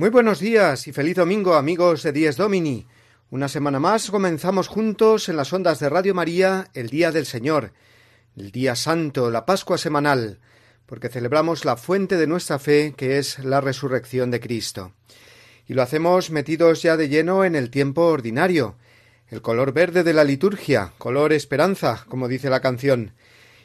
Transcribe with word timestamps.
Muy 0.00 0.08
buenos 0.08 0.40
días 0.40 0.88
y 0.88 0.94
feliz 0.94 1.16
domingo 1.16 1.56
amigos 1.56 2.02
de 2.02 2.12
Dies 2.12 2.38
Domini. 2.38 2.86
Una 3.28 3.48
semana 3.48 3.80
más 3.80 4.10
comenzamos 4.10 4.66
juntos 4.66 5.28
en 5.28 5.36
las 5.36 5.52
ondas 5.52 5.78
de 5.78 5.90
Radio 5.90 6.14
María 6.14 6.68
el 6.72 6.88
Día 6.88 7.12
del 7.12 7.26
Señor, 7.26 7.74
el 8.34 8.50
Día 8.50 8.76
Santo, 8.76 9.30
la 9.30 9.44
Pascua 9.44 9.76
semanal, 9.76 10.38
porque 10.86 11.10
celebramos 11.10 11.66
la 11.66 11.76
fuente 11.76 12.16
de 12.16 12.26
nuestra 12.26 12.58
fe 12.58 12.94
que 12.96 13.18
es 13.18 13.40
la 13.40 13.60
resurrección 13.60 14.30
de 14.30 14.40
Cristo. 14.40 14.94
Y 15.66 15.74
lo 15.74 15.82
hacemos 15.82 16.30
metidos 16.30 16.80
ya 16.80 16.96
de 16.96 17.10
lleno 17.10 17.44
en 17.44 17.54
el 17.54 17.68
tiempo 17.68 18.06
ordinario, 18.06 18.76
el 19.28 19.42
color 19.42 19.74
verde 19.74 20.02
de 20.02 20.14
la 20.14 20.24
liturgia, 20.24 20.94
color 20.96 21.34
esperanza, 21.34 22.06
como 22.08 22.26
dice 22.26 22.48
la 22.48 22.60
canción, 22.60 23.12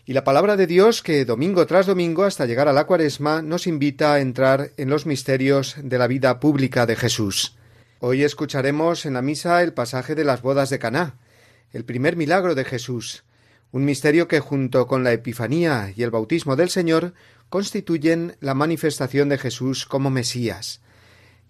y 0.08 0.14
la 0.14 0.24
palabra 0.24 0.56
de 0.56 0.68
Dios 0.68 1.02
que 1.02 1.26
domingo 1.26 1.66
tras 1.66 1.88
domingo 1.88 2.26
hasta 2.26 2.46
llegar 2.46 2.68
a 2.68 2.74
la 2.74 2.86
cuaresma 2.86 3.42
nos 3.42 3.66
invita 3.66 4.14
a 4.14 4.20
entrar 4.20 4.72
en 4.78 4.90
los 4.92 5.08
misterios 5.08 5.76
de 5.82 5.98
la 5.98 6.06
vida 6.06 6.40
pública 6.40 6.86
de 6.86 6.96
Jesús. 6.96 7.58
Hoy 8.00 8.24
escucharemos 8.24 9.08
en 9.08 9.16
la 9.16 9.24
misa 9.24 9.64
el 9.64 9.74
pasaje 9.74 10.14
de 10.14 10.24
las 10.24 10.44
bodas 10.44 10.70
de 10.70 10.78
Caná, 10.78 11.16
el 11.74 11.86
primer 11.86 12.18
milagro 12.18 12.54
de 12.54 12.66
Jesús, 12.66 13.24
un 13.72 13.84
misterio 13.84 14.28
que 14.28 14.40
junto 14.40 14.86
con 14.86 15.04
la 15.04 15.12
Epifanía 15.12 15.92
y 15.96 16.04
el 16.04 16.12
bautismo 16.12 16.56
del 16.56 16.70
Señor 16.70 17.16
constituyen 17.50 18.36
la 18.42 18.54
manifestación 18.54 19.28
de 19.28 19.40
Jesús 19.40 19.88
como 19.88 20.12
Mesías. 20.12 20.82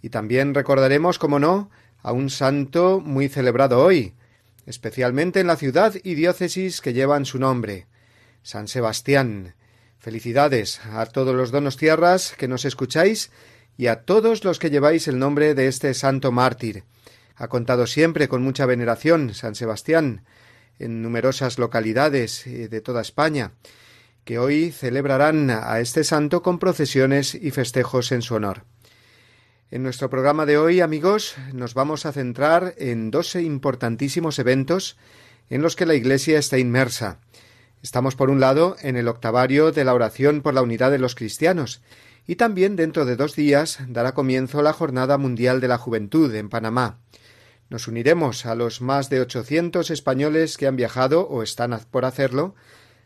Y 0.02 0.10
también 0.10 0.54
recordaremos, 0.54 1.20
como 1.20 1.40
no, 1.40 1.70
a 2.02 2.14
un 2.14 2.30
santo 2.30 3.02
muy 3.02 3.28
celebrado 3.28 3.84
hoy, 3.84 4.14
especialmente 4.66 5.42
en 5.42 5.48
la 5.48 5.58
ciudad 5.58 5.94
y 6.04 6.14
diócesis 6.14 6.80
que 6.80 6.94
llevan 6.94 7.26
su 7.26 7.38
nombre, 7.38 7.88
San 8.46 8.68
Sebastián. 8.68 9.56
Felicidades 9.98 10.80
a 10.94 11.04
todos 11.08 11.36
los 11.36 11.50
donos 11.50 11.78
tierras 11.78 12.36
que 12.38 12.48
nos 12.48 12.64
escucháis 12.64 13.32
y 13.76 13.88
a 13.88 14.04
todos 14.04 14.44
los 14.44 14.60
que 14.60 14.70
lleváis 14.70 15.08
el 15.08 15.18
nombre 15.18 15.56
de 15.56 15.68
este 15.68 15.96
santo 15.96 16.32
mártir. 16.32 16.84
Ha 17.36 17.48
contado 17.48 17.88
siempre 17.88 18.28
con 18.28 18.44
mucha 18.44 18.68
veneración 18.68 19.34
San 19.34 19.56
Sebastián 19.56 20.26
en 20.78 21.02
numerosas 21.02 21.58
localidades 21.58 22.46
eh, 22.46 22.68
de 22.70 22.82
toda 22.82 23.02
España, 23.02 23.54
que 24.26 24.38
hoy 24.38 24.72
celebrarán 24.72 25.50
a 25.50 25.80
este 25.80 26.04
santo 26.04 26.44
con 26.44 26.60
procesiones 26.60 27.34
y 27.34 27.50
festejos 27.50 28.12
en 28.12 28.22
su 28.22 28.36
honor. 28.36 28.64
En 29.72 29.82
nuestro 29.82 30.12
programa 30.12 30.46
de 30.46 30.60
hoy, 30.60 30.82
amigos, 30.82 31.36
nos 31.52 31.74
vamos 31.74 32.06
a 32.06 32.12
centrar 32.12 32.76
en 32.78 33.10
dos 33.10 33.36
importantísimos 33.36 34.38
eventos 34.38 34.98
en 35.50 35.64
los 35.64 35.76
que 35.76 35.88
la 35.88 35.96
Iglesia 35.96 36.38
está 36.38 36.60
inmersa, 36.60 37.20
Estamos, 37.86 38.16
por 38.16 38.32
un 38.32 38.40
lado, 38.40 38.78
en 38.82 38.96
el 38.96 39.08
octavario 39.08 39.72
de 39.72 39.84
la 39.84 39.94
oración 39.94 40.42
por 40.42 40.56
la 40.56 40.64
unidad 40.64 40.90
de 40.90 40.98
los 40.98 41.14
cristianos, 41.14 41.84
y 42.26 42.36
también 42.36 42.76
dentro 42.76 43.06
de 43.06 43.16
dos 43.16 43.36
días 43.36 43.78
dará 43.88 44.16
comienzo 44.16 44.64
la 44.64 44.74
Jornada 44.74 45.20
Mundial 45.20 45.62
de 45.62 45.68
la 45.68 45.78
Juventud 45.78 46.34
en 46.34 46.50
Panamá. 46.50 46.98
Nos 47.70 47.88
uniremos 47.88 48.48
a 48.48 48.56
los 48.56 48.82
más 48.82 49.12
de 49.12 49.22
ochocientos 49.22 49.92
españoles 49.92 50.58
que 50.58 50.66
han 50.66 50.78
viajado 50.78 51.28
o 51.28 51.44
están 51.44 51.80
por 51.92 52.06
hacerlo 52.06 52.56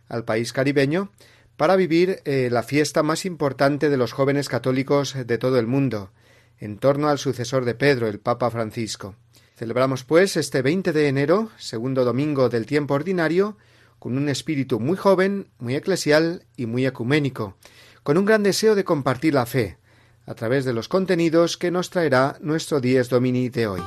al 0.08 0.24
país 0.24 0.54
caribeño 0.54 1.12
para 1.58 1.76
vivir 1.76 2.22
eh, 2.24 2.48
la 2.50 2.64
fiesta 2.64 3.04
más 3.04 3.26
importante 3.26 3.90
de 3.90 3.98
los 3.98 4.14
jóvenes 4.14 4.48
católicos 4.48 5.14
de 5.14 5.38
todo 5.38 5.60
el 5.60 5.68
mundo, 5.68 6.14
en 6.58 6.78
torno 6.78 7.10
al 7.10 7.20
sucesor 7.20 7.66
de 7.66 7.76
Pedro, 7.76 8.08
el 8.08 8.22
Papa 8.22 8.50
Francisco. 8.50 9.18
Celebramos, 9.58 10.06
pues, 10.06 10.38
este 10.38 10.62
20 10.62 10.94
de 10.94 11.10
enero, 11.10 11.50
segundo 11.58 12.06
domingo 12.06 12.48
del 12.48 12.66
tiempo 12.66 12.94
ordinario, 12.94 13.58
con 14.00 14.18
un 14.18 14.30
espíritu 14.30 14.80
muy 14.80 14.98
joven, 14.98 15.48
muy 15.60 15.76
eclesial 15.76 16.46
y 16.58 16.66
muy 16.66 16.86
ecuménico, 16.86 17.56
con 18.04 18.18
un 18.18 18.26
gran 18.26 18.44
deseo 18.44 18.76
de 18.76 18.84
compartir 18.84 19.34
la 19.34 19.46
fe, 19.46 19.78
a 20.26 20.34
través 20.34 20.66
de 20.66 20.74
los 20.74 20.88
contenidos 20.88 21.58
que 21.58 21.72
nos 21.72 21.90
traerá 21.90 22.38
nuestro 22.42 22.80
Dies 22.80 23.10
Domini 23.10 23.50
de 23.50 23.68
hoy. 23.68 23.82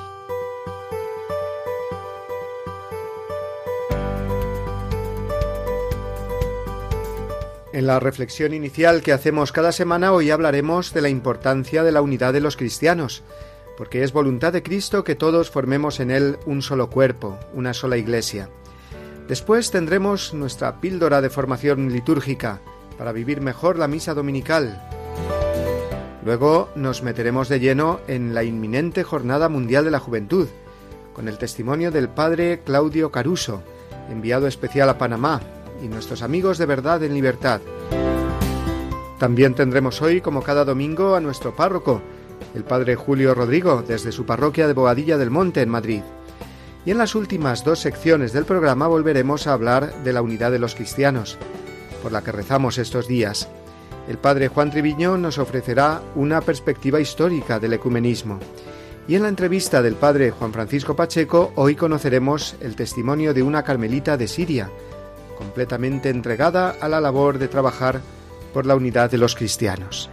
En 7.73 7.87
la 7.87 8.01
reflexión 8.01 8.53
inicial 8.53 9.01
que 9.01 9.13
hacemos 9.13 9.51
cada 9.51 9.73
semana 9.73 10.13
hoy 10.13 10.31
hablaremos 10.31 10.93
de 10.93 11.01
la 11.01 11.09
importancia 11.09 11.83
de 11.83 11.93
la 11.93 12.03
unidad 12.03 12.35
de 12.35 12.41
los 12.41 12.59
cristianos, 12.59 13.23
porque 13.79 14.03
es 14.03 14.13
voluntad 14.13 14.53
de 14.53 14.63
Cristo 14.63 15.05
que 15.05 15.15
todos 15.15 15.51
formemos 15.51 15.99
en 15.99 16.11
Él 16.11 16.39
un 16.45 16.61
solo 16.61 16.91
cuerpo, 16.91 17.39
una 17.55 17.73
sola 17.73 17.97
iglesia. 17.97 18.51
Después 19.29 19.71
tendremos 19.71 20.35
nuestra 20.35 20.81
píldora 20.81 21.21
de 21.21 21.31
formación 21.31 21.93
litúrgica 21.93 22.61
para 22.99 23.13
vivir 23.13 23.41
mejor 23.41 23.79
la 23.79 23.89
misa 23.89 24.15
dominical. 24.15 24.81
Luego 26.25 26.69
nos 26.77 27.03
meteremos 27.03 27.49
de 27.49 27.61
lleno 27.61 28.01
en 28.07 28.35
la 28.35 28.45
inminente 28.45 29.03
Jornada 29.03 29.49
Mundial 29.49 29.85
de 29.85 29.91
la 29.91 29.99
Juventud, 29.99 30.49
con 31.15 31.29
el 31.29 31.39
testimonio 31.39 31.91
del 31.91 32.09
padre 32.09 32.61
Claudio 32.65 33.11
Caruso, 33.11 33.63
enviado 34.11 34.47
especial 34.47 34.89
a 34.89 34.99
Panamá, 34.99 35.41
y 35.83 35.89
nuestros 35.89 36.23
amigos 36.23 36.59
de 36.59 36.67
verdad 36.67 37.03
en 37.03 37.15
libertad. 37.15 37.61
También 39.19 39.55
tendremos 39.55 40.03
hoy, 40.03 40.21
como 40.21 40.43
cada 40.43 40.65
domingo, 40.65 41.15
a 41.15 41.21
nuestro 41.21 41.55
párroco, 41.55 42.03
el 42.55 42.65
padre 42.65 42.97
Julio 42.97 43.35
Rodrigo, 43.35 43.83
desde 43.87 44.13
su 44.13 44.27
parroquia 44.27 44.67
de 44.67 44.75
Bogadilla 44.75 45.19
del 45.19 45.31
Monte, 45.31 45.63
en 45.63 45.69
Madrid. 45.69 46.03
Y 46.85 46.91
en 46.91 46.99
las 46.99 47.15
últimas 47.15 47.65
dos 47.65 47.79
secciones 47.79 48.33
del 48.33 48.45
programa 48.45 48.89
volveremos 48.89 49.47
a 49.47 49.53
hablar 49.53 50.03
de 50.03 50.13
la 50.13 50.23
unidad 50.23 50.51
de 50.51 50.59
los 50.59 50.75
cristianos, 50.75 51.39
por 52.03 52.11
la 52.11 52.23
que 52.23 52.33
rezamos 52.33 52.79
estos 52.79 53.07
días. 53.07 53.49
El 54.09 54.19
padre 54.19 54.49
Juan 54.49 54.73
Triviño 54.73 55.17
nos 55.17 55.39
ofrecerá 55.39 56.03
una 56.17 56.41
perspectiva 56.41 57.01
histórica 57.01 57.61
del 57.61 57.75
ecumenismo. 57.75 58.41
Y 59.07 59.15
en 59.15 59.23
la 59.23 59.29
entrevista 59.29 59.81
del 59.81 59.95
padre 59.95 60.33
Juan 60.33 60.53
Francisco 60.53 60.97
Pacheco 60.97 61.53
hoy 61.55 61.77
conoceremos 61.77 62.57
el 62.61 62.75
testimonio 62.75 63.33
de 63.33 63.45
una 63.45 63.63
carmelita 63.63 64.17
de 64.17 64.27
Siria, 64.27 64.69
completamente 65.39 66.09
entregada 66.09 66.77
a 66.81 66.89
la 66.89 67.01
labor 67.01 67.39
de 67.39 67.49
trabajar 67.49 68.01
por 68.53 68.67
la 68.67 68.75
unidad 68.75 69.11
de 69.11 69.19
los 69.19 69.37
cristianos. 69.37 70.11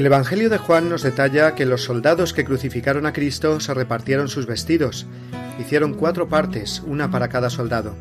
El 0.00 0.06
Evangelio 0.06 0.48
de 0.48 0.56
Juan 0.56 0.88
nos 0.88 1.02
detalla 1.02 1.54
que 1.54 1.66
los 1.66 1.82
soldados 1.82 2.32
que 2.32 2.46
crucificaron 2.46 3.04
a 3.04 3.12
Cristo 3.12 3.60
se 3.60 3.74
repartieron 3.74 4.28
sus 4.28 4.46
vestidos. 4.46 5.06
Hicieron 5.58 5.92
cuatro 5.92 6.26
partes, 6.26 6.82
una 6.86 7.10
para 7.10 7.28
cada 7.28 7.50
soldado. 7.50 7.94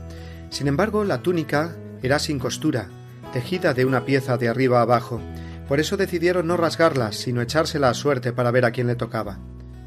Sin 0.50 0.70
embargo, 0.70 1.04
la 1.04 1.22
túnica 1.22 1.76
era 2.02 2.18
sin 2.18 2.40
costura, 2.40 2.88
tejida 3.34 3.74
de 3.74 3.84
una 3.84 4.06
pieza 4.06 4.38
de 4.38 4.48
arriba 4.48 4.80
a 4.80 4.84
abajo. 4.84 5.20
Por 5.68 5.82
eso 5.82 5.98
decidieron 5.98 6.48
no 6.48 6.56
rasgarla, 6.56 7.12
sino 7.12 7.42
echársela 7.42 7.90
a 7.90 7.94
suerte 7.94 8.32
para 8.32 8.52
ver 8.52 8.64
a 8.64 8.72
quién 8.72 8.88
le 8.88 8.96
tocaba. 8.96 9.38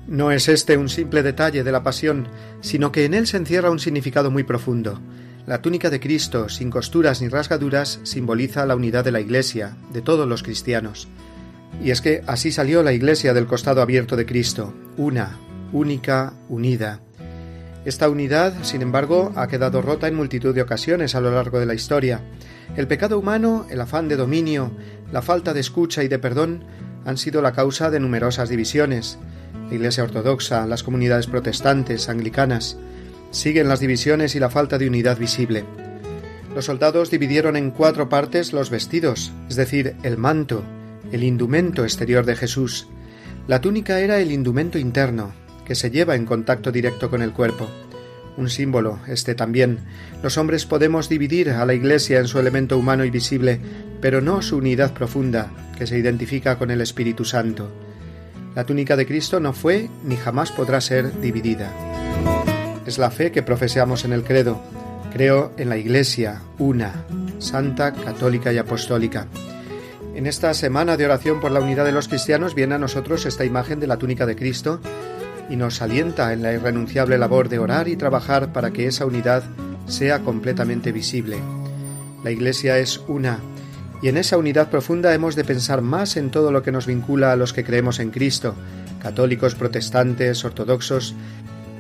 No 0.07 0.33
es 0.33 0.51
este 0.51 0.77
un 0.77 0.91
simple 0.91 1.23
detalle 1.23 1.65
de 1.65 1.73
la 1.73 1.83
pasión, 1.83 2.29
sino 2.61 2.93
que 2.93 3.07
en 3.07 3.15
él 3.15 3.27
se 3.27 3.39
encierra 3.39 3.71
un 3.71 3.79
significado 3.79 4.31
muy 4.31 4.43
profundo. 4.43 5.01
La 5.47 5.63
túnica 5.63 5.89
de 5.89 5.99
Cristo, 5.99 6.51
sin 6.51 6.69
costuras 6.69 7.23
ni 7.23 7.29
rasgaduras, 7.29 8.01
simboliza 8.03 8.67
la 8.67 8.77
unidad 8.77 9.03
de 9.03 9.13
la 9.13 9.21
Iglesia, 9.21 9.79
de 9.95 10.03
todos 10.03 10.29
los 10.29 10.43
cristianos. 10.43 11.09
Y 11.81 11.91
es 11.91 12.01
que 12.01 12.23
así 12.27 12.53
salió 12.53 12.83
la 12.83 12.93
Iglesia 12.93 13.35
del 13.35 13.47
costado 13.47 13.83
abierto 13.83 14.17
de 14.17 14.27
Cristo, 14.27 14.75
una, 14.97 15.39
única, 15.73 16.35
unida. 16.49 17.01
Esta 17.85 18.09
unidad, 18.09 18.55
sin 18.63 18.83
embargo, 18.83 19.33
ha 19.35 19.49
quedado 19.49 19.83
rota 19.83 20.07
en 20.07 20.15
multitud 20.15 20.55
de 20.55 20.63
ocasiones 20.63 21.15
a 21.15 21.21
lo 21.21 21.33
largo 21.33 21.59
de 21.59 21.67
la 21.67 21.75
historia. 21.75 22.21
El 22.77 22.87
pecado 22.87 23.19
humano, 23.19 23.67
el 23.71 23.81
afán 23.81 24.09
de 24.09 24.17
dominio, 24.17 24.71
la 25.11 25.23
falta 25.23 25.53
de 25.53 25.61
escucha 25.61 26.05
y 26.05 26.09
de 26.09 26.19
perdón 26.19 26.65
han 27.05 27.19
sido 27.19 27.43
la 27.43 27.53
causa 27.53 27.91
de 27.91 27.99
numerosas 27.99 28.49
divisiones. 28.49 29.19
La 29.69 29.75
Iglesia 29.75 30.05
Ortodoxa, 30.05 30.67
las 30.67 30.85
comunidades 30.85 31.27
protestantes, 31.27 32.09
anglicanas, 32.09 32.77
siguen 33.33 33.69
las 33.69 33.81
divisiones 33.81 34.37
y 34.37 34.39
la 34.39 34.51
falta 34.51 34.79
de 34.79 34.87
unidad 34.87 35.19
visible. 35.19 35.65
Los 36.55 36.67
soldados 36.67 37.11
dividieron 37.11 37.57
en 37.57 37.71
cuatro 37.71 38.09
partes 38.09 38.53
los 38.53 38.71
vestidos, 38.71 39.33
es 39.49 39.57
decir, 39.57 39.97
el 40.03 40.19
manto, 40.19 40.63
el 41.11 41.25
indumento 41.25 41.83
exterior 41.83 42.25
de 42.25 42.37
Jesús. 42.37 42.87
La 43.49 43.61
túnica 43.61 44.01
era 44.01 44.19
el 44.19 44.31
indumento 44.31 44.79
interno, 44.79 45.33
que 45.65 45.75
se 45.75 45.91
lleva 45.91 46.15
en 46.15 46.27
contacto 46.27 46.71
directo 46.71 47.11
con 47.11 47.23
el 47.23 47.33
cuerpo. 47.33 47.69
Un 48.37 48.49
símbolo, 48.49 49.01
este 49.09 49.35
también. 49.35 49.81
Los 50.23 50.39
hombres 50.39 50.65
podemos 50.65 51.09
dividir 51.09 51.51
a 51.51 51.67
la 51.67 51.75
Iglesia 51.75 52.19
en 52.19 52.29
su 52.29 52.39
elemento 52.39 52.79
humano 52.79 53.05
y 53.05 53.11
visible, 53.11 53.61
pero 54.01 54.21
no 54.21 54.41
su 54.43 54.57
unidad 54.57 54.95
profunda, 54.95 55.51
que 55.77 55.87
se 55.87 55.99
identifica 55.99 56.57
con 56.59 56.71
el 56.71 56.81
Espíritu 56.81 57.25
Santo. 57.25 57.71
La 58.55 58.65
túnica 58.65 58.97
de 58.97 59.07
Cristo 59.07 59.41
no 59.41 59.53
fue 59.53 59.89
ni 60.05 60.17
jamás 60.17 60.53
podrá 60.53 60.81
ser 60.81 61.21
dividida. 61.21 61.73
Es 62.87 62.99
la 62.99 63.11
fe 63.11 63.33
que 63.33 63.43
profesamos 63.43 64.05
en 64.05 64.13
el 64.13 64.25
credo. 64.25 64.61
Creo 65.13 65.53
en 65.57 65.69
la 65.69 65.77
Iglesia, 65.77 66.43
una, 66.59 67.05
santa, 67.39 67.93
católica 67.93 68.53
y 68.53 68.59
apostólica. 68.59 69.27
En 70.15 70.27
esta 70.27 70.53
semana 70.53 70.99
de 70.99 71.07
oración 71.07 71.41
por 71.41 71.51
la 71.53 71.61
unidad 71.61 71.87
de 71.87 71.93
los 71.93 72.07
cristianos 72.07 72.55
viene 72.55 72.75
a 72.75 72.79
nosotros 72.79 73.25
esta 73.25 73.47
imagen 73.47 73.81
de 73.81 73.87
la 73.87 73.97
túnica 73.97 74.27
de 74.27 74.37
Cristo 74.37 74.79
y 75.49 75.57
nos 75.57 75.81
alienta 75.81 76.35
en 76.35 76.43
la 76.43 76.53
irrenunciable 76.53 77.17
labor 77.17 77.49
de 77.49 77.59
orar 77.59 77.89
y 77.89 77.97
trabajar 77.97 78.53
para 78.53 78.73
que 78.73 78.87
esa 78.87 79.07
unidad 79.07 79.43
sea 79.87 80.21
completamente 80.21 80.93
visible. 80.93 81.39
La 82.23 82.31
Iglesia 82.31 82.79
es 82.79 83.01
una, 83.09 83.41
y 84.03 84.09
en 84.09 84.19
esa 84.19 84.37
unidad 84.37 84.69
profunda 84.69 85.15
hemos 85.15 85.35
de 85.35 85.45
pensar 85.45 85.81
más 85.81 86.17
en 86.19 86.31
todo 86.31 86.53
lo 86.53 86.63
que 86.63 86.73
nos 86.73 86.87
vincula 86.87 87.33
a 87.33 87.37
los 87.37 87.55
que 87.55 87.65
creemos 87.65 87.99
en 87.99 88.11
Cristo, 88.11 88.55
católicos, 89.01 89.55
protestantes, 89.55 90.45
ortodoxos, 90.45 91.15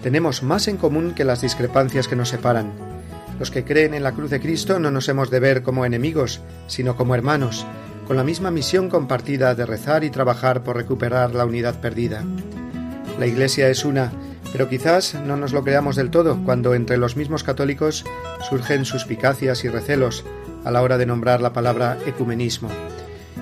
tenemos 0.02 0.42
más 0.42 0.68
en 0.68 0.78
común 0.78 1.14
que 1.14 1.24
las 1.24 1.42
discrepancias 1.42 2.08
que 2.08 2.16
nos 2.16 2.30
separan. 2.30 2.72
Los 3.38 3.50
que 3.50 3.64
creen 3.64 3.92
en 3.92 4.02
la 4.02 4.12
cruz 4.12 4.30
de 4.30 4.40
Cristo 4.40 4.78
no 4.78 4.90
nos 4.90 5.08
hemos 5.08 5.30
de 5.30 5.40
ver 5.40 5.62
como 5.62 5.84
enemigos, 5.84 6.40
sino 6.66 6.96
como 6.96 7.14
hermanos, 7.14 7.66
con 8.06 8.16
la 8.16 8.24
misma 8.24 8.50
misión 8.50 8.88
compartida 8.88 9.54
de 9.54 9.66
rezar 9.66 10.04
y 10.04 10.10
trabajar 10.10 10.62
por 10.62 10.76
recuperar 10.76 11.34
la 11.34 11.46
unidad 11.46 11.80
perdida. 11.80 12.24
La 13.18 13.26
Iglesia 13.26 13.68
es 13.68 13.84
una, 13.84 14.12
pero 14.52 14.68
quizás 14.68 15.14
no 15.14 15.36
nos 15.36 15.52
lo 15.52 15.64
creamos 15.64 15.96
del 15.96 16.10
todo 16.10 16.38
cuando 16.44 16.74
entre 16.74 16.98
los 16.98 17.16
mismos 17.16 17.42
católicos 17.44 18.04
surgen 18.48 18.84
suspicacias 18.84 19.64
y 19.64 19.68
recelos 19.68 20.24
a 20.64 20.70
la 20.70 20.82
hora 20.82 20.98
de 20.98 21.06
nombrar 21.06 21.40
la 21.40 21.52
palabra 21.52 21.98
ecumenismo. 22.06 22.68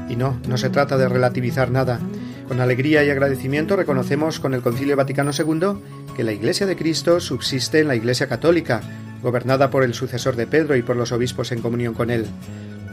Y 0.09 0.17
no, 0.17 0.39
no 0.49 0.57
se 0.59 0.71
trata 0.71 0.97
de 0.97 1.09
relativizar 1.09 1.71
nada. 1.71 2.01
Con 2.49 2.61
alegría 2.61 3.05
y 3.05 3.11
agradecimiento 3.11 3.77
reconocemos 3.77 4.41
con 4.41 4.55
el 4.55 4.63
Concilio 4.63 4.97
Vaticano 4.97 5.31
II 5.37 5.81
que 6.17 6.25
la 6.25 6.33
Iglesia 6.33 6.67
de 6.67 6.77
Cristo 6.77 7.21
subsiste 7.21 7.81
en 7.81 7.89
la 7.89 7.95
Iglesia 7.95 8.27
católica, 8.29 8.81
gobernada 9.23 9.71
por 9.71 9.85
el 9.85 9.95
sucesor 9.95 10.37
de 10.37 10.47
Pedro 10.47 10.77
y 10.77 10.83
por 10.83 10.97
los 10.97 11.13
obispos 11.13 11.53
en 11.53 11.61
comunión 11.61 11.95
con 11.95 12.11
él. 12.11 12.27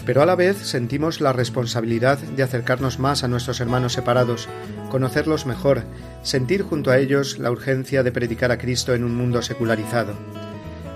Pero 0.07 0.21
a 0.21 0.25
la 0.25 0.36
vez 0.36 0.56
sentimos 0.56 1.19
la 1.19 1.33
responsabilidad 1.33 2.18
de 2.18 2.42
acercarnos 2.42 2.98
más 2.98 3.25
a 3.25 3.27
nuestros 3.27 3.59
hermanos 3.59 3.92
separados, 3.92 4.48
conocerlos 4.89 5.45
mejor, 5.45 5.83
sentir 6.24 6.62
junto 6.62 6.92
a 6.92 6.98
ellos 6.98 7.39
la 7.39 7.51
urgencia 7.51 8.04
de 8.04 8.13
predicar 8.13 8.54
a 8.54 8.57
Cristo 8.57 8.95
en 8.95 9.04
un 9.04 9.13
mundo 9.18 9.42
secularizado. 9.42 10.13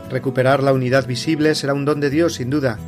Recuperar 0.09 0.63
la 0.63 0.71
unidad 0.71 1.07
visible 1.07 1.55
será 1.55 1.73
un 1.73 1.83
don 1.83 1.99
de 1.99 2.09
Dios, 2.09 2.35
sin 2.35 2.49
duda, 2.49 2.79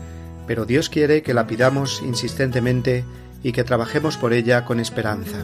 pero 0.48 0.64
Dios 0.64 0.88
quiere 0.88 1.24
que 1.24 1.34
la 1.34 1.46
pidamos 1.46 2.02
insistentemente 2.02 3.04
y 3.44 3.52
que 3.52 3.66
trabajemos 3.66 4.16
por 4.16 4.32
ella 4.32 4.64
con 4.64 4.80
esperanza. 4.80 5.44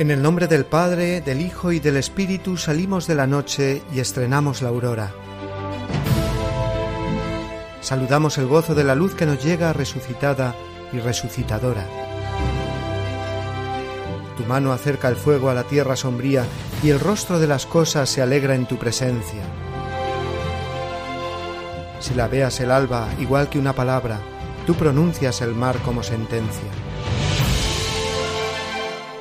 En 0.00 0.10
el 0.10 0.22
nombre 0.22 0.46
del 0.46 0.64
Padre, 0.64 1.20
del 1.20 1.42
Hijo 1.42 1.72
y 1.72 1.78
del 1.78 1.98
Espíritu 1.98 2.56
salimos 2.56 3.06
de 3.06 3.14
la 3.14 3.26
noche 3.26 3.82
y 3.92 4.00
estrenamos 4.00 4.62
la 4.62 4.70
aurora. 4.70 5.12
Saludamos 7.82 8.38
el 8.38 8.46
gozo 8.46 8.74
de 8.74 8.82
la 8.82 8.94
luz 8.94 9.14
que 9.14 9.26
nos 9.26 9.44
llega 9.44 9.74
resucitada 9.74 10.54
y 10.90 11.00
resucitadora. 11.00 11.86
Tu 14.38 14.44
mano 14.46 14.72
acerca 14.72 15.08
el 15.08 15.16
fuego 15.16 15.50
a 15.50 15.54
la 15.54 15.64
tierra 15.64 15.96
sombría 15.96 16.46
y 16.82 16.88
el 16.88 16.98
rostro 16.98 17.38
de 17.38 17.48
las 17.48 17.66
cosas 17.66 18.08
se 18.08 18.22
alegra 18.22 18.54
en 18.54 18.64
tu 18.64 18.78
presencia. 18.78 19.42
Si 21.98 22.14
la 22.14 22.26
veas 22.26 22.58
el 22.60 22.70
alba 22.70 23.06
igual 23.18 23.50
que 23.50 23.58
una 23.58 23.74
palabra, 23.74 24.18
tú 24.66 24.72
pronuncias 24.76 25.42
el 25.42 25.54
mar 25.54 25.76
como 25.84 26.02
sentencia. 26.02 26.89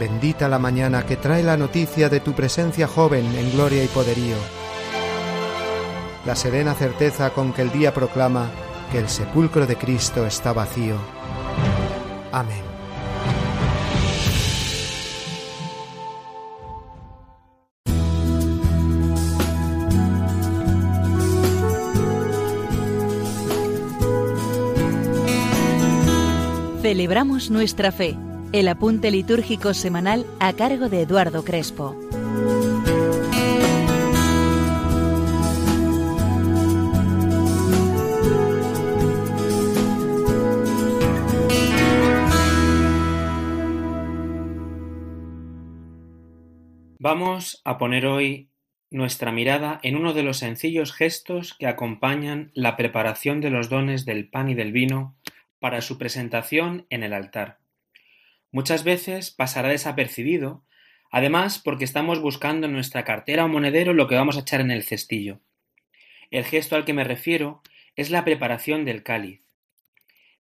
Bendita 0.00 0.48
la 0.48 0.58
mañana 0.58 1.04
que 1.04 1.16
trae 1.16 1.42
la 1.42 1.58
noticia 1.58 2.08
de 2.08 2.20
tu 2.20 2.32
presencia 2.32 2.88
joven 2.88 3.34
en 3.36 3.52
gloria 3.52 3.84
y 3.84 3.86
poderío. 3.88 4.36
La 6.24 6.34
serena 6.34 6.72
certeza 6.72 7.28
con 7.34 7.52
que 7.52 7.60
el 7.60 7.70
día 7.70 7.92
proclama 7.92 8.50
que 8.90 8.98
el 8.98 9.10
sepulcro 9.10 9.66
de 9.66 9.76
Cristo 9.76 10.24
está 10.24 10.54
vacío. 10.54 10.96
Amén. 12.32 12.62
Celebramos 26.80 27.50
nuestra 27.50 27.92
fe 27.92 28.16
el 28.52 28.66
apunte 28.66 29.12
litúrgico 29.12 29.74
semanal 29.74 30.26
a 30.40 30.52
cargo 30.54 30.88
de 30.88 31.02
Eduardo 31.02 31.44
Crespo. 31.44 31.96
Vamos 46.98 47.62
a 47.64 47.78
poner 47.78 48.04
hoy 48.04 48.50
nuestra 48.90 49.30
mirada 49.30 49.78
en 49.84 49.96
uno 49.96 50.12
de 50.12 50.24
los 50.24 50.38
sencillos 50.38 50.92
gestos 50.92 51.54
que 51.54 51.68
acompañan 51.68 52.50
la 52.54 52.76
preparación 52.76 53.40
de 53.40 53.50
los 53.50 53.68
dones 53.68 54.04
del 54.04 54.28
pan 54.28 54.50
y 54.50 54.54
del 54.54 54.72
vino 54.72 55.16
para 55.60 55.80
su 55.82 55.96
presentación 55.98 56.86
en 56.90 57.04
el 57.04 57.12
altar. 57.12 57.60
Muchas 58.52 58.84
veces 58.84 59.30
pasará 59.30 59.68
desapercibido, 59.68 60.64
además 61.10 61.58
porque 61.58 61.84
estamos 61.84 62.20
buscando 62.20 62.66
en 62.66 62.72
nuestra 62.72 63.04
cartera 63.04 63.44
o 63.44 63.48
monedero 63.48 63.94
lo 63.94 64.08
que 64.08 64.16
vamos 64.16 64.36
a 64.36 64.40
echar 64.40 64.60
en 64.60 64.70
el 64.70 64.82
cestillo. 64.82 65.40
El 66.30 66.44
gesto 66.44 66.76
al 66.76 66.84
que 66.84 66.92
me 66.92 67.04
refiero 67.04 67.62
es 67.96 68.10
la 68.10 68.24
preparación 68.24 68.84
del 68.84 69.02
cáliz. 69.02 69.42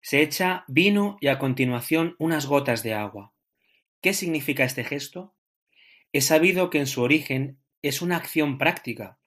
Se 0.02 0.22
echa 0.22 0.64
vino 0.68 1.18
y 1.22 1.28
a 1.28 1.40
continuación 1.40 2.16
unas 2.20 2.46
gotas 2.46 2.84
de 2.84 2.94
agua. 2.94 3.34
¿Qué 4.02 4.14
significa 4.14 4.64
este 4.64 4.84
gesto? 4.84 5.34
Es 6.14 6.26
sabido 6.26 6.70
que 6.70 6.80
en 6.80 6.88
su 6.88 7.02
origen 7.02 7.58
es 7.82 8.02
una 8.02 8.18
acción 8.18 8.58
práctica. 8.58 9.18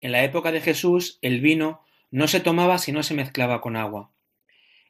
En 0.00 0.12
la 0.12 0.24
época 0.24 0.52
de 0.52 0.60
Jesús 0.60 1.18
el 1.22 1.40
vino 1.40 1.82
no 2.10 2.28
se 2.28 2.40
tomaba 2.40 2.78
si 2.78 2.92
no 2.92 3.02
se 3.02 3.14
mezclaba 3.14 3.60
con 3.60 3.76
agua. 3.76 4.11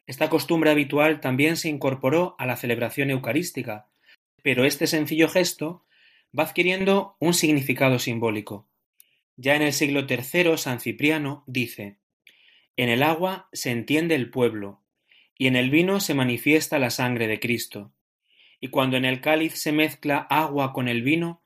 Esta 0.05 0.29
costumbre 0.29 0.69
habitual 0.69 1.21
también 1.21 1.55
se 1.55 1.69
incorporó 1.69 2.35
a 2.37 2.45
la 2.45 2.57
celebración 2.57 3.09
eucarística, 3.09 3.87
pero 4.41 4.65
este 4.65 4.87
sencillo 4.87 5.29
gesto 5.29 5.85
va 6.37 6.43
adquiriendo 6.43 7.15
un 7.19 7.33
significado 7.33 7.99
simbólico. 7.99 8.67
Ya 9.37 9.55
en 9.55 9.61
el 9.61 9.73
siglo 9.73 10.05
III 10.07 10.57
San 10.57 10.79
Cipriano 10.79 11.43
dice 11.47 11.97
En 12.75 12.89
el 12.89 13.01
agua 13.01 13.47
se 13.53 13.71
entiende 13.71 14.15
el 14.15 14.29
pueblo, 14.29 14.81
y 15.37 15.47
en 15.47 15.55
el 15.55 15.69
vino 15.69 15.99
se 15.99 16.13
manifiesta 16.13 16.79
la 16.79 16.89
sangre 16.89 17.27
de 17.27 17.39
Cristo. 17.39 17.93
Y 18.59 18.67
cuando 18.67 18.97
en 18.97 19.05
el 19.05 19.21
cáliz 19.21 19.55
se 19.55 19.71
mezcla 19.71 20.19
agua 20.29 20.73
con 20.73 20.87
el 20.87 21.01
vino, 21.01 21.41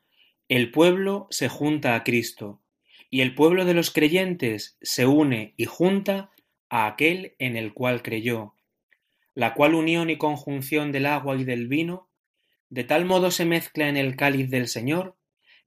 el 0.49 0.71
pueblo 0.71 1.27
se 1.29 1.47
junta 1.47 1.95
a 1.95 2.03
Cristo, 2.03 2.61
y 3.09 3.21
el 3.21 3.35
pueblo 3.35 3.65
de 3.65 3.73
los 3.73 3.91
creyentes 3.91 4.77
se 4.81 5.05
une 5.05 5.53
y 5.57 5.65
junta 5.65 6.31
a 6.69 6.87
aquel 6.87 7.35
en 7.39 7.55
el 7.55 7.73
cual 7.73 8.01
creyó, 8.01 8.55
la 9.33 9.53
cual 9.53 9.75
unión 9.75 10.09
y 10.09 10.17
conjunción 10.17 10.91
del 10.91 11.05
agua 11.05 11.35
y 11.35 11.43
del 11.43 11.67
vino, 11.67 12.09
de 12.69 12.83
tal 12.83 13.05
modo 13.05 13.31
se 13.31 13.45
mezcla 13.45 13.87
en 13.87 13.97
el 13.97 14.15
cáliz 14.15 14.49
del 14.49 14.67
Señor, 14.67 15.15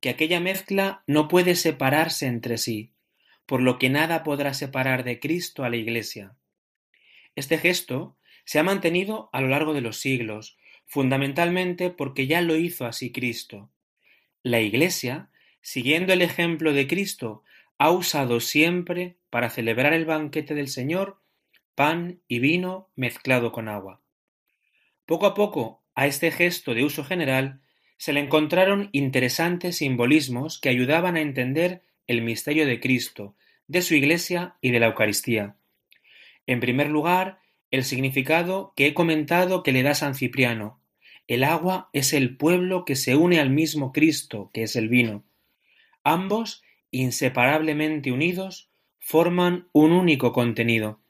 que 0.00 0.11
aquella 0.11 0.40
mezcla 0.40 1.02
no 1.07 1.28
puede 1.28 1.54
separarse 1.54 2.26
entre 2.26 2.59
sí, 2.59 2.92
por 3.47 3.62
lo 3.62 3.78
que 3.78 3.90
nada 3.90 4.23
podrá 4.23 4.54
separar 4.54 5.04
de 5.04 5.21
Cristo 5.21 5.64
a 5.64 5.71
la 5.71 5.76
Iglesia. 5.76 6.37
Este 7.37 7.59
gesto 7.59 8.16
se 8.45 8.59
ha 8.59 8.62
mantenido 8.62 9.30
a 9.33 9.40
lo 9.40 9.49
largo 9.49 9.75
de 9.75 9.80
los 9.80 9.99
siglos, 9.99 10.57
fundamentalmente 10.87 11.90
porque 11.90 12.26
ya 12.26 12.40
lo 12.40 12.57
hizo 12.57 12.87
así 12.87 13.12
Cristo. 13.12 13.71
La 14.42 14.61
Iglesia, 14.61 15.30
siguiendo 15.61 16.12
el 16.12 16.23
ejemplo 16.23 16.73
de 16.73 16.87
Cristo, 16.87 17.45
ha 17.81 17.91
usado 17.91 18.41
siempre, 18.41 19.17
para 19.31 19.49
celebrar 19.49 19.95
el 19.95 20.05
banquete 20.05 20.55
del 20.55 20.69
Señor, 20.69 21.19
pan 21.75 22.21
y 22.29 22.39
vino 22.39 22.91
mezclado 22.95 23.53
con 23.53 23.69
agua. 23.69 24.03
Poco 25.07 25.25
a 25.25 25.33
poco, 25.33 25.83
a 25.95 26.07
este 26.07 26.31
gesto 26.31 26.75
de 26.75 26.85
uso 26.85 27.05
general 27.05 27.63
se 27.97 28.13
le 28.13 28.21
encontraron 28.21 28.91
interesantes 28.93 29.79
simbolismos 29.79 30.61
que 30.61 30.69
ayudaban 30.69 31.17
a 31.17 31.23
entender 31.23 31.81
el 32.07 32.21
misterio 32.21 32.67
de 32.67 32.81
Cristo, 32.81 33.35
de 33.67 33.81
su 33.81 33.95
Iglesia 33.95 34.57
y 34.61 34.73
de 34.73 34.81
la 34.81 34.89
Eucaristía. 34.89 35.57
En 36.47 36.61
primer 36.61 36.91
lugar, 36.91 37.39
el 37.71 37.85
significado 37.85 38.75
que 38.77 38.89
he 38.89 38.95
comentado 38.95 39.63
que 39.63 39.73
le 39.73 39.83
da 39.83 39.95
San 39.95 40.15
Cipriano. 40.15 40.83
El 41.29 41.45
agua 41.45 41.89
es 41.95 42.13
el 42.13 42.37
pueblo 42.37 42.85
que 42.85 42.95
se 42.95 43.17
une 43.17 43.41
al 43.41 43.49
mismo 43.49 43.91
Cristo, 43.91 44.51
que 44.53 44.65
es 44.65 44.77
el 44.77 44.91
vino. 44.91 45.25
Ambos 46.05 46.63
inseparablemente 46.90 48.12
unidos, 48.12 48.70
forman 48.99 49.68
un 49.73 49.92
único 49.92 50.32
contenido. 50.32 51.00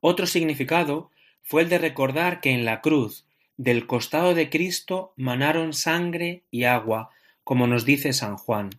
Otro 0.00 0.26
significado 0.26 1.10
fue 1.42 1.62
el 1.62 1.68
de 1.68 1.78
recordar 1.78 2.40
que 2.40 2.50
en 2.50 2.64
la 2.64 2.80
cruz, 2.80 3.26
del 3.56 3.86
costado 3.86 4.34
de 4.34 4.50
Cristo, 4.50 5.12
manaron 5.16 5.72
sangre 5.72 6.44
y 6.50 6.64
agua, 6.64 7.10
como 7.44 7.66
nos 7.66 7.84
dice 7.84 8.12
San 8.12 8.36
Juan. 8.36 8.70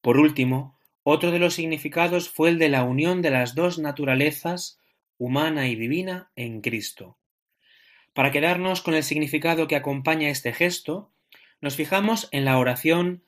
Por 0.00 0.18
último, 0.18 0.78
otro 1.02 1.30
de 1.30 1.38
los 1.38 1.54
significados 1.54 2.28
fue 2.28 2.48
el 2.48 2.58
de 2.58 2.68
la 2.68 2.82
unión 2.82 3.22
de 3.22 3.30
las 3.30 3.54
dos 3.54 3.78
naturalezas, 3.78 4.78
humana 5.18 5.68
y 5.68 5.76
divina, 5.76 6.30
en 6.36 6.60
Cristo. 6.60 7.16
Para 8.12 8.32
quedarnos 8.32 8.82
con 8.82 8.94
el 8.94 9.02
significado 9.02 9.68
que 9.68 9.76
acompaña 9.76 10.30
este 10.30 10.52
gesto, 10.52 11.10
nos 11.60 11.76
fijamos 11.76 12.28
en 12.32 12.44
la 12.44 12.58
oración 12.58 13.22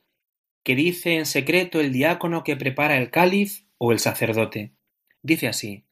que 0.69 0.77
dice 0.77 1.17
en 1.17 1.25
secreto 1.25 1.81
el 1.81 1.95
diácono 1.95 2.45
que 2.45 2.55
prepara 2.55 2.99
el 2.99 3.09
cáliz 3.11 3.65
o 3.79 3.91
el 3.91 4.01
sacerdote. 4.01 4.75
Dice 5.23 5.49
así, 5.49 5.87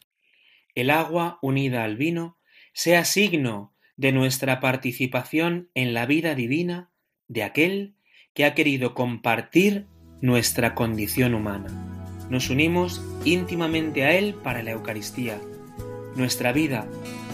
el 0.75 0.91
agua 0.91 1.39
unida 1.41 1.83
al 1.83 1.97
vino 1.97 2.37
sea 2.75 3.07
signo 3.07 3.75
de 3.97 4.13
nuestra 4.13 4.61
participación 4.61 5.71
en 5.73 5.95
la 5.95 6.05
vida 6.05 6.35
divina 6.35 6.91
de 7.27 7.43
aquel 7.43 7.95
que 8.35 8.45
ha 8.45 8.53
querido 8.55 8.93
compartir 8.93 9.87
nuestra 10.21 10.75
condición 10.75 11.33
humana. 11.33 12.27
Nos 12.29 12.51
unimos 12.51 13.03
íntimamente 13.25 14.05
a 14.05 14.13
Él 14.13 14.35
para 14.35 14.63
la 14.63 14.73
Eucaristía. 14.73 15.41
Nuestra 16.17 16.53
vida, 16.53 16.87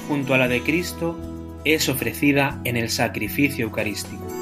junto 0.06 0.34
a 0.34 0.38
la 0.38 0.46
de 0.46 0.62
Cristo, 0.62 1.18
es 1.64 1.88
ofrecida 1.88 2.60
en 2.62 2.76
el 2.76 2.88
sacrificio 2.88 3.64
eucarístico. 3.64 4.41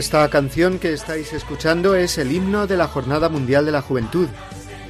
Esta 0.00 0.26
canción 0.30 0.78
que 0.78 0.94
estáis 0.94 1.34
escuchando 1.34 1.94
es 1.94 2.16
el 2.16 2.32
himno 2.32 2.66
de 2.66 2.78
la 2.78 2.88
Jornada 2.88 3.28
Mundial 3.28 3.66
de 3.66 3.72
la 3.72 3.82
Juventud, 3.82 4.28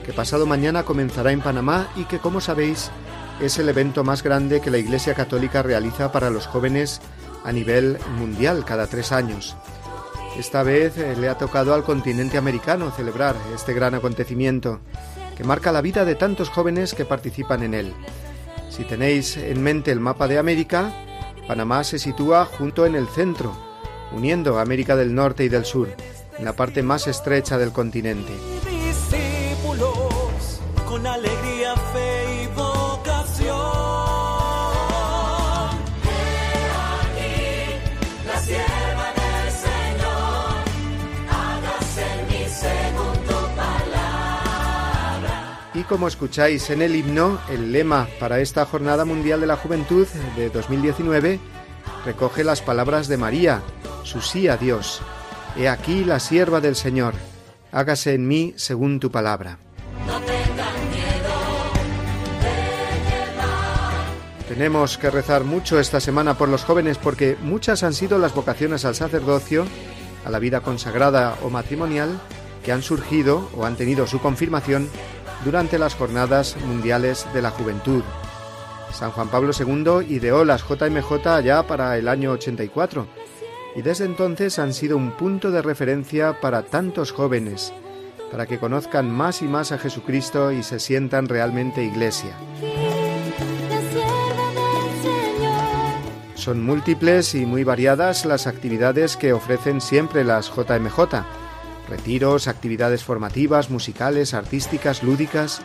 que 0.06 0.12
pasado 0.12 0.46
mañana 0.46 0.84
comenzará 0.84 1.32
en 1.32 1.40
Panamá 1.40 1.88
y 1.96 2.04
que, 2.04 2.20
como 2.20 2.40
sabéis, 2.40 2.92
es 3.40 3.58
el 3.58 3.68
evento 3.68 4.04
más 4.04 4.22
grande 4.22 4.60
que 4.60 4.70
la 4.70 4.78
Iglesia 4.78 5.14
Católica 5.14 5.64
realiza 5.64 6.12
para 6.12 6.30
los 6.30 6.46
jóvenes 6.46 7.00
a 7.42 7.50
nivel 7.50 7.98
mundial 8.18 8.64
cada 8.64 8.86
tres 8.86 9.10
años. 9.10 9.56
Esta 10.38 10.62
vez 10.62 10.96
eh, 10.96 11.16
le 11.18 11.28
ha 11.28 11.36
tocado 11.36 11.74
al 11.74 11.82
continente 11.82 12.38
americano 12.38 12.92
celebrar 12.92 13.34
este 13.52 13.74
gran 13.74 13.96
acontecimiento, 13.96 14.78
que 15.36 15.42
marca 15.42 15.72
la 15.72 15.80
vida 15.80 16.04
de 16.04 16.14
tantos 16.14 16.50
jóvenes 16.50 16.94
que 16.94 17.04
participan 17.04 17.64
en 17.64 17.74
él. 17.74 17.94
Si 18.68 18.84
tenéis 18.84 19.36
en 19.36 19.60
mente 19.60 19.90
el 19.90 19.98
mapa 19.98 20.28
de 20.28 20.38
América, 20.38 20.94
Panamá 21.48 21.82
se 21.82 21.98
sitúa 21.98 22.44
junto 22.44 22.86
en 22.86 22.94
el 22.94 23.08
centro, 23.08 23.69
uniendo 24.12 24.58
América 24.58 24.96
del 24.96 25.14
Norte 25.14 25.44
y 25.44 25.48
del 25.48 25.64
Sur, 25.64 25.88
en 26.38 26.44
la 26.44 26.54
parte 26.54 26.82
más 26.82 27.06
estrecha 27.06 27.58
del 27.58 27.72
continente. 27.72 28.32
con 30.88 31.06
alegría, 31.06 31.76
fe 31.92 32.42
y 32.42 32.46
vocación. 32.48 33.90
Y 45.72 45.84
como 45.84 46.08
escucháis 46.08 46.68
en 46.68 46.82
el 46.82 46.94
himno, 46.94 47.38
el 47.48 47.72
lema 47.72 48.08
para 48.18 48.40
esta 48.40 48.66
Jornada 48.66 49.04
Mundial 49.04 49.40
de 49.40 49.46
la 49.46 49.56
Juventud 49.56 50.06
de 50.36 50.50
2019 50.50 51.38
recoge 52.04 52.44
las 52.44 52.60
palabras 52.60 53.08
de 53.08 53.16
María, 53.16 53.62
su 54.04 54.20
sí 54.20 54.48
a 54.48 54.56
Dios. 54.56 55.00
He 55.56 55.68
aquí 55.68 56.04
la 56.04 56.20
sierva 56.20 56.60
del 56.60 56.76
Señor, 56.76 57.14
hágase 57.72 58.14
en 58.14 58.26
mí 58.26 58.54
según 58.56 59.00
tu 59.00 59.10
palabra. 59.10 59.58
Tenemos 64.48 64.98
que 64.98 65.10
rezar 65.10 65.44
mucho 65.44 65.78
esta 65.78 66.00
semana 66.00 66.36
por 66.36 66.48
los 66.48 66.64
jóvenes 66.64 66.98
porque 66.98 67.36
muchas 67.40 67.82
han 67.82 67.94
sido 67.94 68.18
las 68.18 68.34
vocaciones 68.34 68.84
al 68.84 68.96
sacerdocio, 68.96 69.64
a 70.24 70.30
la 70.30 70.40
vida 70.40 70.60
consagrada 70.60 71.36
o 71.42 71.50
matrimonial 71.50 72.20
que 72.64 72.72
han 72.72 72.82
surgido 72.82 73.48
o 73.56 73.64
han 73.64 73.76
tenido 73.76 74.06
su 74.06 74.20
confirmación 74.20 74.88
durante 75.44 75.78
las 75.78 75.94
jornadas 75.94 76.56
mundiales 76.66 77.26
de 77.32 77.42
la 77.42 77.50
juventud. 77.50 78.02
San 78.92 79.12
Juan 79.12 79.28
Pablo 79.28 79.52
II 79.58 80.12
ideó 80.14 80.44
las 80.44 80.62
JMJ 80.62 81.42
ya 81.44 81.66
para 81.66 81.96
el 81.96 82.08
año 82.08 82.32
84 82.32 83.06
y 83.76 83.82
desde 83.82 84.04
entonces 84.04 84.58
han 84.58 84.74
sido 84.74 84.96
un 84.96 85.12
punto 85.12 85.50
de 85.50 85.62
referencia 85.62 86.40
para 86.40 86.62
tantos 86.62 87.12
jóvenes, 87.12 87.72
para 88.30 88.46
que 88.46 88.58
conozcan 88.58 89.10
más 89.10 89.42
y 89.42 89.46
más 89.46 89.72
a 89.72 89.78
Jesucristo 89.78 90.52
y 90.52 90.62
se 90.62 90.80
sientan 90.80 91.28
realmente 91.28 91.84
iglesia. 91.84 92.34
Son 96.34 96.64
múltiples 96.64 97.34
y 97.34 97.44
muy 97.44 97.64
variadas 97.64 98.24
las 98.24 98.46
actividades 98.46 99.16
que 99.16 99.32
ofrecen 99.32 99.80
siempre 99.80 100.24
las 100.24 100.48
JMJ. 100.48 100.98
Retiros, 101.88 102.48
actividades 102.48 103.04
formativas, 103.04 103.68
musicales, 103.68 104.32
artísticas, 104.32 105.02
lúdicas, 105.02 105.60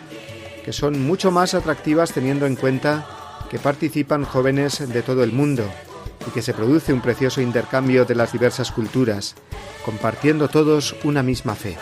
que 0.66 0.74
son 0.74 1.06
mucho 1.06 1.32
más 1.32 1.54
atractivas 1.54 2.12
teniendo 2.12 2.46
en 2.46 2.56
cuenta 2.56 3.08
que 3.50 3.60
participan 3.60 4.26
jóvenes 4.26 4.90
de 4.92 5.02
todo 5.02 5.24
el 5.24 5.32
mundo 5.32 5.64
y 6.28 6.32
que 6.32 6.42
se 6.42 6.54
produce 6.54 6.94
un 6.94 7.02
precioso 7.02 7.42
intercambio 7.42 8.06
de 8.06 8.16
las 8.16 8.32
diversas 8.32 8.72
culturas, 8.72 9.36
compartiendo 9.84 10.48
todos 10.48 10.96
una 11.04 11.24
misma 11.24 11.56
fe. 11.56 11.78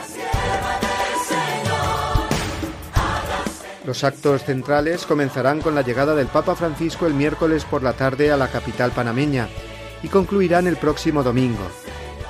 Los 3.85 4.03
actos 4.05 4.43
centrales 4.43 5.05
comenzarán 5.05 5.59
con 5.59 5.75
la 5.75 5.81
llegada 5.81 6.15
del 6.15 6.27
Papa 6.27 6.55
Francisco 6.55 7.05
el 7.05 7.13
miércoles 7.13 7.65
por 7.65 7.83
la 7.83 7.93
tarde 7.93 8.31
a 8.31 8.37
la 8.37 8.47
capital 8.47 8.91
panameña 8.91 9.49
y 10.01 10.07
concluirán 10.07 10.67
el 10.67 10.77
próximo 10.77 11.21
domingo. 11.21 11.67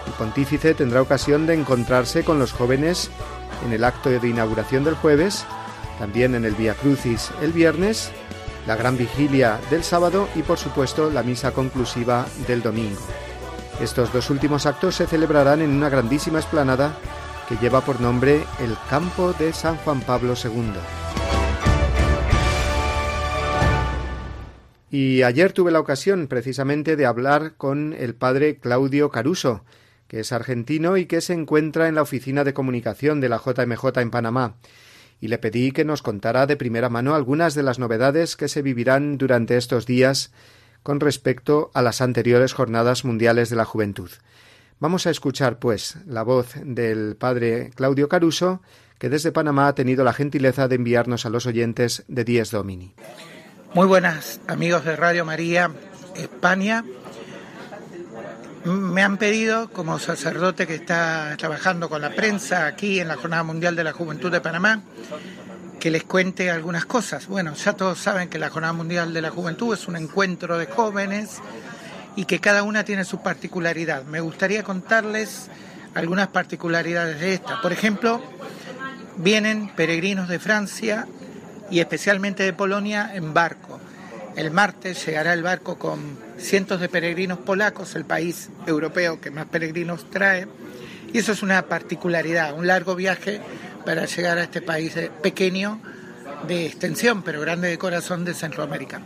El 0.07 0.13
pontífice 0.13 0.73
tendrá 0.73 1.01
ocasión 1.01 1.45
de 1.45 1.53
encontrarse 1.53 2.23
con 2.23 2.39
los 2.39 2.53
jóvenes 2.53 3.11
en 3.65 3.71
el 3.71 3.83
acto 3.83 4.09
de 4.09 4.27
inauguración 4.27 4.83
del 4.83 4.95
jueves, 4.95 5.45
también 5.99 6.33
en 6.33 6.43
el 6.43 6.55
Via 6.55 6.73
Crucis 6.73 7.29
el 7.41 7.51
viernes, 7.51 8.11
la 8.67 8.75
gran 8.75 8.97
vigilia 8.97 9.59
del 9.69 9.83
sábado 9.83 10.27
y 10.35 10.41
por 10.41 10.57
supuesto 10.57 11.09
la 11.09 11.23
misa 11.23 11.51
conclusiva 11.51 12.25
del 12.47 12.61
domingo. 12.61 13.01
Estos 13.81 14.13
dos 14.13 14.29
últimos 14.29 14.65
actos 14.65 14.95
se 14.95 15.07
celebrarán 15.07 15.61
en 15.61 15.71
una 15.71 15.89
grandísima 15.89 16.39
esplanada 16.39 16.97
que 17.49 17.57
lleva 17.57 17.81
por 17.81 17.99
nombre 17.99 18.43
el 18.59 18.75
Campo 18.89 19.33
de 19.33 19.51
San 19.51 19.77
Juan 19.77 20.01
Pablo 20.01 20.33
II. 20.41 20.73
Y 24.91 25.23
ayer 25.23 25.53
tuve 25.53 25.71
la 25.71 25.79
ocasión 25.79 26.27
precisamente 26.27 26.95
de 26.95 27.07
hablar 27.07 27.55
con 27.57 27.93
el 27.97 28.13
padre 28.13 28.59
Claudio 28.59 29.09
Caruso, 29.09 29.65
que 30.07 30.19
es 30.19 30.31
argentino 30.31 30.97
y 30.97 31.07
que 31.07 31.19
se 31.19 31.33
encuentra 31.33 31.87
en 31.87 31.95
la 31.95 32.03
oficina 32.03 32.43
de 32.43 32.53
comunicación 32.53 33.19
de 33.19 33.29
la 33.29 33.41
JMJ 33.43 33.97
en 33.97 34.11
Panamá, 34.11 34.57
y 35.19 35.27
le 35.27 35.37
pedí 35.37 35.71
que 35.71 35.85
nos 35.85 36.01
contara 36.01 36.45
de 36.47 36.57
primera 36.57 36.89
mano 36.89 37.15
algunas 37.15 37.55
de 37.55 37.63
las 37.63 37.79
novedades 37.79 38.35
que 38.35 38.47
se 38.47 38.61
vivirán 38.61 39.17
durante 39.17 39.57
estos 39.57 39.85
días 39.85 40.31
con 40.83 40.99
respecto 40.99 41.71
a 41.73 41.81
las 41.81 42.01
anteriores 42.01 42.53
jornadas 42.53 43.05
mundiales 43.05 43.49
de 43.49 43.55
la 43.55 43.65
juventud. 43.65 44.11
Vamos 44.79 45.07
a 45.07 45.11
escuchar, 45.11 45.59
pues, 45.59 45.97
la 46.05 46.23
voz 46.23 46.55
del 46.61 47.15
padre 47.15 47.71
Claudio 47.75 48.09
Caruso, 48.09 48.61
que 48.99 49.09
desde 49.09 49.31
Panamá 49.31 49.67
ha 49.67 49.75
tenido 49.75 50.03
la 50.03 50.13
gentileza 50.13 50.67
de 50.67 50.75
enviarnos 50.75 51.25
a 51.25 51.29
los 51.29 51.45
oyentes 51.45 52.03
de 52.07 52.23
Dies 52.25 52.51
Domini. 52.51 52.93
Muy 53.73 53.87
buenas 53.87 54.39
amigos 54.47 54.85
de 54.85 54.95
Radio 54.95 55.25
María 55.25 55.71
España. 56.15 56.83
Me 58.65 59.03
han 59.03 59.17
pedido, 59.17 59.69
como 59.71 59.99
sacerdote 59.99 60.65
que 60.65 60.75
está 60.75 61.35
trabajando 61.37 61.89
con 61.89 62.01
la 62.01 62.11
prensa 62.11 62.65
aquí 62.65 63.01
en 63.01 63.09
la 63.09 63.17
Jornada 63.17 63.43
Mundial 63.43 63.75
de 63.75 63.83
la 63.83 63.91
Juventud 63.91 64.31
de 64.31 64.39
Panamá, 64.39 64.81
que 65.81 65.91
les 65.91 66.05
cuente 66.05 66.49
algunas 66.49 66.85
cosas. 66.85 67.27
Bueno, 67.27 67.55
ya 67.55 67.73
todos 67.73 67.99
saben 67.99 68.29
que 68.29 68.39
la 68.39 68.49
Jornada 68.49 68.71
Mundial 68.71 69.13
de 69.13 69.21
la 69.21 69.31
Juventud 69.31 69.73
es 69.73 69.89
un 69.89 69.97
encuentro 69.97 70.57
de 70.57 70.67
jóvenes 70.67 71.41
y 72.15 72.23
que 72.23 72.39
cada 72.39 72.63
una 72.63 72.85
tiene 72.85 73.03
su 73.03 73.21
particularidad. 73.21 74.05
Me 74.05 74.21
gustaría 74.21 74.63
contarles 74.63 75.49
algunas 75.93 76.29
particularidades 76.29 77.19
de 77.19 77.33
esta. 77.33 77.61
Por 77.61 77.73
ejemplo, 77.73 78.21
vienen 79.17 79.75
peregrinos 79.75 80.29
de 80.29 80.39
Francia 80.39 81.05
y 81.69 81.81
especialmente 81.81 82.43
de 82.43 82.53
Polonia 82.53 83.11
en 83.13 83.33
barco. 83.33 83.81
El 84.37 84.51
martes 84.51 85.05
llegará 85.05 85.33
el 85.33 85.43
barco 85.43 85.77
con 85.77 86.17
cientos 86.37 86.79
de 86.79 86.89
peregrinos 86.89 87.39
polacos, 87.39 87.95
el 87.95 88.05
país 88.05 88.49
europeo 88.67 89.19
que 89.19 89.31
más 89.31 89.45
peregrinos 89.45 90.09
trae, 90.09 90.47
y 91.11 91.17
eso 91.17 91.31
es 91.31 91.43
una 91.43 91.61
particularidad, 91.63 92.53
un 92.57 92.67
largo 92.67 92.95
viaje 92.95 93.41
para 93.85 94.05
llegar 94.05 94.37
a 94.37 94.43
este 94.43 94.61
país 94.61 94.93
pequeño 95.21 95.79
de 96.47 96.65
extensión, 96.65 97.23
pero 97.23 97.41
grande 97.41 97.69
de 97.69 97.77
corazón 97.77 98.25
de 98.25 98.33
Centroamérica. 98.33 99.01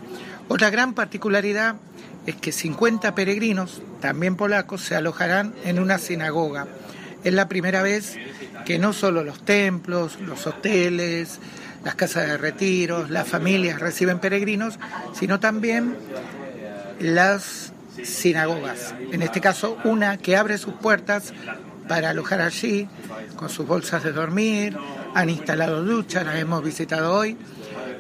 Otra 0.48 0.70
gran 0.70 0.94
particularidad 0.94 1.76
es 2.26 2.36
que 2.36 2.52
50 2.52 3.16
peregrinos, 3.16 3.82
también 4.02 4.36
polacos, 4.36 4.82
se 4.82 4.96
alojarán 4.96 5.54
en 5.64 5.80
una 5.80 5.98
sinagoga. 5.98 6.68
Es 7.24 7.34
la 7.34 7.48
primera 7.48 7.82
vez 7.82 8.18
que 8.66 8.80
no 8.80 8.94
solo 8.94 9.24
los 9.24 9.44
templos, 9.44 10.20
los 10.22 10.46
hoteles, 10.48 11.40
las 11.84 11.96
casas 11.96 12.28
de 12.28 12.38
retiros, 12.38 13.10
las 13.10 13.28
familias 13.28 13.80
reciben 13.80 14.20
peregrinos, 14.20 14.78
sino 15.14 15.40
también 15.40 15.96
las 17.00 17.74
sinagogas. 18.04 18.94
En 19.12 19.22
este 19.22 19.42
caso, 19.42 19.78
una 19.84 20.18
que 20.18 20.38
abre 20.38 20.58
sus 20.58 20.74
puertas 20.74 21.34
para 21.88 22.10
alojar 22.10 22.42
allí 22.42 22.88
con 23.36 23.50
sus 23.50 23.66
bolsas 23.66 24.04
de 24.04 24.12
dormir, 24.12 24.78
han 25.14 25.30
instalado 25.30 25.84
duchas, 25.84 26.26
las 26.26 26.36
hemos 26.36 26.64
visitado 26.64 27.14
hoy, 27.14 27.38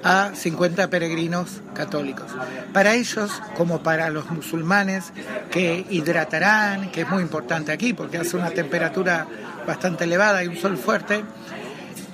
a 0.03 0.31
50 0.33 0.89
peregrinos 0.89 1.61
católicos. 1.73 2.25
Para 2.73 2.93
ellos, 2.93 3.31
como 3.55 3.81
para 3.81 4.09
los 4.09 4.29
musulmanes, 4.29 5.11
que 5.49 5.85
hidratarán, 5.89 6.91
que 6.91 7.01
es 7.01 7.09
muy 7.09 7.23
importante 7.23 7.71
aquí 7.71 7.93
porque 7.93 8.17
hace 8.17 8.37
una 8.37 8.51
temperatura 8.51 9.27
bastante 9.65 10.03
elevada 10.03 10.43
y 10.43 10.47
un 10.47 10.57
sol 10.57 10.77
fuerte, 10.77 11.23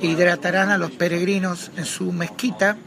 hidratarán 0.02 0.70
a 0.70 0.78
los 0.78 0.92
peregrinos 0.92 1.72
en 1.78 1.86
su 1.86 2.12
mezquita. 2.12 2.78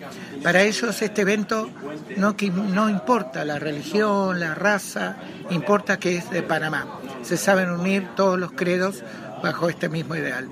Para 0.42 0.62
ellos 0.62 1.02
este 1.02 1.22
evento 1.22 1.70
no, 2.16 2.36
no 2.52 2.90
importa 2.90 3.44
la 3.44 3.58
religión, 3.58 4.40
la 4.40 4.54
raza, 4.54 5.16
importa 5.50 5.98
que 5.98 6.16
es 6.16 6.30
de 6.30 6.42
Panamá. 6.42 7.00
Se 7.22 7.36
saben 7.36 7.70
unir 7.70 8.08
todos 8.16 8.38
los 8.38 8.52
credos 8.52 9.02
bajo 9.42 9.68
este 9.68 9.88
mismo 9.88 10.14
ideal. 10.14 10.48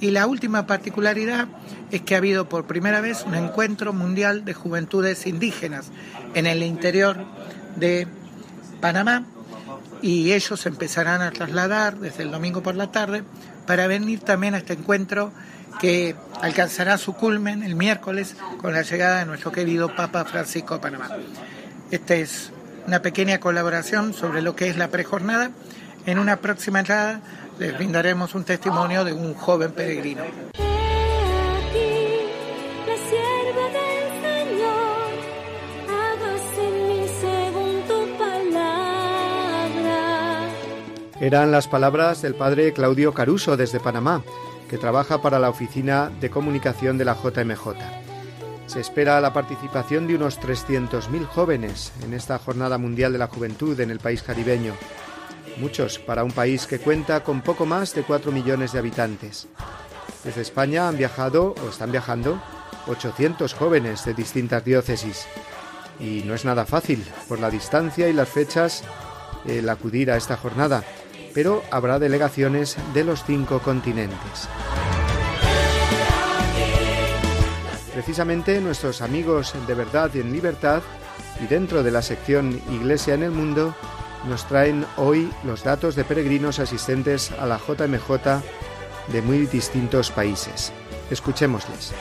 Y 0.00 0.12
la 0.12 0.26
última 0.26 0.66
particularidad 0.66 1.48
es 1.90 2.00
que 2.02 2.14
ha 2.14 2.18
habido 2.18 2.48
por 2.48 2.66
primera 2.66 3.00
vez 3.00 3.24
un 3.26 3.34
encuentro 3.34 3.92
mundial 3.92 4.44
de 4.44 4.54
juventudes 4.54 5.26
indígenas 5.26 5.90
en 6.34 6.46
el 6.46 6.62
interior 6.62 7.18
de 7.76 8.06
Panamá 8.80 9.24
y 10.02 10.32
ellos 10.32 10.64
empezarán 10.64 11.20
a 11.20 11.30
trasladar 11.30 11.98
desde 11.98 12.22
el 12.22 12.30
domingo 12.30 12.62
por 12.62 12.74
la 12.74 12.90
tarde 12.90 13.22
para 13.66 13.86
venir 13.86 14.20
también 14.20 14.54
a 14.54 14.58
este 14.58 14.72
encuentro 14.72 15.32
que 15.78 16.14
alcanzará 16.40 16.98
su 16.98 17.14
culmen 17.14 17.62
el 17.62 17.74
miércoles 17.74 18.36
con 18.58 18.72
la 18.72 18.82
llegada 18.82 19.20
de 19.20 19.26
nuestro 19.26 19.52
querido 19.52 19.94
Papa 19.94 20.24
Francisco 20.24 20.74
a 20.74 20.80
Panamá. 20.80 21.08
Esta 21.90 22.14
es 22.14 22.50
una 22.86 23.02
pequeña 23.02 23.40
colaboración 23.40 24.14
sobre 24.14 24.42
lo 24.42 24.56
que 24.56 24.68
es 24.68 24.76
la 24.76 24.88
prejornada. 24.88 25.50
En 26.06 26.18
una 26.18 26.36
próxima 26.36 26.80
entrada 26.80 27.20
les 27.58 27.74
brindaremos 27.76 28.34
un 28.34 28.44
testimonio 28.44 29.04
de 29.04 29.12
un 29.12 29.34
joven 29.34 29.72
peregrino. 29.72 30.22
Eran 41.20 41.52
las 41.52 41.68
palabras 41.68 42.22
del 42.22 42.34
padre 42.34 42.72
Claudio 42.72 43.12
Caruso 43.12 43.58
desde 43.58 43.78
Panamá 43.78 44.22
que 44.70 44.78
trabaja 44.78 45.20
para 45.20 45.40
la 45.40 45.50
Oficina 45.50 46.12
de 46.20 46.30
Comunicación 46.30 46.96
de 46.96 47.04
la 47.04 47.16
JMJ. 47.16 47.74
Se 48.68 48.78
espera 48.78 49.20
la 49.20 49.32
participación 49.32 50.06
de 50.06 50.14
unos 50.14 50.38
300.000 50.38 51.26
jóvenes 51.26 51.92
en 52.04 52.14
esta 52.14 52.38
Jornada 52.38 52.78
Mundial 52.78 53.12
de 53.12 53.18
la 53.18 53.26
Juventud 53.26 53.78
en 53.80 53.90
el 53.90 53.98
país 53.98 54.22
caribeño, 54.22 54.74
muchos 55.56 55.98
para 55.98 56.22
un 56.22 56.30
país 56.30 56.68
que 56.68 56.78
cuenta 56.78 57.24
con 57.24 57.40
poco 57.40 57.66
más 57.66 57.96
de 57.96 58.04
4 58.04 58.30
millones 58.30 58.70
de 58.70 58.78
habitantes. 58.78 59.48
Desde 60.22 60.42
España 60.42 60.86
han 60.86 60.96
viajado 60.96 61.56
o 61.66 61.68
están 61.68 61.90
viajando 61.90 62.40
800 62.86 63.52
jóvenes 63.54 64.04
de 64.04 64.14
distintas 64.14 64.64
diócesis. 64.64 65.26
Y 65.98 66.22
no 66.24 66.34
es 66.34 66.44
nada 66.44 66.64
fácil, 66.64 67.04
por 67.28 67.40
la 67.40 67.50
distancia 67.50 68.08
y 68.08 68.12
las 68.12 68.28
fechas, 68.28 68.84
el 69.46 69.68
acudir 69.68 70.12
a 70.12 70.16
esta 70.16 70.36
jornada 70.36 70.84
pero 71.34 71.62
habrá 71.70 71.98
delegaciones 71.98 72.76
de 72.94 73.04
los 73.04 73.24
cinco 73.24 73.60
continentes. 73.60 74.48
Precisamente 77.92 78.60
nuestros 78.60 79.02
amigos 79.02 79.54
de 79.66 79.74
Verdad 79.74 80.10
y 80.14 80.20
en 80.20 80.32
Libertad 80.32 80.82
y 81.42 81.46
dentro 81.46 81.82
de 81.82 81.90
la 81.90 82.02
sección 82.02 82.60
Iglesia 82.70 83.14
en 83.14 83.22
el 83.22 83.30
Mundo 83.30 83.74
nos 84.28 84.46
traen 84.46 84.86
hoy 84.96 85.30
los 85.44 85.64
datos 85.64 85.96
de 85.96 86.04
peregrinos 86.04 86.58
asistentes 86.58 87.32
a 87.32 87.46
la 87.46 87.58
JMJ 87.58 88.42
de 89.12 89.22
muy 89.22 89.46
distintos 89.46 90.10
países. 90.10 90.72
Escuchémosles. 91.10 91.92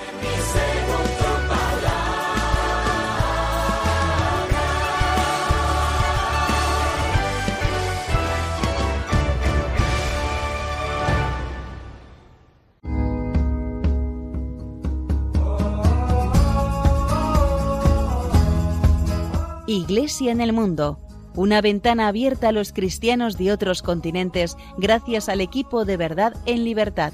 Iglesia 20.09 20.31
en 20.31 20.41
el 20.41 20.53
Mundo, 20.53 20.99
una 21.35 21.61
ventana 21.61 22.07
abierta 22.07 22.49
a 22.49 22.51
los 22.51 22.73
cristianos 22.73 23.37
de 23.37 23.51
otros 23.51 23.83
continentes 23.83 24.57
gracias 24.79 25.29
al 25.29 25.39
equipo 25.39 25.85
de 25.85 25.97
verdad 25.97 26.33
en 26.47 26.63
libertad. 26.63 27.13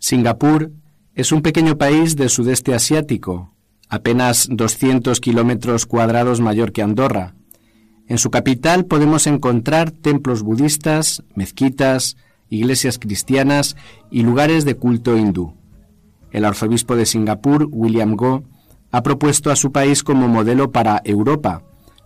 Singapur 0.00 0.72
es 1.14 1.30
un 1.30 1.42
pequeño 1.42 1.78
país 1.78 2.16
del 2.16 2.28
sudeste 2.28 2.74
asiático, 2.74 3.54
apenas 3.88 4.48
200 4.50 5.20
kilómetros 5.20 5.86
cuadrados 5.86 6.40
mayor 6.40 6.72
que 6.72 6.82
Andorra. 6.82 7.36
En 8.08 8.18
su 8.18 8.32
capital 8.32 8.86
podemos 8.86 9.28
encontrar 9.28 9.92
templos 9.92 10.42
budistas, 10.42 11.22
mezquitas, 11.36 12.16
iglesias 12.48 12.98
cristianas 12.98 13.76
y 14.10 14.22
lugares 14.22 14.64
de 14.64 14.74
culto 14.74 15.16
hindú. 15.16 15.54
El 16.30 16.44
arzobispo 16.44 16.96
de 16.96 17.06
Singapur, 17.06 17.68
William 17.70 18.16
Go, 18.16 18.44
ha 18.92 19.02
propuesto 19.02 19.50
a 19.50 19.56
su 19.56 19.72
país 19.72 20.02
como 20.02 20.28
modelo 20.28 20.70
para 20.72 21.00
Europa, 21.04 21.62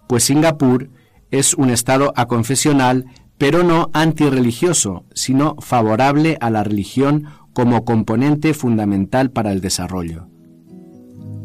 pues 0.08 0.24
Singapur 0.24 0.90
es 1.30 1.54
un 1.54 1.70
estado 1.70 2.12
aconfesional, 2.16 3.06
pero 3.38 3.62
no 3.62 3.90
antirreligioso, 3.92 5.04
sino 5.14 5.54
favorable 5.60 6.36
a 6.40 6.50
la 6.50 6.64
religión 6.64 7.26
como 7.52 7.84
componente 7.84 8.54
fundamental 8.54 9.30
para 9.30 9.52
el 9.52 9.60
desarrollo. 9.60 10.26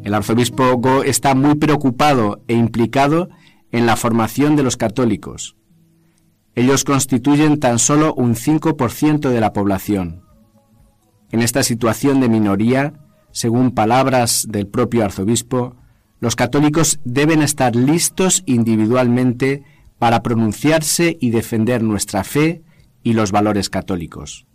El 0.04 0.14
arzobispo 0.14 0.78
Go 0.78 1.04
está 1.04 1.36
muy 1.36 1.56
preocupado 1.56 2.42
e 2.48 2.56
implicado 2.56 3.30
en 3.72 3.86
la 3.86 3.96
formación 3.96 4.56
de 4.56 4.64
los 4.64 4.78
católicos. 4.78 5.56
Ellos 6.56 6.84
constituyen 6.84 7.60
tan 7.60 7.80
solo 7.80 8.14
un 8.14 8.36
5% 8.36 9.30
de 9.30 9.40
la 9.42 9.54
población. 9.54 10.25
En 11.36 11.42
esta 11.42 11.64
situación 11.64 12.22
de 12.22 12.30
minoría, 12.30 12.94
según 13.34 13.72
palabras 13.72 14.48
del 14.50 14.68
propio 14.68 15.04
arzobispo, 15.04 15.76
los 16.22 16.38
católicos 16.38 17.02
deben 17.04 17.42
estar 17.42 17.76
listos 17.76 18.42
individualmente 18.46 19.64
para 20.00 20.24
pronunciarse 20.24 21.18
y 21.20 21.32
defender 21.32 21.84
nuestra 21.84 22.24
fe 22.24 22.62
y 23.04 23.12
los 23.12 23.34
valores 23.34 23.70
católicos. 23.70 24.46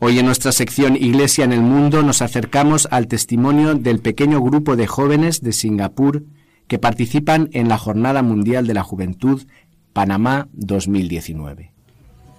Hoy 0.00 0.18
en 0.18 0.26
nuestra 0.26 0.50
sección 0.50 0.96
Iglesia 0.96 1.44
en 1.44 1.52
el 1.52 1.62
Mundo 1.62 2.02
nos 2.02 2.20
acercamos 2.20 2.88
al 2.90 3.06
testimonio 3.06 3.76
del 3.76 4.00
pequeño 4.00 4.40
grupo 4.40 4.74
de 4.74 4.88
jóvenes 4.88 5.40
de 5.40 5.52
Singapur 5.52 6.24
que 6.66 6.80
participan 6.80 7.48
en 7.52 7.68
la 7.68 7.78
Jornada 7.78 8.22
Mundial 8.22 8.66
de 8.66 8.74
la 8.74 8.82
Juventud 8.82 9.46
Panamá 9.92 10.48
2019. 10.52 11.74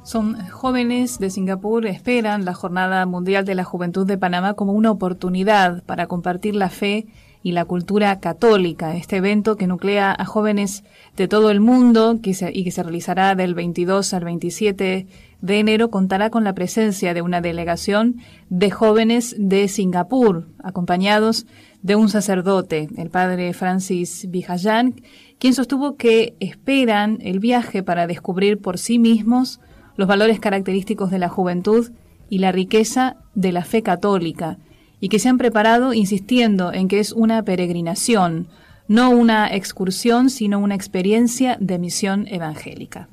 Son 0.04 0.36
jóvenes 0.50 1.20
de 1.20 1.30
Singapur, 1.30 1.86
esperan 1.86 2.44
la 2.44 2.56
Jornada 2.56 3.06
Mundial 3.06 3.46
de 3.46 3.54
la 3.54 3.64
Juventud 3.64 4.08
de 4.08 4.18
Panamá 4.18 4.56
como 4.56 4.74
una 4.74 4.90
oportunidad 4.90 5.84
para 5.84 6.08
compartir 6.08 6.56
la 6.56 6.70
fe 6.70 7.06
y 7.44 7.52
la 7.52 7.66
cultura 7.66 8.20
católica. 8.20 8.96
Este 8.96 9.18
evento 9.18 9.58
que 9.58 9.68
nuclea 9.68 10.16
a 10.18 10.26
jóvenes 10.26 10.84
de 11.16 11.28
todo 11.28 11.52
el 11.52 11.60
mundo 11.60 12.20
y 12.24 12.64
que 12.64 12.72
se 12.72 12.84
realizará 12.84 13.36
del 13.36 13.54
22 13.54 14.14
al 14.16 14.24
27 14.24 15.08
de 15.40 15.60
enero 15.60 15.92
contará 15.92 16.32
con 16.32 16.44
la 16.44 16.54
presencia 16.54 17.14
de 17.14 17.22
una 17.22 17.40
delegación 17.40 18.18
de 18.50 18.72
jóvenes 18.72 19.36
de 19.38 19.68
Singapur, 19.68 20.48
acompañados 20.64 21.46
de 21.84 21.96
un 21.96 22.10
sacerdote, 22.10 22.90
el 22.98 23.12
padre 23.12 23.54
Francis 23.54 24.28
Vijayan, 24.30 24.96
quien 25.38 25.54
sostuvo 25.54 25.96
que 25.96 26.36
esperan 26.40 27.20
el 27.22 27.40
viaje 27.40 27.84
para 27.84 28.08
descubrir 28.08 28.60
por 28.60 28.80
sí 28.80 29.00
mismos 29.00 29.60
los 30.02 30.08
valores 30.08 30.40
característicos 30.40 31.12
de 31.12 31.20
la 31.20 31.30
juventud 31.30 31.92
y 32.28 32.40
la 32.40 32.52
riqueza 32.52 33.18
de 33.36 33.52
la 33.52 33.64
fe 33.64 33.84
católica, 33.84 34.58
y 35.00 35.10
que 35.10 35.20
se 35.20 35.30
han 35.30 35.38
preparado 35.38 35.94
insistiendo 35.94 36.74
en 36.74 36.88
que 36.88 37.00
es 37.00 37.12
una 37.12 37.44
peregrinación, 37.44 38.48
no 38.88 39.12
una 39.12 39.54
excursión, 39.54 40.32
sino 40.32 40.58
una 40.58 40.74
experiencia 40.74 41.56
de 41.60 41.78
misión 41.78 42.26
evangélica. 42.28 43.10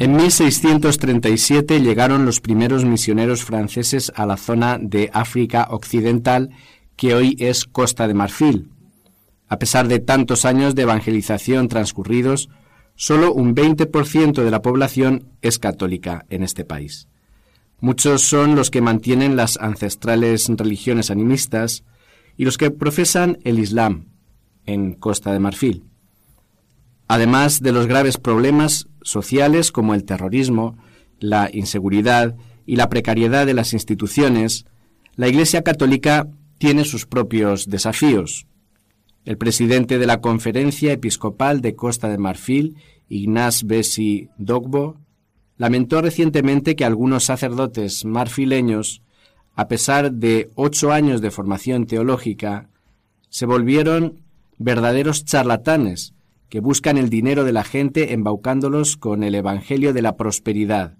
En 0.00 0.16
1637 0.16 1.80
llegaron 1.80 2.26
los 2.26 2.40
primeros 2.40 2.84
misioneros 2.84 3.44
franceses 3.44 4.10
a 4.16 4.26
la 4.26 4.36
zona 4.36 4.78
de 4.82 5.10
África 5.12 5.68
Occidental, 5.70 6.50
que 6.96 7.14
hoy 7.14 7.36
es 7.38 7.66
Costa 7.66 8.08
de 8.08 8.14
Marfil. 8.14 8.79
A 9.50 9.58
pesar 9.58 9.88
de 9.88 9.98
tantos 9.98 10.44
años 10.44 10.76
de 10.76 10.82
evangelización 10.82 11.66
transcurridos, 11.66 12.48
solo 12.94 13.34
un 13.34 13.56
20% 13.56 14.44
de 14.44 14.50
la 14.50 14.62
población 14.62 15.26
es 15.42 15.58
católica 15.58 16.24
en 16.30 16.44
este 16.44 16.64
país. 16.64 17.08
Muchos 17.80 18.22
son 18.22 18.54
los 18.54 18.70
que 18.70 18.80
mantienen 18.80 19.34
las 19.34 19.58
ancestrales 19.58 20.48
religiones 20.48 21.10
animistas 21.10 21.82
y 22.36 22.44
los 22.44 22.58
que 22.58 22.70
profesan 22.70 23.38
el 23.42 23.58
Islam 23.58 24.06
en 24.66 24.92
Costa 24.92 25.32
de 25.32 25.40
Marfil. 25.40 25.84
Además 27.08 27.60
de 27.60 27.72
los 27.72 27.88
graves 27.88 28.18
problemas 28.18 28.86
sociales 29.02 29.72
como 29.72 29.94
el 29.94 30.04
terrorismo, 30.04 30.76
la 31.18 31.50
inseguridad 31.52 32.36
y 32.66 32.76
la 32.76 32.88
precariedad 32.88 33.46
de 33.46 33.54
las 33.54 33.72
instituciones, 33.72 34.64
la 35.16 35.26
Iglesia 35.26 35.62
Católica 35.62 36.28
tiene 36.58 36.84
sus 36.84 37.04
propios 37.04 37.68
desafíos. 37.68 38.46
El 39.24 39.36
presidente 39.36 39.98
de 39.98 40.06
la 40.06 40.22
Conferencia 40.22 40.92
Episcopal 40.92 41.60
de 41.60 41.74
Costa 41.74 42.08
de 42.08 42.16
Marfil, 42.16 42.76
Ignaz 43.08 43.64
Bessi 43.64 44.30
Dogbo, 44.38 44.96
lamentó 45.58 46.00
recientemente 46.00 46.74
que 46.74 46.86
algunos 46.86 47.24
sacerdotes 47.24 48.06
marfileños, 48.06 49.02
a 49.54 49.68
pesar 49.68 50.12
de 50.12 50.48
ocho 50.54 50.90
años 50.90 51.20
de 51.20 51.30
formación 51.30 51.84
teológica, 51.86 52.70
se 53.28 53.44
volvieron 53.44 54.22
verdaderos 54.56 55.26
charlatanes 55.26 56.14
que 56.48 56.60
buscan 56.60 56.96
el 56.96 57.10
dinero 57.10 57.44
de 57.44 57.52
la 57.52 57.62
gente 57.62 58.14
embaucándolos 58.14 58.96
con 58.96 59.22
el 59.22 59.34
Evangelio 59.34 59.92
de 59.92 60.00
la 60.00 60.16
prosperidad, 60.16 60.96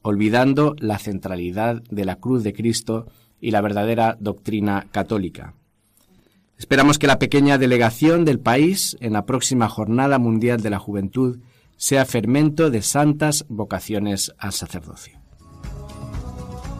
olvidando 0.00 0.76
la 0.78 0.98
centralidad 0.98 1.82
de 1.90 2.04
la 2.04 2.16
cruz 2.16 2.44
de 2.44 2.52
Cristo 2.52 3.08
y 3.40 3.50
la 3.50 3.60
verdadera 3.60 4.16
doctrina 4.20 4.86
católica. 4.92 5.54
Esperamos 6.62 7.00
que 7.00 7.08
la 7.08 7.18
pequeña 7.18 7.58
delegación 7.58 8.24
del 8.24 8.38
país 8.38 8.96
en 9.00 9.14
la 9.14 9.26
próxima 9.26 9.68
Jornada 9.68 10.20
Mundial 10.20 10.60
de 10.60 10.70
la 10.70 10.78
Juventud 10.78 11.40
sea 11.76 12.04
fermento 12.04 12.70
de 12.70 12.82
santas 12.82 13.44
vocaciones 13.48 14.32
al 14.38 14.52
sacerdocio. 14.52 15.20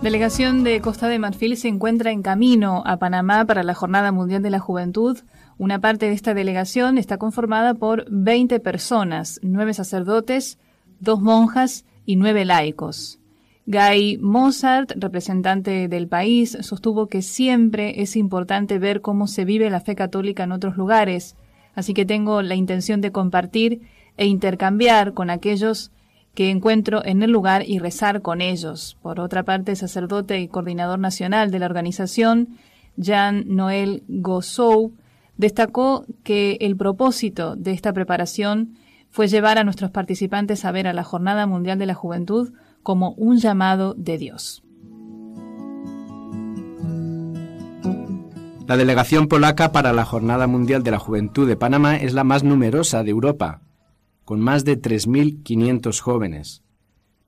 Delegación 0.01 0.63
de 0.63 0.81
Costa 0.81 1.09
de 1.09 1.19
Marfil 1.19 1.57
se 1.57 1.67
encuentra 1.67 2.13
en 2.13 2.23
camino 2.23 2.85
a 2.87 2.99
Panamá 2.99 3.45
para 3.45 3.65
la 3.65 3.75
Jornada 3.75 4.13
Mundial 4.13 4.41
de 4.41 4.51
la 4.51 4.61
Juventud. 4.61 5.19
Una 5.59 5.81
parte 5.81 6.07
de 6.07 6.13
esta 6.13 6.33
delegación 6.33 6.97
está 6.97 7.19
conformada 7.19 7.75
por 7.75 8.05
20 8.09 8.61
personas, 8.61 9.41
nueve 9.43 9.75
sacerdotes, 9.75 10.61
dos 11.01 11.21
monjas 11.21 11.85
y 12.07 12.15
nueve 12.15 12.45
laicos. 12.45 13.19
Guy 13.67 14.19
Mozart, 14.19 14.93
representante 14.97 15.87
del 15.87 16.09
país, 16.09 16.59
sostuvo 16.63 17.07
que 17.07 17.23
siempre 17.23 18.03
es 18.03 18.17
importante 18.17 18.79
ver 18.79 19.01
cómo 19.01 19.29
se 19.29 19.45
vive 19.45 19.71
la 19.71 19.81
fe 19.81 19.95
católica 19.95 20.43
en 20.43 20.53
otros 20.53 20.77
lugares, 20.77 21.37
así 21.75 21.95
que 21.95 22.05
tengo 22.05 22.43
la 22.43 22.57
intención 22.57 23.01
de 23.01 23.13
compartir 23.13 23.83
e 24.17 24.27
intercambiar 24.27 25.15
con 25.15 25.31
aquellos 25.31 25.93
que 26.35 26.51
encuentro 26.51 27.05
en 27.05 27.23
el 27.23 27.31
lugar 27.31 27.63
y 27.69 27.79
rezar 27.79 28.21
con 28.21 28.41
ellos. 28.41 28.97
Por 29.01 29.21
otra 29.21 29.45
parte, 29.45 29.77
sacerdote 29.77 30.41
y 30.41 30.49
coordinador 30.49 30.99
nacional 30.99 31.51
de 31.51 31.59
la 31.61 31.67
organización, 31.67 32.57
Jean-Noël 32.97 34.03
Gossou, 34.09 34.93
destacó 35.37 36.05
que 36.25 36.57
el 36.61 36.77
propósito 36.77 37.55
de 37.55 37.73
esta 37.73 37.93
preparación 37.93 38.77
fue 39.11 39.29
llevar 39.29 39.59
a 39.59 39.65
nuestros 39.65 39.91
participantes 39.91 40.65
a 40.65 40.73
ver 40.73 40.87
a 40.87 40.93
la 40.93 41.05
Jornada 41.05 41.47
Mundial 41.47 41.79
de 41.79 41.87
la 41.87 41.95
Juventud 41.95 42.53
como 42.83 43.13
un 43.13 43.39
llamado 43.39 43.95
de 43.95 44.19
Dios. 44.19 44.63
La 48.67 48.77
delegación 48.77 49.27
polaca 49.27 49.73
para 49.73 49.93
la 49.93 50.05
Jornada 50.05 50.47
Mundial 50.47 50.83
de 50.83 50.93
la 50.93 50.99
Juventud 50.99 51.47
de 51.49 51.57
Panamá 51.57 51.97
es 51.97 52.15
la 52.15 52.25
más 52.25 52.45
numerosa 52.45 53.03
de 53.03 53.11
Europa, 53.11 53.61
con 54.25 54.41
más 54.41 54.65
de 54.65 54.81
3.500 54.81 55.99
jóvenes. 56.01 56.63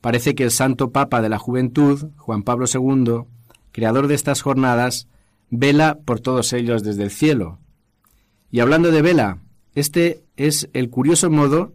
parece 0.00 0.34
que 0.34 0.44
el 0.44 0.50
Santo 0.50 0.90
Papa 0.90 1.22
de 1.22 1.30
la 1.30 1.38
Juventud, 1.38 2.10
Juan 2.16 2.42
Pablo 2.42 2.66
II, 2.72 3.24
creador 3.72 4.06
de 4.06 4.14
estas 4.14 4.42
jornadas, 4.42 5.08
vela 5.50 5.98
por 6.04 6.20
todos 6.20 6.52
ellos 6.52 6.82
desde 6.82 7.04
el 7.04 7.10
cielo. 7.10 7.58
Y 8.50 8.60
hablando 8.60 8.90
de 8.90 9.02
vela, 9.02 9.38
este 9.74 10.22
es 10.36 10.68
el 10.72 10.90
curioso 10.90 11.30
modo 11.30 11.72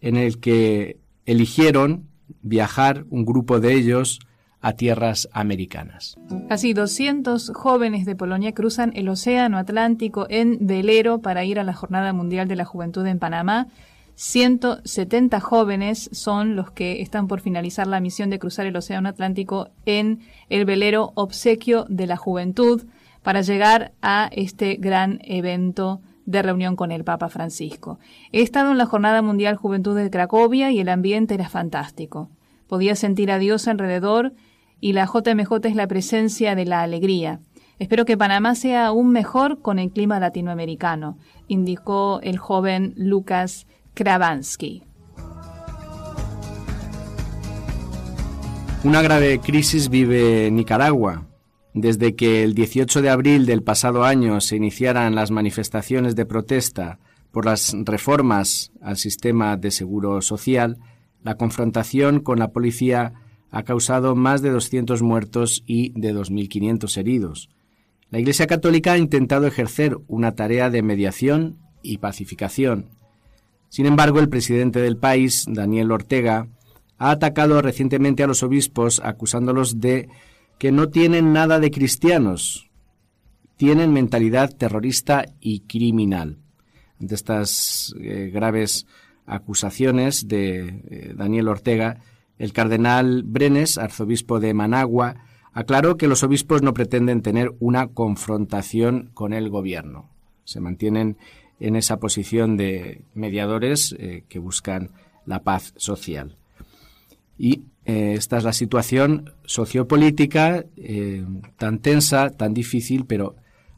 en 0.00 0.16
el 0.16 0.38
que 0.38 0.98
eligieron 1.26 2.08
viajar 2.42 3.04
un 3.10 3.24
grupo 3.24 3.60
de 3.60 3.74
ellos 3.74 4.20
a 4.60 4.72
tierras 4.72 5.28
americanas. 5.32 6.16
Casi 6.48 6.72
200 6.72 7.52
jóvenes 7.54 8.06
de 8.06 8.16
Polonia 8.16 8.52
cruzan 8.52 8.92
el 8.94 9.08
Océano 9.08 9.58
Atlántico 9.58 10.26
en 10.28 10.58
velero 10.60 11.20
para 11.20 11.44
ir 11.44 11.60
a 11.60 11.64
la 11.64 11.74
Jornada 11.74 12.12
Mundial 12.12 12.48
de 12.48 12.56
la 12.56 12.64
Juventud 12.64 13.06
en 13.06 13.18
Panamá. 13.18 13.68
170 14.16 15.38
jóvenes 15.38 16.10
son 16.12 16.56
los 16.56 16.72
que 16.72 17.02
están 17.02 17.28
por 17.28 17.40
finalizar 17.40 17.86
la 17.86 18.00
misión 18.00 18.30
de 18.30 18.40
cruzar 18.40 18.66
el 18.66 18.76
Océano 18.76 19.08
Atlántico 19.08 19.70
en 19.86 20.20
el 20.48 20.64
velero 20.64 21.12
Obsequio 21.14 21.86
de 21.88 22.08
la 22.08 22.16
Juventud 22.16 22.82
para 23.22 23.42
llegar 23.42 23.92
a 24.02 24.28
este 24.32 24.74
gran 24.74 25.20
evento 25.22 26.00
de 26.28 26.42
reunión 26.42 26.76
con 26.76 26.92
el 26.92 27.04
Papa 27.04 27.30
Francisco. 27.30 27.98
He 28.32 28.42
estado 28.42 28.70
en 28.70 28.76
la 28.76 28.84
Jornada 28.84 29.22
Mundial 29.22 29.56
Juventud 29.56 29.96
de 29.96 30.10
Cracovia 30.10 30.70
y 30.70 30.78
el 30.78 30.90
ambiente 30.90 31.32
era 31.32 31.48
fantástico. 31.48 32.28
Podía 32.66 32.96
sentir 32.96 33.30
a 33.30 33.38
Dios 33.38 33.66
alrededor 33.66 34.34
y 34.78 34.92
la 34.92 35.06
JMJ 35.06 35.64
es 35.64 35.74
la 35.74 35.86
presencia 35.86 36.54
de 36.54 36.66
la 36.66 36.82
alegría. 36.82 37.40
Espero 37.78 38.04
que 38.04 38.18
Panamá 38.18 38.54
sea 38.56 38.88
aún 38.88 39.10
mejor 39.10 39.62
con 39.62 39.78
el 39.78 39.90
clima 39.90 40.20
latinoamericano, 40.20 41.16
indicó 41.46 42.20
el 42.22 42.36
joven 42.36 42.92
Lucas 42.96 43.66
Kravansky. 43.94 44.82
Una 48.84 49.00
grave 49.00 49.40
crisis 49.40 49.88
vive 49.88 50.50
Nicaragua. 50.50 51.27
Desde 51.80 52.16
que 52.16 52.42
el 52.42 52.54
18 52.54 53.02
de 53.02 53.08
abril 53.08 53.46
del 53.46 53.62
pasado 53.62 54.02
año 54.02 54.40
se 54.40 54.56
iniciaran 54.56 55.14
las 55.14 55.30
manifestaciones 55.30 56.16
de 56.16 56.26
protesta 56.26 56.98
por 57.30 57.46
las 57.46 57.72
reformas 57.84 58.72
al 58.82 58.96
sistema 58.96 59.56
de 59.56 59.70
seguro 59.70 60.20
social, 60.20 60.78
la 61.22 61.36
confrontación 61.36 62.18
con 62.18 62.40
la 62.40 62.48
policía 62.48 63.12
ha 63.52 63.62
causado 63.62 64.16
más 64.16 64.42
de 64.42 64.50
200 64.50 65.02
muertos 65.02 65.62
y 65.68 65.90
de 65.90 66.12
2.500 66.12 66.96
heridos. 66.96 67.48
La 68.10 68.18
Iglesia 68.18 68.48
Católica 68.48 68.94
ha 68.94 68.98
intentado 68.98 69.46
ejercer 69.46 69.96
una 70.08 70.32
tarea 70.32 70.70
de 70.70 70.82
mediación 70.82 71.58
y 71.80 71.98
pacificación. 71.98 72.86
Sin 73.68 73.86
embargo, 73.86 74.18
el 74.18 74.28
presidente 74.28 74.80
del 74.80 74.96
país, 74.96 75.44
Daniel 75.46 75.92
Ortega, 75.92 76.48
ha 76.98 77.12
atacado 77.12 77.62
recientemente 77.62 78.24
a 78.24 78.26
los 78.26 78.42
obispos 78.42 79.00
acusándolos 79.04 79.78
de 79.78 80.08
que 80.58 80.72
no 80.72 80.88
tienen 80.88 81.32
nada 81.32 81.60
de 81.60 81.70
cristianos, 81.70 82.70
tienen 83.56 83.92
mentalidad 83.92 84.54
terrorista 84.56 85.24
y 85.40 85.60
criminal. 85.60 86.38
Ante 87.00 87.14
estas 87.14 87.94
eh, 88.00 88.30
graves 88.32 88.86
acusaciones 89.26 90.26
de 90.26 90.82
eh, 90.88 91.14
Daniel 91.16 91.48
Ortega, 91.48 91.98
el 92.38 92.52
cardenal 92.52 93.22
Brenes, 93.24 93.78
arzobispo 93.78 94.40
de 94.40 94.54
Managua, 94.54 95.16
aclaró 95.52 95.96
que 95.96 96.08
los 96.08 96.22
obispos 96.22 96.62
no 96.62 96.74
pretenden 96.74 97.22
tener 97.22 97.52
una 97.58 97.88
confrontación 97.88 99.10
con 99.14 99.32
el 99.32 99.50
gobierno. 99.50 100.08
Se 100.44 100.60
mantienen 100.60 101.16
en 101.60 101.76
esa 101.76 101.98
posición 101.98 102.56
de 102.56 103.02
mediadores 103.14 103.94
eh, 103.98 104.24
que 104.28 104.38
buscan 104.38 104.90
la 105.26 105.42
paz 105.42 105.74
social. 105.76 106.36
Y 107.36 107.64
eh, 107.88 108.12
esta 108.12 108.36
es 108.36 108.44
la 108.44 108.52
situación 108.52 109.32
sociopolítica 109.46 110.62
eh, 110.76 111.24
tan 111.56 111.78
tensa, 111.78 112.28
tan 112.28 112.52
difícil, 112.52 113.06
pero 113.06 113.36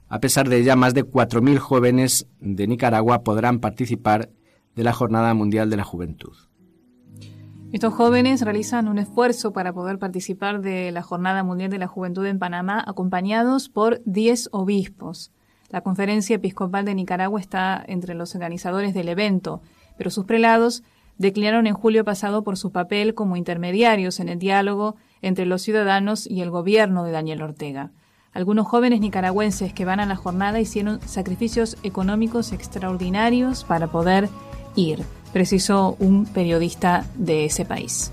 a 0.09 0.18
pesar 0.18 0.49
de 0.49 0.59
ella, 0.59 0.75
más 0.75 0.94
de 0.94 1.05
4.000 1.05 1.59
jóvenes 1.59 2.27
de 2.40 2.66
Nicaragua 2.66 3.23
podrán 3.23 3.61
participar 3.61 4.29
de 4.75 4.83
la 4.83 4.92
Jornada 4.92 5.33
Mundial 5.35 5.70
de 5.70 5.77
la 5.77 5.85
Juventud. 5.85 6.33
Estos 7.70 7.94
jóvenes 7.94 8.42
realizan 8.42 8.88
un 8.88 8.99
esfuerzo 8.99 9.53
para 9.53 9.73
poder 9.73 10.01
participar 10.01 10.61
de 10.61 10.90
la 10.90 11.03
Jornada 11.03 11.44
Mundial 11.44 11.70
de 11.70 11.79
la 11.79 11.87
Juventud 11.87 12.27
en 12.27 12.40
Panamá, 12.40 12.83
acompañados 12.85 13.68
por 13.68 14.03
10 14.07 14.49
obispos. 14.51 15.31
La 15.68 15.83
Conferencia 15.83 16.35
Episcopal 16.35 16.85
de 16.85 16.96
Nicaragua 16.96 17.38
está 17.38 17.81
entre 17.87 18.16
los 18.16 18.35
organizadores 18.35 18.92
del 18.92 19.09
evento, 19.09 19.62
pero 19.96 20.11
sus 20.11 20.25
prelados 20.25 20.83
declinaron 21.20 21.66
en 21.66 21.74
julio 21.74 22.02
pasado 22.02 22.42
por 22.42 22.56
su 22.56 22.72
papel 22.72 23.14
como 23.14 23.37
intermediarios 23.37 24.20
en 24.20 24.30
el 24.30 24.38
diálogo 24.38 24.96
entre 25.20 25.44
los 25.44 25.61
ciudadanos 25.61 26.26
y 26.26 26.40
el 26.40 26.48
gobierno 26.48 27.04
de 27.04 27.12
Daniel 27.12 27.42
Ortega. 27.42 27.90
Algunos 28.33 28.66
jóvenes 28.66 29.00
nicaragüenses 29.00 29.74
que 29.74 29.85
van 29.85 30.00
a 30.00 30.06
la 30.06 30.16
jornada 30.16 30.61
hicieron 30.61 30.98
sacrificios 31.02 31.76
económicos 31.83 32.52
extraordinarios 32.52 33.64
para 33.64 33.88
poder 33.88 34.30
ir 34.76 35.00
precisó 35.35 35.94
un 35.98 36.24
periodista 36.24 37.04
de 37.16 37.44
ese 37.44 37.66
país. 37.66 38.12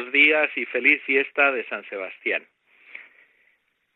Buenos 0.00 0.14
días 0.14 0.50
y 0.56 0.64
feliz 0.64 1.02
fiesta 1.02 1.52
de 1.52 1.62
San 1.68 1.84
Sebastián. 1.90 2.42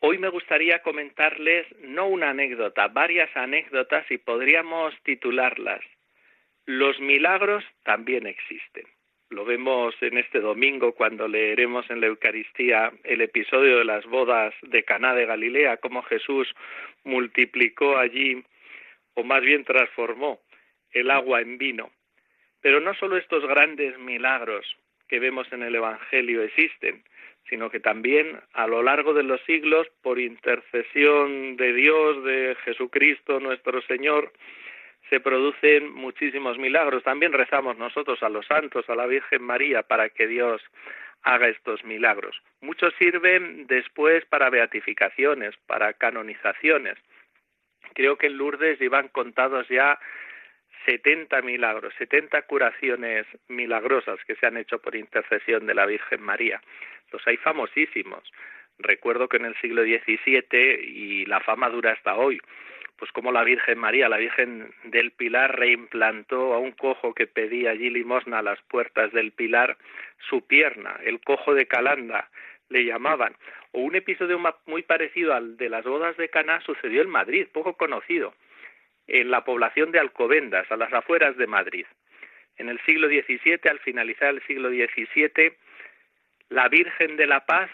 Hoy 0.01 0.19
me 0.19 0.29
gustaría 0.29 0.83
comentarles 0.83 1.65
no 1.79 2.07
una 2.07 2.29
anécdota, 2.29 2.89
varias 2.89 3.35
anécdotas 3.35 4.05
y 4.11 4.19
podríamos 4.19 4.93
titularlas 5.01 5.81
Los 6.67 6.99
milagros 6.99 7.63
también 7.83 8.27
existen. 8.27 8.85
Lo 9.31 9.45
vemos 9.45 9.95
en 10.01 10.19
este 10.19 10.41
domingo 10.41 10.93
cuando 10.93 11.27
leeremos 11.27 11.89
en 11.89 12.01
la 12.01 12.07
Eucaristía 12.07 12.91
el 13.03 13.21
episodio 13.21 13.79
de 13.79 13.85
las 13.85 14.05
bodas 14.05 14.53
de 14.61 14.83
Caná 14.83 15.15
de 15.15 15.25
Galilea, 15.25 15.77
cómo 15.77 16.03
Jesús 16.03 16.53
multiplicó 17.03 17.97
allí 17.97 18.43
o 19.15 19.23
más 19.23 19.41
bien 19.41 19.63
transformó 19.63 20.39
el 20.91 21.09
agua 21.09 21.41
en 21.41 21.57
vino. 21.57 21.89
Pero 22.61 22.79
no 22.79 22.93
solo 22.93 23.17
estos 23.17 23.43
grandes 23.47 23.97
milagros 23.97 24.77
que 25.07 25.19
vemos 25.19 25.51
en 25.51 25.63
el 25.63 25.75
Evangelio 25.75 26.41
existen, 26.43 27.03
sino 27.49 27.69
que 27.69 27.79
también 27.79 28.39
a 28.53 28.67
lo 28.67 28.81
largo 28.81 29.13
de 29.13 29.23
los 29.23 29.41
siglos, 29.41 29.87
por 30.01 30.19
intercesión 30.19 31.57
de 31.57 31.73
Dios, 31.73 32.23
de 32.23 32.55
Jesucristo 32.63 33.39
nuestro 33.39 33.81
Señor, 33.83 34.31
se 35.09 35.19
producen 35.19 35.93
muchísimos 35.93 36.57
milagros. 36.57 37.03
También 37.03 37.33
rezamos 37.33 37.77
nosotros 37.77 38.21
a 38.23 38.29
los 38.29 38.45
santos, 38.47 38.89
a 38.89 38.95
la 38.95 39.05
Virgen 39.05 39.43
María, 39.43 39.83
para 39.83 40.09
que 40.09 40.25
Dios 40.27 40.61
haga 41.21 41.47
estos 41.47 41.83
milagros. 41.83 42.41
Muchos 42.61 42.93
sirven 42.97 43.67
después 43.67 44.25
para 44.25 44.49
beatificaciones, 44.49 45.55
para 45.67 45.93
canonizaciones. 45.93 46.97
Creo 47.93 48.17
que 48.17 48.27
en 48.27 48.37
Lourdes 48.37 48.81
iban 48.81 49.07
contados 49.09 49.67
ya 49.69 49.99
70 50.85 51.41
milagros, 51.41 51.93
70 51.97 52.43
curaciones 52.43 53.25
milagrosas 53.47 54.19
que 54.25 54.35
se 54.35 54.45
han 54.45 54.57
hecho 54.57 54.79
por 54.79 54.95
intercesión 54.95 55.65
de 55.65 55.73
la 55.73 55.85
Virgen 55.85 56.21
María. 56.21 56.61
Los 57.11 57.25
hay 57.27 57.37
famosísimos. 57.37 58.23
Recuerdo 58.77 59.27
que 59.27 59.37
en 59.37 59.45
el 59.45 59.55
siglo 59.61 59.83
XVII, 59.83 60.79
y 60.83 61.25
la 61.25 61.39
fama 61.39 61.69
dura 61.69 61.93
hasta 61.93 62.15
hoy, 62.15 62.39
pues 62.97 63.11
como 63.11 63.31
la 63.31 63.43
Virgen 63.43 63.77
María, 63.77 64.09
la 64.09 64.17
Virgen 64.17 64.73
del 64.83 65.11
Pilar, 65.11 65.57
reimplantó 65.57 66.53
a 66.53 66.59
un 66.59 66.71
cojo 66.71 67.13
que 67.13 67.27
pedía 67.27 67.71
allí 67.71 67.89
limosna 67.89 68.39
a 68.39 68.43
las 68.43 68.61
puertas 68.63 69.11
del 69.11 69.31
Pilar 69.31 69.77
su 70.29 70.45
pierna, 70.45 70.99
el 71.03 71.19
cojo 71.19 71.53
de 71.53 71.67
Calanda, 71.67 72.29
le 72.69 72.85
llamaban. 72.85 73.35
O 73.71 73.81
un 73.81 73.95
episodio 73.95 74.39
muy 74.65 74.83
parecido 74.83 75.33
al 75.33 75.57
de 75.57 75.69
las 75.69 75.83
bodas 75.83 76.15
de 76.17 76.29
Caná 76.29 76.61
sucedió 76.61 77.01
en 77.01 77.09
Madrid, 77.09 77.47
poco 77.51 77.73
conocido 77.73 78.33
en 79.07 79.31
la 79.31 79.43
población 79.43 79.91
de 79.91 79.99
Alcobendas, 79.99 80.71
a 80.71 80.77
las 80.77 80.91
afueras 80.93 81.37
de 81.37 81.47
Madrid. 81.47 81.85
En 82.57 82.69
el 82.69 82.79
siglo 82.85 83.07
XVII, 83.07 83.59
al 83.69 83.79
finalizar 83.79 84.29
el 84.29 84.41
siglo 84.47 84.69
XVII, 84.69 85.53
la 86.49 86.69
Virgen 86.69 87.17
de 87.17 87.27
la 87.27 87.45
Paz 87.45 87.69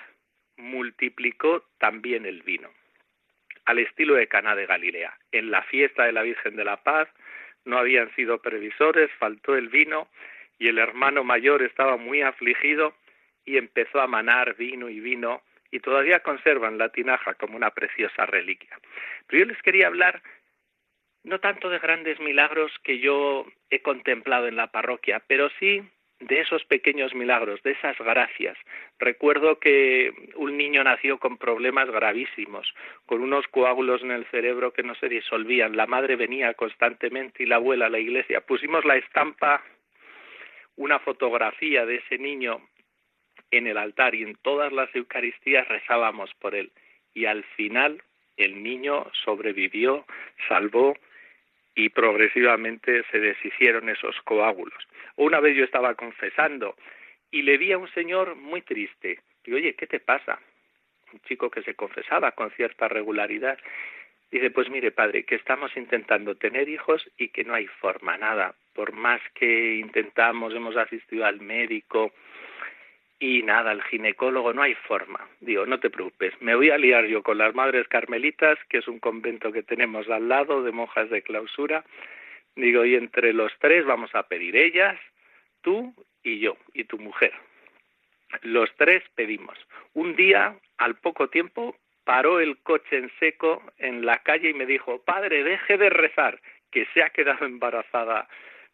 multiplicó 0.58 1.64
también 1.78 2.26
el 2.26 2.42
vino, 2.44 2.70
al 3.66 3.80
estilo 3.80 4.16
de 4.16 4.28
Caná 4.28 4.56
de 4.56 4.66
Galilea. 4.66 5.18
En 5.32 5.52
la 5.52 5.64
fiesta 5.64 6.06
de 6.06 6.12
la 6.12 6.24
Virgen 6.24 6.56
de 6.56 6.66
la 6.66 6.78
Paz 6.78 7.08
no 7.66 7.78
habían 7.78 8.14
sido 8.16 8.42
previsores, 8.42 9.12
faltó 9.20 9.56
el 9.56 9.70
vino 9.70 10.08
y 10.58 10.68
el 10.68 10.78
hermano 10.78 11.24
mayor 11.24 11.62
estaba 11.64 11.98
muy 11.98 12.22
afligido 12.22 12.96
y 13.46 13.58
empezó 13.58 14.02
a 14.02 14.08
manar 14.08 14.56
vino 14.56 14.90
y 14.90 15.00
vino 15.00 15.42
y 15.72 15.80
todavía 15.80 16.20
conservan 16.20 16.78
la 16.78 16.90
tinaja 16.90 17.34
como 17.36 17.56
una 17.56 17.72
preciosa 17.72 18.26
reliquia. 18.26 18.78
Pero 19.28 19.44
yo 19.44 19.52
les 19.52 19.62
quería 19.62 19.88
hablar 19.88 20.22
no 21.24 21.40
tanto 21.40 21.70
de 21.70 21.80
grandes 21.80 22.20
milagros 22.20 22.72
que 22.84 23.00
yo 23.00 23.46
he 23.70 23.82
contemplado 23.82 24.48
en 24.48 24.56
la 24.56 24.68
parroquia, 24.68 25.22
pero 25.28 25.50
sí 25.60 25.82
de 26.22 26.40
esos 26.40 26.64
pequeños 26.66 27.16
milagros, 27.16 27.62
de 27.64 27.72
esas 27.72 27.98
gracias. 27.98 28.58
Recuerdo 29.00 29.60
que 29.60 30.14
un 30.36 30.56
niño 30.56 30.84
nació 30.84 31.18
con 31.18 31.38
problemas 31.38 31.90
gravísimos, 31.90 32.74
con 33.06 33.22
unos 33.22 33.48
coágulos 33.48 34.04
en 34.04 34.12
el 34.12 34.26
cerebro 34.26 34.72
que 34.72 34.84
no 34.84 34.94
se 34.96 35.10
disolvían. 35.10 35.76
La 35.76 35.88
madre 35.88 36.16
venía 36.16 36.54
constantemente 36.54 37.44
y 37.44 37.48
la 37.48 37.56
abuela 37.56 37.88
a 37.88 37.90
la 37.90 38.00
iglesia. 38.00 38.42
Pusimos 38.42 38.86
la 38.86 38.98
estampa, 38.98 39.64
una 40.76 41.00
fotografía 41.00 41.86
de 41.86 41.96
ese 41.96 42.20
niño 42.20 42.62
en 43.50 43.68
el 43.68 43.78
altar 43.78 44.14
y 44.14 44.24
en 44.24 44.36
todas 44.36 44.72
las 44.72 44.94
Eucaristías 44.96 45.68
rezábamos 45.68 46.32
por 46.36 46.56
él. 46.56 46.72
Y 47.14 47.26
al 47.26 47.44
final 47.56 48.02
el 48.38 48.62
niño 48.62 49.08
sobrevivió, 49.26 50.06
salvó 50.48 50.96
y 51.76 51.90
progresivamente 51.90 53.04
se 53.12 53.20
deshicieron 53.20 53.90
esos 53.90 54.20
coágulos. 54.22 54.88
Una 55.16 55.40
vez 55.40 55.56
yo 55.56 55.64
estaba 55.64 55.96
confesando 55.96 56.76
y 57.32 57.44
le 57.44 57.58
vi 57.58 57.72
a 57.72 57.78
un 57.78 57.90
señor 57.94 58.36
muy 58.36 58.62
triste. 58.62 59.20
Digo, 59.44 59.58
oye, 59.58 59.76
¿qué 59.76 59.88
te 59.88 60.00
pasa? 60.00 60.40
Un 61.14 61.20
chico 61.22 61.50
que 61.50 61.64
se 61.64 61.76
confesaba 61.76 62.32
con 62.34 62.52
cierta 62.52 62.88
regularidad. 62.88 63.58
Dice, 64.32 64.50
pues 64.52 64.70
mire, 64.70 64.92
padre, 64.92 65.24
que 65.24 65.36
estamos 65.36 65.76
intentando 65.76 66.36
tener 66.36 66.70
hijos 66.70 67.10
y 67.18 67.30
que 67.30 67.44
no 67.44 67.54
hay 67.54 67.68
forma, 67.68 68.18
nada. 68.18 68.56
Por 68.74 68.94
más 68.94 69.22
que 69.34 69.76
intentamos, 69.76 70.54
hemos 70.54 70.78
asistido 70.78 71.26
al 71.26 71.42
médico, 71.42 72.14
y 73.22 73.44
nada, 73.44 73.70
al 73.70 73.84
ginecólogo 73.84 74.52
no 74.52 74.64
hay 74.64 74.74
forma. 74.74 75.30
Digo, 75.42 75.68
no 75.68 75.80
te 75.80 75.92
preocupes, 75.92 76.34
me 76.42 76.56
voy 76.56 76.72
a 76.72 76.78
liar 76.80 77.06
yo 77.06 77.22
con 77.22 77.38
las 77.38 77.54
Madres 77.54 77.88
Carmelitas, 77.88 78.58
que 78.68 78.80
es 78.80 78.88
un 78.88 79.00
convento 79.00 79.52
que 79.52 79.62
tenemos 79.62 80.10
al 80.10 80.28
lado 80.28 80.64
de 80.64 80.72
monjas 80.72 81.08
de 81.12 81.22
clausura. 81.22 81.86
Digo, 82.56 82.84
y 82.84 82.96
entre 82.96 83.32
los 83.32 83.52
tres 83.60 83.86
vamos 83.86 84.10
a 84.16 84.24
pedir 84.24 84.58
ellas, 84.58 85.00
tú 85.62 85.94
y 86.24 86.40
yo, 86.40 86.58
y 86.74 86.86
tu 86.86 86.98
mujer. 86.98 87.32
Los 88.42 88.76
tres 88.76 89.04
pedimos. 89.14 89.58
Un 89.94 90.16
día, 90.16 90.56
al 90.80 90.96
poco 90.96 91.30
tiempo, 91.30 91.78
paró 92.04 92.40
el 92.40 92.58
coche 92.58 92.98
en 92.98 93.12
seco 93.20 93.62
en 93.78 94.04
la 94.04 94.18
calle 94.24 94.50
y 94.50 94.56
me 94.56 94.66
dijo, 94.66 95.00
padre, 95.04 95.44
deje 95.44 95.78
de 95.78 95.92
rezar, 95.92 96.42
que 96.72 96.88
se 96.96 97.04
ha 97.04 97.12
quedado 97.12 97.46
embarazada 97.46 98.28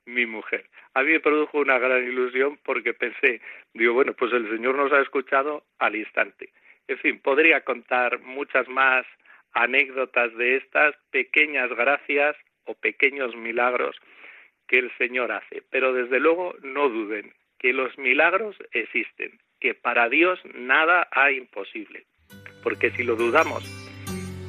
mi 0.07 0.25
mujer. 0.25 0.65
A 0.93 1.03
mí 1.03 1.11
me 1.11 1.19
produjo 1.19 1.59
una 1.59 1.77
gran 1.77 2.03
ilusión 2.03 2.57
porque 2.63 2.93
pensé, 2.93 3.41
digo, 3.73 3.93
bueno, 3.93 4.13
pues 4.13 4.33
el 4.33 4.49
Señor 4.49 4.75
nos 4.75 4.91
ha 4.91 5.01
escuchado 5.01 5.63
al 5.77 5.95
instante. 5.95 6.49
En 6.87 6.97
fin, 6.97 7.19
podría 7.19 7.61
contar 7.61 8.19
muchas 8.21 8.67
más 8.67 9.05
anécdotas 9.53 10.35
de 10.37 10.57
estas 10.57 10.95
pequeñas 11.11 11.69
gracias 11.69 12.35
o 12.65 12.73
pequeños 12.73 13.35
milagros 13.35 13.95
que 14.67 14.79
el 14.79 14.91
Señor 14.97 15.31
hace. 15.31 15.63
Pero 15.69 15.93
desde 15.93 16.19
luego 16.19 16.55
no 16.63 16.89
duden 16.89 17.33
que 17.59 17.73
los 17.73 17.97
milagros 17.97 18.55
existen, 18.71 19.39
que 19.59 19.73
para 19.73 20.09
Dios 20.09 20.39
nada 20.53 21.07
hay 21.11 21.37
imposible. 21.37 22.05
Porque 22.63 22.91
si 22.91 23.03
lo 23.03 23.15
dudamos, 23.15 23.63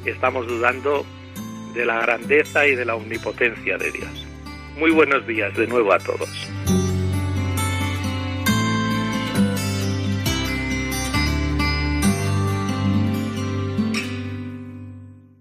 estamos 0.05 0.47
dudando 0.47 1.05
de 1.73 1.85
la 1.85 2.01
grandeza 2.01 2.67
y 2.67 2.75
de 2.75 2.85
la 2.85 2.95
omnipotencia 2.95 3.77
de 3.77 3.91
Dios. 3.91 4.28
Muy 4.79 4.91
buenos 4.91 5.27
días 5.27 5.53
de 5.57 5.67
nuevo 5.67 5.91
a 5.91 5.99
todos. 5.99 6.29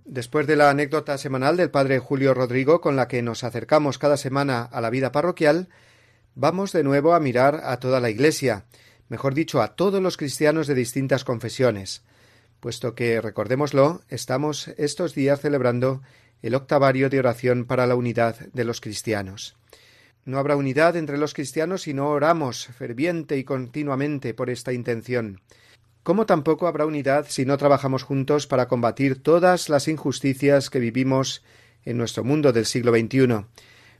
Después 0.04 0.48
de 0.48 0.56
la 0.56 0.70
anécdota 0.70 1.16
semanal 1.18 1.56
del 1.56 1.70
padre 1.70 2.00
Julio 2.00 2.34
Rodrigo 2.34 2.80
con 2.80 2.96
la 2.96 3.06
que 3.06 3.22
nos 3.22 3.44
acercamos 3.44 3.98
cada 3.98 4.16
semana 4.16 4.62
a 4.62 4.80
la 4.80 4.90
vida 4.90 5.12
parroquial, 5.12 5.68
vamos 6.34 6.72
de 6.72 6.82
nuevo 6.82 7.14
a 7.14 7.20
mirar 7.20 7.60
a 7.62 7.78
toda 7.78 8.00
la 8.00 8.10
Iglesia, 8.10 8.64
mejor 9.08 9.34
dicho, 9.34 9.62
a 9.62 9.76
todos 9.76 10.02
los 10.02 10.16
cristianos 10.16 10.66
de 10.66 10.74
distintas 10.74 11.22
confesiones, 11.22 12.02
puesto 12.58 12.96
que, 12.96 13.20
recordémoslo, 13.20 14.00
estamos 14.08 14.66
estos 14.78 15.14
días 15.14 15.40
celebrando 15.40 16.02
el 16.42 16.54
octavario 16.54 17.10
de 17.10 17.18
oración 17.18 17.64
para 17.64 17.86
la 17.86 17.94
unidad 17.94 18.36
de 18.52 18.64
los 18.64 18.80
cristianos. 18.80 19.56
No 20.24 20.38
habrá 20.38 20.56
unidad 20.56 20.96
entre 20.96 21.16
los 21.16 21.34
cristianos 21.34 21.82
si 21.82 21.94
no 21.94 22.08
oramos 22.08 22.66
ferviente 22.66 23.38
y 23.38 23.44
continuamente 23.44 24.34
por 24.34 24.50
esta 24.50 24.72
intención. 24.72 25.40
Como 26.02 26.26
tampoco 26.26 26.66
habrá 26.66 26.86
unidad 26.86 27.26
si 27.28 27.44
no 27.44 27.56
trabajamos 27.56 28.02
juntos 28.02 28.46
para 28.46 28.68
combatir 28.68 29.22
todas 29.22 29.68
las 29.68 29.88
injusticias 29.88 30.70
que 30.70 30.80
vivimos 30.80 31.42
en 31.84 31.96
nuestro 31.96 32.24
mundo 32.24 32.52
del 32.52 32.66
siglo 32.66 32.92
XXI. 32.92 33.46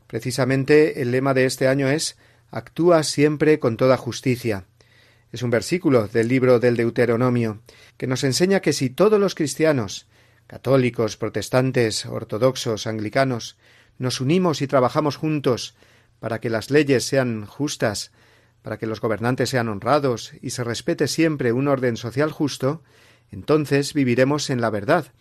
Precisamente 0.07 1.03
el 1.03 1.11
lema 1.11 1.35
de 1.35 1.45
este 1.45 1.69
año 1.69 1.89
es 1.89 2.17
Actúa 2.51 3.03
siempre 3.03 3.59
con 3.59 3.77
toda 3.77 3.97
justicia. 3.97 4.65
Es 5.33 5.43
un 5.43 5.51
versículo 5.51 6.09
del 6.09 6.29
libro 6.29 6.59
del 6.59 6.77
Deuteronomio, 6.77 7.61
que 7.99 8.07
nos 8.07 8.25
enseña 8.25 8.61
que 8.61 8.73
si 8.73 8.89
todos 8.89 9.21
los 9.21 9.35
cristianos 9.35 10.07
católicos, 10.49 11.17
protestantes, 11.17 12.07
ortodoxos, 12.07 12.89
anglicanos, 12.89 13.57
nos 13.99 14.21
unimos 14.21 14.63
y 14.63 14.67
trabajamos 14.67 15.17
juntos 15.17 15.77
para 16.19 16.41
que 16.41 16.51
las 16.51 16.71
leyes 16.71 17.05
sean 17.05 17.47
justas, 17.47 18.11
para 18.63 18.79
que 18.79 18.87
los 18.87 19.01
gobernantes 19.01 19.51
sean 19.51 19.69
honrados 19.69 20.33
y 20.43 20.51
se 20.51 20.65
respete 20.65 21.07
siempre 21.07 21.53
un 21.53 21.69
orden 21.69 21.97
social 21.97 22.33
justo, 22.33 22.83
entonces 23.31 23.95
viviremos 23.95 24.51
en 24.51 24.61
la 24.61 24.71
verdad. 24.71 25.13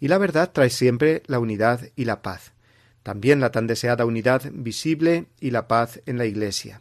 Y 0.00 0.08
la 0.08 0.18
verdad 0.18 0.50
trae 0.52 0.70
siempre 0.70 1.22
la 1.26 1.38
unidad 1.38 1.90
y 1.94 2.06
la 2.06 2.22
paz. 2.22 2.54
También 3.02 3.40
la 3.40 3.52
tan 3.52 3.66
deseada 3.66 4.06
unidad 4.06 4.42
visible 4.52 5.26
y 5.38 5.50
la 5.50 5.68
paz 5.68 6.00
en 6.06 6.18
la 6.18 6.24
Iglesia. 6.24 6.80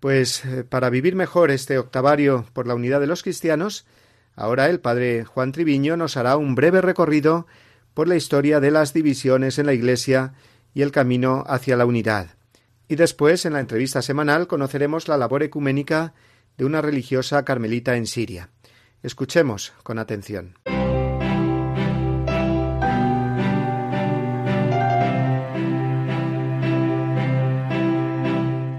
Pues 0.00 0.44
eh, 0.44 0.64
para 0.64 0.90
vivir 0.90 1.14
mejor 1.14 1.50
este 1.50 1.78
octavario 1.78 2.46
por 2.52 2.66
la 2.66 2.74
unidad 2.74 3.00
de 3.00 3.06
los 3.06 3.22
cristianos, 3.22 3.86
Ahora 4.38 4.70
el 4.70 4.78
padre 4.78 5.24
Juan 5.24 5.50
Triviño 5.50 5.96
nos 5.96 6.16
hará 6.16 6.36
un 6.36 6.54
breve 6.54 6.80
recorrido 6.80 7.48
por 7.92 8.06
la 8.06 8.14
historia 8.14 8.60
de 8.60 8.70
las 8.70 8.94
divisiones 8.94 9.58
en 9.58 9.66
la 9.66 9.72
Iglesia 9.72 10.32
y 10.72 10.82
el 10.82 10.92
camino 10.92 11.42
hacia 11.48 11.76
la 11.76 11.84
unidad. 11.84 12.36
Y 12.86 12.94
después, 12.94 13.44
en 13.46 13.54
la 13.54 13.58
entrevista 13.58 14.00
semanal, 14.00 14.46
conoceremos 14.46 15.08
la 15.08 15.16
labor 15.16 15.42
ecuménica 15.42 16.14
de 16.56 16.64
una 16.64 16.80
religiosa 16.80 17.44
carmelita 17.44 17.96
en 17.96 18.06
Siria. 18.06 18.50
Escuchemos 19.02 19.72
con 19.82 19.98
atención. 19.98 20.54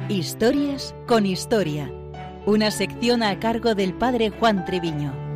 Historias 0.07 0.95
con 1.05 1.25
historia. 1.25 1.91
Una 2.45 2.71
sección 2.71 3.23
a 3.23 3.37
cargo 3.41 3.75
del 3.75 3.93
padre 3.93 4.29
Juan 4.29 4.63
Triviño. 4.63 5.28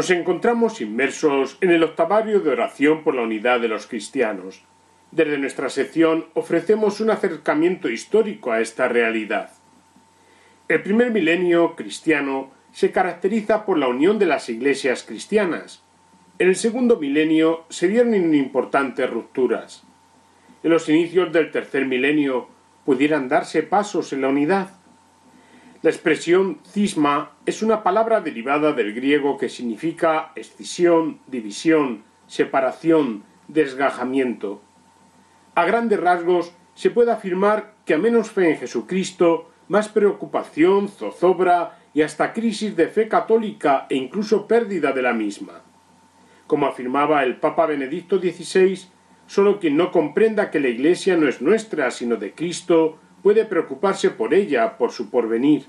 Nos 0.00 0.08
encontramos 0.08 0.80
inmersos 0.80 1.58
en 1.60 1.72
el 1.72 1.82
octavario 1.82 2.40
de 2.40 2.48
oración 2.48 3.04
por 3.04 3.14
la 3.14 3.20
unidad 3.20 3.60
de 3.60 3.68
los 3.68 3.86
cristianos. 3.86 4.62
Desde 5.10 5.36
nuestra 5.36 5.68
sección 5.68 6.24
ofrecemos 6.32 7.02
un 7.02 7.10
acercamiento 7.10 7.90
histórico 7.90 8.50
a 8.50 8.62
esta 8.62 8.88
realidad. 8.88 9.50
El 10.68 10.82
primer 10.82 11.10
milenio 11.10 11.76
cristiano 11.76 12.50
se 12.72 12.92
caracteriza 12.92 13.66
por 13.66 13.76
la 13.76 13.88
unión 13.88 14.18
de 14.18 14.24
las 14.24 14.48
iglesias 14.48 15.02
cristianas. 15.02 15.82
En 16.38 16.48
el 16.48 16.56
segundo 16.56 16.96
milenio 16.96 17.66
se 17.68 17.88
dieron 17.88 18.34
importantes 18.34 19.10
rupturas. 19.10 19.82
En 20.62 20.70
los 20.70 20.88
inicios 20.88 21.30
del 21.30 21.50
tercer 21.50 21.84
milenio 21.84 22.48
pudieran 22.86 23.28
darse 23.28 23.62
pasos 23.62 24.14
en 24.14 24.22
la 24.22 24.28
unidad. 24.28 24.79
La 25.82 25.88
expresión 25.88 26.58
cisma 26.62 27.32
es 27.46 27.62
una 27.62 27.82
palabra 27.82 28.20
derivada 28.20 28.74
del 28.74 28.92
griego 28.92 29.38
que 29.38 29.48
significa 29.48 30.30
escisión, 30.36 31.20
división, 31.26 32.02
separación, 32.26 33.22
desgajamiento. 33.48 34.60
A 35.54 35.64
grandes 35.64 35.98
rasgos 35.98 36.52
se 36.74 36.90
puede 36.90 37.12
afirmar 37.12 37.72
que 37.86 37.94
a 37.94 37.98
menos 37.98 38.30
fe 38.30 38.50
en 38.50 38.58
Jesucristo 38.58 39.50
más 39.68 39.88
preocupación, 39.88 40.88
zozobra 40.88 41.78
y 41.94 42.02
hasta 42.02 42.34
crisis 42.34 42.76
de 42.76 42.88
fe 42.88 43.08
católica 43.08 43.86
e 43.88 43.94
incluso 43.94 44.46
pérdida 44.46 44.92
de 44.92 45.00
la 45.00 45.14
misma. 45.14 45.62
Como 46.46 46.66
afirmaba 46.66 47.22
el 47.22 47.36
Papa 47.36 47.64
Benedicto 47.64 48.18
XVI, 48.18 48.80
solo 49.26 49.58
quien 49.58 49.78
no 49.78 49.92
comprenda 49.92 50.50
que 50.50 50.60
la 50.60 50.68
Iglesia 50.68 51.16
no 51.16 51.26
es 51.26 51.40
nuestra, 51.40 51.90
sino 51.90 52.16
de 52.16 52.32
Cristo, 52.32 52.98
puede 53.22 53.44
preocuparse 53.44 54.10
por 54.10 54.34
ella, 54.34 54.78
por 54.78 54.92
su 54.92 55.10
porvenir. 55.10 55.66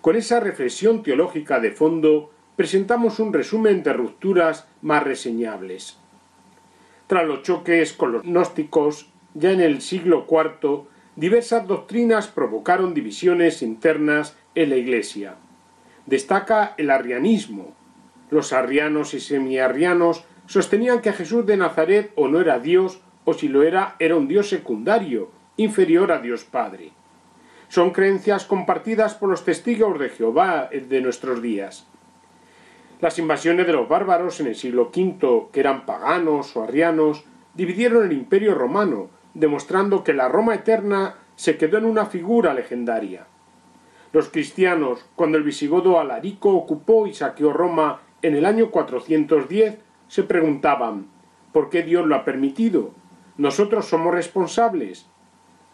Con 0.00 0.16
esa 0.16 0.40
reflexión 0.40 1.02
teológica 1.02 1.58
de 1.60 1.72
fondo, 1.72 2.30
presentamos 2.54 3.18
un 3.18 3.32
resumen 3.32 3.82
de 3.82 3.92
rupturas 3.92 4.68
más 4.80 5.02
reseñables. 5.02 5.98
Tras 7.06 7.26
los 7.26 7.42
choques 7.42 7.92
con 7.92 8.12
los 8.12 8.22
gnósticos, 8.22 9.10
ya 9.34 9.52
en 9.52 9.60
el 9.60 9.80
siglo 9.80 10.26
IV, 10.28 10.86
diversas 11.16 11.66
doctrinas 11.66 12.28
provocaron 12.28 12.94
divisiones 12.94 13.62
internas 13.62 14.36
en 14.54 14.70
la 14.70 14.76
Iglesia. 14.76 15.36
Destaca 16.06 16.74
el 16.78 16.90
arrianismo. 16.90 17.74
Los 18.30 18.52
arrianos 18.52 19.14
y 19.14 19.20
semiarrianos 19.20 20.24
sostenían 20.46 21.00
que 21.00 21.12
Jesús 21.12 21.46
de 21.46 21.56
Nazaret 21.56 22.12
o 22.16 22.28
no 22.28 22.40
era 22.40 22.58
Dios 22.58 23.00
o 23.24 23.34
si 23.34 23.48
lo 23.48 23.62
era 23.62 23.96
era 23.98 24.16
un 24.16 24.28
Dios 24.28 24.48
secundario, 24.48 25.30
inferior 25.56 26.12
a 26.12 26.18
Dios 26.18 26.44
Padre. 26.44 26.92
Son 27.68 27.90
creencias 27.90 28.44
compartidas 28.44 29.14
por 29.14 29.28
los 29.28 29.44
testigos 29.44 29.98
de 29.98 30.10
Jehová 30.10 30.68
de 30.70 31.00
nuestros 31.00 31.42
días. 31.42 31.86
Las 33.00 33.18
invasiones 33.18 33.66
de 33.66 33.72
los 33.72 33.88
bárbaros 33.88 34.40
en 34.40 34.46
el 34.46 34.54
siglo 34.54 34.90
V, 34.94 35.48
que 35.52 35.60
eran 35.60 35.84
paganos 35.84 36.56
o 36.56 36.62
arrianos, 36.62 37.24
dividieron 37.54 38.04
el 38.04 38.12
imperio 38.12 38.54
romano, 38.54 39.10
demostrando 39.34 40.04
que 40.04 40.14
la 40.14 40.28
Roma 40.28 40.54
eterna 40.54 41.16
se 41.34 41.58
quedó 41.58 41.78
en 41.78 41.84
una 41.84 42.06
figura 42.06 42.54
legendaria. 42.54 43.26
Los 44.12 44.30
cristianos, 44.30 45.04
cuando 45.14 45.36
el 45.36 45.44
visigodo 45.44 46.00
Alarico 46.00 46.54
ocupó 46.54 47.06
y 47.06 47.12
saqueó 47.12 47.52
Roma 47.52 48.00
en 48.22 48.34
el 48.34 48.46
año 48.46 48.70
410, 48.70 49.78
se 50.08 50.22
preguntaban 50.22 51.08
¿por 51.52 51.68
qué 51.68 51.82
Dios 51.82 52.06
lo 52.06 52.14
ha 52.14 52.24
permitido? 52.24 52.92
¿Nosotros 53.36 53.86
somos 53.86 54.14
responsables? 54.14 55.06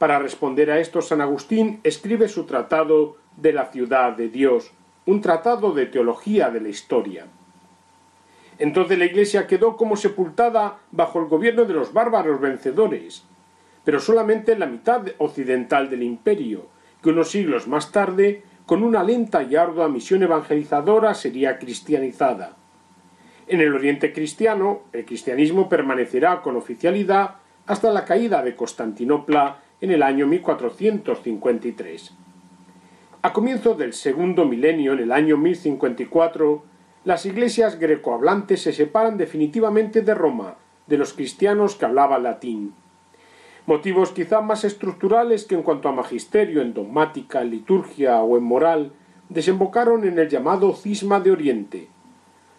Para 0.03 0.19
responder 0.19 0.69
a 0.73 0.81
esto, 0.81 1.01
San 1.01 1.21
Agustín 1.21 1.79
escribe 1.85 2.27
su 2.27 2.43
tratado 2.43 3.19
de 3.37 3.53
la 3.53 3.67
ciudad 3.67 4.17
de 4.17 4.29
Dios, 4.29 4.73
un 5.07 5.21
tratado 5.21 5.73
de 5.75 5.87
teología 5.87 6.51
de 6.51 6.61
la 6.61 6.71
historia. 6.71 7.27
Entonces 8.59 8.99
la 8.99 9.05
Iglesia 9.05 9.47
quedó 9.47 9.77
como 9.77 9.95
sepultada 9.95 10.81
bajo 10.91 11.21
el 11.21 11.27
gobierno 11.27 11.67
de 11.67 11.75
los 11.75 11.93
bárbaros 11.93 12.41
vencedores, 12.41 13.23
pero 13.85 14.01
solamente 14.01 14.51
en 14.51 14.59
la 14.59 14.67
mitad 14.67 15.07
occidental 15.19 15.89
del 15.89 16.03
imperio, 16.03 16.67
que 17.01 17.11
unos 17.11 17.31
siglos 17.31 17.69
más 17.69 17.93
tarde, 17.93 18.43
con 18.67 18.83
una 18.83 19.05
lenta 19.05 19.45
y 19.45 19.55
ardua 19.55 19.89
misión 19.89 20.25
evangelizadora, 20.25 21.15
sería 21.15 21.61
cristianizada. 21.61 22.57
En 23.47 23.61
el 23.61 23.73
Oriente 23.73 24.13
cristiano, 24.13 24.81
el 24.93 25.05
cristianismo 25.05 25.69
permanecerá 25.69 26.43
con 26.43 26.57
oficialidad 26.57 27.37
hasta 27.69 27.93
la 27.93 28.05
caída 28.05 28.43
de 28.43 28.57
Constantinopla 28.57 29.59
en 29.83 29.91
el 29.91 30.03
año 30.03 30.27
1453. 30.27 32.15
A 33.21 33.33
comienzos 33.35 33.77
del 33.77 33.93
segundo 33.93 34.47
milenio, 34.47 34.95
en 34.95 35.01
el 35.01 35.13
año 35.13 35.37
1054, 35.37 36.65
las 37.05 37.27
iglesias 37.27 37.79
grecohablantes 37.79 38.63
se 38.63 38.73
separan 38.73 39.19
definitivamente 39.19 40.01
de 40.01 40.15
Roma, 40.15 40.57
de 40.87 40.97
los 40.97 41.13
cristianos 41.13 41.77
que 41.77 41.85
hablaban 41.85 42.23
latín 42.23 42.73
motivos 43.67 44.11
quizá 44.11 44.41
más 44.41 44.65
estructurales 44.65 45.45
que 45.45 45.55
en 45.55 45.63
cuanto 45.63 45.89
a 45.89 45.93
magisterio, 45.93 46.63
en 46.63 46.75
dogmática, 46.75 47.43
en 47.43 47.51
liturgia 47.51 48.21
o 48.21 48.37
en 48.37 48.45
moral, 48.45 48.93
desembocaron 49.29 50.05
en 50.05 50.19
el 50.19 50.29
llamado 50.29 50.75
cisma 50.75 51.21
de 51.21 51.31
Oriente. 51.31 51.89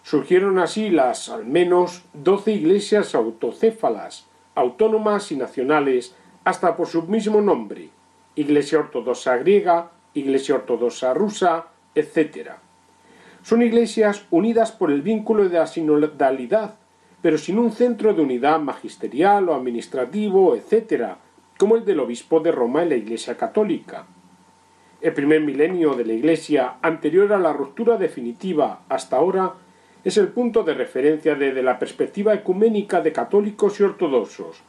Surgieron 0.04 0.60
así 0.60 0.90
las 0.90 1.30
al 1.30 1.46
menos 1.46 2.04
doce 2.14 2.54
iglesias 2.54 3.16
autocéfalas, 3.16 4.28
autónomas 4.56 5.32
y 5.32 5.38
nacionales, 5.38 6.16
hasta 6.44 6.76
por 6.76 6.88
su 6.88 7.04
mismo 7.04 7.42
nombre, 7.42 7.90
Iglesia 8.36 8.80
Ortodoxa 8.80 9.38
griega, 9.38 9.92
Iglesia 10.14 10.56
Ortodoxa 10.56 11.14
rusa, 11.14 11.68
etc. 11.96 12.52
Son 13.42 13.62
iglesias 13.62 14.26
unidas 14.32 14.72
por 14.72 14.92
el 14.92 15.02
vínculo 15.02 15.50
de 15.50 15.58
la 15.58 15.68
sinodalidad 15.68 16.76
pero 17.24 17.38
sin 17.38 17.58
un 17.58 17.72
centro 17.72 18.14
de 18.14 18.22
unidad 18.22 18.60
magisterial 18.60 19.48
o 19.48 19.56
administrativo, 19.56 20.58
etc., 20.58 21.14
como 21.58 21.78
el 21.78 21.86
del 21.86 22.02
obispo 22.02 22.42
de 22.42 22.52
Roma 22.52 22.84
en 22.84 22.90
la 22.90 22.96
Iglesia 22.96 23.38
católica. 23.38 24.06
El 25.00 25.14
primer 25.14 25.40
milenio 25.40 25.94
de 25.94 26.04
la 26.04 26.12
Iglesia, 26.12 26.76
anterior 26.82 27.32
a 27.32 27.40
la 27.40 27.54
ruptura 27.54 27.96
definitiva 27.96 28.82
hasta 28.90 29.16
ahora, 29.16 29.54
es 30.04 30.18
el 30.18 30.28
punto 30.28 30.64
de 30.64 30.74
referencia 30.74 31.36
desde 31.36 31.64
la 31.64 31.80
perspectiva 31.80 32.34
ecuménica 32.34 33.00
de 33.00 33.14
católicos 33.14 33.80
y 33.80 33.84
ortodoxos. 33.84 34.62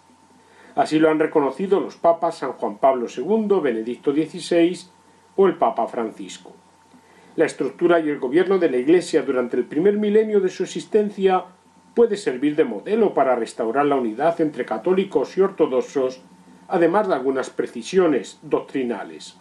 Así 0.74 0.98
lo 0.98 1.10
han 1.10 1.20
reconocido 1.20 1.78
los 1.78 1.96
papas 1.96 2.38
San 2.38 2.52
Juan 2.52 2.78
Pablo 2.78 3.06
II, 3.14 3.60
Benedicto 3.62 4.12
XVI 4.12 4.78
o 5.36 5.46
el 5.46 5.56
Papa 5.56 5.86
Francisco. 5.86 6.52
La 7.36 7.46
estructura 7.46 8.00
y 8.00 8.08
el 8.08 8.18
gobierno 8.18 8.58
de 8.58 8.70
la 8.70 8.76
Iglesia 8.76 9.22
durante 9.22 9.56
el 9.56 9.64
primer 9.64 9.96
milenio 9.96 10.40
de 10.40 10.48
su 10.48 10.64
existencia 10.64 11.44
puede 11.94 12.16
servir 12.16 12.56
de 12.56 12.64
modelo 12.64 13.14
para 13.14 13.36
restaurar 13.36 13.86
la 13.86 13.96
unidad 13.96 14.40
entre 14.40 14.64
católicos 14.64 15.36
y 15.36 15.40
ortodoxos, 15.40 16.20
además 16.68 17.08
de 17.08 17.14
algunas 17.14 17.50
precisiones 17.50 18.38
doctrinales. 18.42 19.36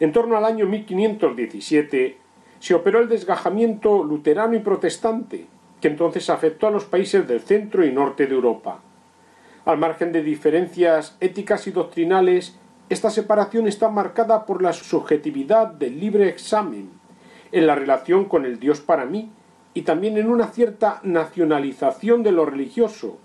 En 0.00 0.12
torno 0.12 0.36
al 0.36 0.44
año 0.44 0.66
1517 0.66 2.18
se 2.58 2.74
operó 2.74 3.00
el 3.00 3.08
desgajamiento 3.08 4.02
luterano 4.04 4.54
y 4.54 4.60
protestante, 4.60 5.46
que 5.80 5.88
entonces 5.88 6.28
afectó 6.30 6.66
a 6.66 6.70
los 6.70 6.84
países 6.84 7.26
del 7.26 7.40
centro 7.40 7.84
y 7.84 7.92
norte 7.92 8.26
de 8.26 8.34
Europa. 8.34 8.80
Al 9.64 9.78
margen 9.78 10.12
de 10.12 10.22
diferencias 10.22 11.16
éticas 11.20 11.66
y 11.66 11.70
doctrinales, 11.70 12.58
esta 12.90 13.08
separación 13.08 13.66
está 13.66 13.88
marcada 13.88 14.44
por 14.44 14.60
la 14.60 14.74
subjetividad 14.74 15.68
del 15.68 15.98
libre 15.98 16.28
examen, 16.28 16.90
en 17.50 17.66
la 17.66 17.74
relación 17.74 18.26
con 18.26 18.44
el 18.44 18.60
Dios 18.60 18.82
para 18.82 19.06
mí 19.06 19.30
y 19.72 19.80
también 19.82 20.18
en 20.18 20.28
una 20.28 20.48
cierta 20.48 21.00
nacionalización 21.02 22.22
de 22.22 22.32
lo 22.32 22.44
religioso, 22.44 23.16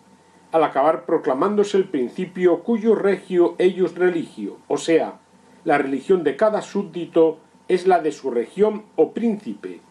al 0.54 0.64
acabar 0.64 1.06
proclamándose 1.06 1.76
el 1.76 1.90
principio 1.90 2.64
cuyo 2.64 2.96
regio 2.96 3.56
eius 3.58 3.96
religio, 3.96 4.60
o 4.70 4.78
sea, 4.78 5.20
la 5.66 5.78
religión 5.78 6.24
de 6.24 6.38
cada 6.38 6.62
súbdito 6.62 7.40
es 7.68 7.86
la 7.86 8.00
de 8.00 8.14
su 8.14 8.32
región 8.32 8.86
o 8.96 9.12
príncipe, 9.12 9.82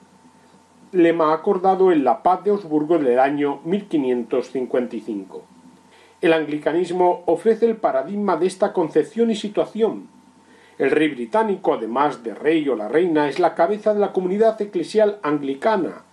lema 0.93 1.35
acordado 1.35 1.93
en 1.93 2.05
la 2.05 2.23
paz 2.23 2.43
de 2.43 2.53
Augsburgo 2.53 2.99
del 2.99 3.19
año 3.19 3.61
1555. 3.67 5.58
El 6.21 6.33
anglicanismo 6.33 7.23
ofrece 7.27 7.66
el 7.66 7.77
paradigma 7.77 8.37
de 8.37 8.47
esta 8.47 8.73
concepción 8.73 9.31
y 9.31 9.37
situación. 9.37 10.09
El 10.79 10.91
rey 10.91 11.09
británico, 11.09 11.75
además 11.75 12.23
de 12.23 12.35
rey 12.35 12.69
o 12.69 12.77
la 12.77 12.89
reina, 12.89 13.29
es 13.29 13.39
la 13.39 13.55
cabeza 13.55 13.95
de 13.95 14.01
la 14.01 14.12
comunidad 14.12 14.61
eclesial 14.61 15.19
anglicana, 15.23 16.05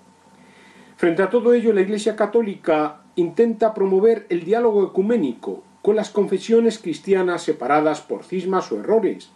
Frente 0.97 1.24
a 1.24 1.30
todo 1.30 1.53
ello, 1.53 1.74
la 1.74 1.82
Iglesia 1.82 2.16
Católica 2.16 3.01
intenta 3.16 3.74
promover 3.74 4.26
el 4.30 4.45
diálogo 4.45 4.82
ecuménico 4.86 5.62
con 5.82 5.97
las 5.97 6.10
confesiones 6.10 6.80
cristianas 6.80 7.43
separadas 7.43 7.99
por 7.99 8.24
cismas 8.24 8.72
o 8.72 8.80
errores, 8.80 9.30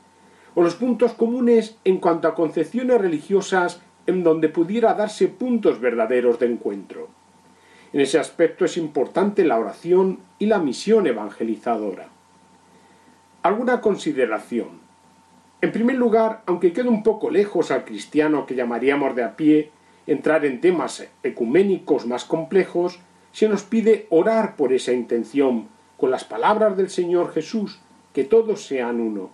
o 0.55 0.63
los 0.63 0.75
puntos 0.75 1.11
comunes 1.13 1.77
en 1.83 1.97
cuanto 1.97 2.29
a 2.29 2.33
concepciones 2.33 3.01
religiosas 3.01 3.81
en 4.07 4.23
donde 4.23 4.47
pudiera 4.47 4.93
darse 4.93 5.27
puntos 5.27 5.81
verdaderos 5.81 6.39
de 6.39 6.45
encuentro. 6.45 7.09
En 7.91 8.01
ese 8.01 8.19
aspecto 8.19 8.65
es 8.65 8.77
importante 8.77 9.43
la 9.43 9.57
oración 9.57 10.19
y 10.37 10.45
la 10.45 10.59
misión 10.59 11.07
evangelizadora. 11.07 12.07
Alguna 13.41 13.81
consideración. 13.81 14.79
En 15.61 15.71
primer 15.71 15.97
lugar, 15.97 16.43
aunque 16.45 16.71
quede 16.71 16.87
un 16.87 17.03
poco 17.03 17.31
lejos 17.31 17.71
al 17.71 17.85
cristiano 17.85 18.45
que 18.45 18.55
llamaríamos 18.55 19.15
de 19.15 19.23
a 19.23 19.35
pie, 19.35 19.71
entrar 20.07 20.45
en 20.45 20.61
temas 20.61 21.07
ecuménicos 21.23 22.05
más 22.05 22.25
complejos, 22.25 22.99
se 23.31 23.49
nos 23.49 23.63
pide 23.63 24.07
orar 24.09 24.55
por 24.55 24.71
esa 24.71 24.93
intención, 24.93 25.67
con 25.97 26.11
las 26.11 26.23
palabras 26.23 26.77
del 26.77 26.89
Señor 26.89 27.33
Jesús, 27.33 27.79
que 28.13 28.23
todos 28.23 28.65
sean 28.65 28.99
uno. 28.99 29.29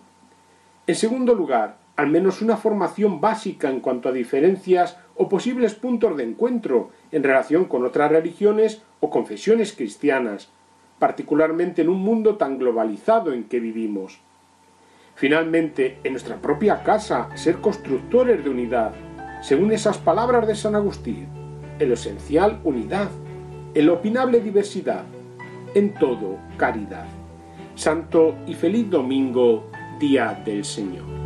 En 0.86 0.94
segundo 0.94 1.34
lugar, 1.34 1.78
al 1.96 2.08
menos 2.08 2.42
una 2.42 2.56
formación 2.56 3.20
básica 3.20 3.70
en 3.70 3.80
cuanto 3.80 4.08
a 4.08 4.12
diferencias 4.12 4.98
o 5.16 5.28
posibles 5.28 5.74
puntos 5.74 6.16
de 6.16 6.24
encuentro 6.24 6.90
en 7.12 7.22
relación 7.22 7.64
con 7.64 7.84
otras 7.84 8.10
religiones 8.10 8.82
o 9.00 9.10
confesiones 9.10 9.72
cristianas, 9.72 10.50
particularmente 10.98 11.82
en 11.82 11.88
un 11.88 12.00
mundo 12.00 12.36
tan 12.36 12.58
globalizado 12.58 13.32
en 13.32 13.44
que 13.44 13.60
vivimos. 13.60 14.20
Finalmente, 15.14 15.98
en 16.04 16.12
nuestra 16.12 16.36
propia 16.36 16.82
casa, 16.82 17.28
ser 17.34 17.56
constructores 17.56 18.44
de 18.44 18.50
unidad, 18.50 18.92
según 19.42 19.72
esas 19.72 19.98
palabras 19.98 20.46
de 20.46 20.54
San 20.54 20.74
Agustín, 20.74 21.26
en 21.78 21.88
lo 21.88 21.94
esencial 21.94 22.60
unidad, 22.64 23.08
en 23.74 23.86
lo 23.86 23.94
opinable 23.94 24.40
diversidad, 24.40 25.04
en 25.74 25.94
todo 25.94 26.38
caridad. 26.56 27.06
Santo 27.74 28.34
y 28.46 28.54
feliz 28.54 28.88
domingo 28.88 29.70
Día 29.98 30.42
del 30.44 30.64
Señor. 30.64 31.25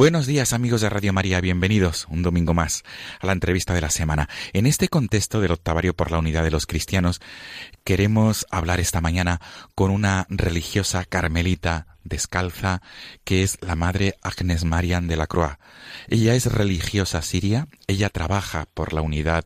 Buenos 0.00 0.26
días 0.26 0.54
amigos 0.54 0.80
de 0.80 0.88
Radio 0.88 1.12
María, 1.12 1.42
bienvenidos 1.42 2.06
un 2.08 2.22
domingo 2.22 2.54
más 2.54 2.84
a 3.20 3.26
la 3.26 3.34
entrevista 3.34 3.74
de 3.74 3.82
la 3.82 3.90
semana. 3.90 4.30
En 4.54 4.64
este 4.64 4.88
contexto 4.88 5.42
del 5.42 5.50
octavario 5.52 5.92
por 5.92 6.10
la 6.10 6.18
unidad 6.18 6.42
de 6.42 6.50
los 6.50 6.64
cristianos, 6.64 7.20
queremos 7.84 8.46
hablar 8.50 8.80
esta 8.80 9.02
mañana 9.02 9.42
con 9.74 9.90
una 9.90 10.24
religiosa 10.30 11.04
carmelita 11.04 11.98
descalza, 12.04 12.82
que 13.24 13.42
es 13.42 13.58
la 13.60 13.76
madre 13.76 14.16
Agnes 14.22 14.64
Marian 14.64 15.06
de 15.06 15.16
la 15.16 15.26
Croix. 15.26 15.56
Ella 16.08 16.34
es 16.34 16.46
religiosa 16.46 17.22
siria, 17.22 17.68
ella 17.86 18.08
trabaja 18.08 18.66
por 18.72 18.92
la 18.92 19.02
unidad 19.02 19.44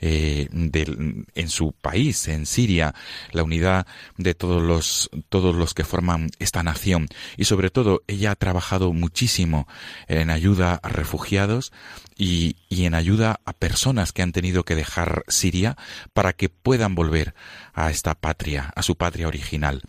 eh, 0.00 0.48
en 0.50 1.48
su 1.48 1.72
país, 1.72 2.28
en 2.28 2.46
Siria, 2.46 2.94
la 3.32 3.42
unidad 3.42 3.86
de 4.16 4.34
todos 4.34 4.62
los, 4.62 5.10
todos 5.28 5.54
los 5.54 5.74
que 5.74 5.84
forman 5.84 6.30
esta 6.38 6.62
nación. 6.62 7.08
Y 7.36 7.44
sobre 7.44 7.70
todo, 7.70 8.02
ella 8.06 8.32
ha 8.32 8.36
trabajado 8.36 8.92
muchísimo 8.92 9.66
en 10.08 10.30
ayuda 10.30 10.78
a 10.82 10.88
refugiados 10.88 11.72
y, 12.16 12.56
y 12.68 12.84
en 12.84 12.94
ayuda 12.94 13.40
a 13.44 13.52
personas 13.52 14.12
que 14.12 14.22
han 14.22 14.32
tenido 14.32 14.64
que 14.64 14.74
dejar 14.74 15.24
Siria 15.28 15.76
para 16.12 16.32
que 16.32 16.48
puedan 16.48 16.94
volver 16.94 17.34
a 17.74 17.90
esta 17.90 18.14
patria, 18.14 18.72
a 18.74 18.82
su 18.82 18.96
patria 18.96 19.28
original. 19.28 19.82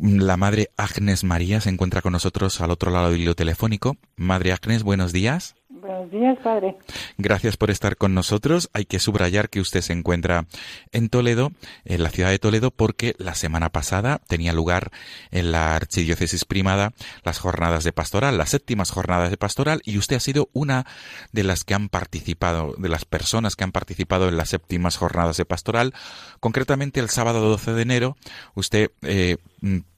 La 0.00 0.36
madre 0.36 0.70
Agnes 0.76 1.22
María 1.22 1.60
se 1.60 1.70
encuentra 1.70 2.02
con 2.02 2.12
nosotros 2.12 2.60
al 2.60 2.72
otro 2.72 2.90
lado 2.90 3.10
del 3.10 3.20
hilo 3.20 3.34
telefónico. 3.36 3.96
Madre 4.16 4.52
Agnes, 4.52 4.82
buenos 4.82 5.12
días. 5.12 5.54
Buenos 5.68 6.10
días, 6.10 6.38
padre. 6.42 6.76
Gracias 7.18 7.56
por 7.56 7.70
estar 7.70 7.96
con 7.96 8.14
nosotros. 8.14 8.70
Hay 8.72 8.86
que 8.86 8.98
subrayar 8.98 9.50
que 9.50 9.60
usted 9.60 9.82
se 9.82 9.92
encuentra 9.92 10.46
en 10.92 11.10
Toledo, 11.10 11.52
en 11.84 12.02
la 12.02 12.08
ciudad 12.08 12.30
de 12.30 12.38
Toledo, 12.38 12.70
porque 12.70 13.14
la 13.18 13.34
semana 13.34 13.68
pasada 13.68 14.20
tenía 14.26 14.52
lugar 14.52 14.90
en 15.30 15.52
la 15.52 15.76
Archidiócesis 15.76 16.44
Primada 16.46 16.92
las 17.22 17.38
jornadas 17.38 17.84
de 17.84 17.92
pastoral, 17.92 18.38
las 18.38 18.48
séptimas 18.48 18.90
jornadas 18.90 19.30
de 19.30 19.36
pastoral, 19.36 19.82
y 19.84 19.98
usted 19.98 20.16
ha 20.16 20.20
sido 20.20 20.48
una 20.54 20.86
de 21.32 21.44
las 21.44 21.64
que 21.64 21.74
han 21.74 21.88
participado, 21.88 22.74
de 22.78 22.88
las 22.88 23.04
personas 23.04 23.54
que 23.54 23.64
han 23.64 23.72
participado 23.72 24.28
en 24.28 24.38
las 24.38 24.48
séptimas 24.48 24.96
jornadas 24.96 25.36
de 25.36 25.44
pastoral. 25.44 25.92
Concretamente, 26.40 26.98
el 26.98 27.10
sábado 27.10 27.40
12 27.40 27.74
de 27.74 27.82
enero, 27.82 28.16
usted 28.54 28.90
eh, 29.02 29.36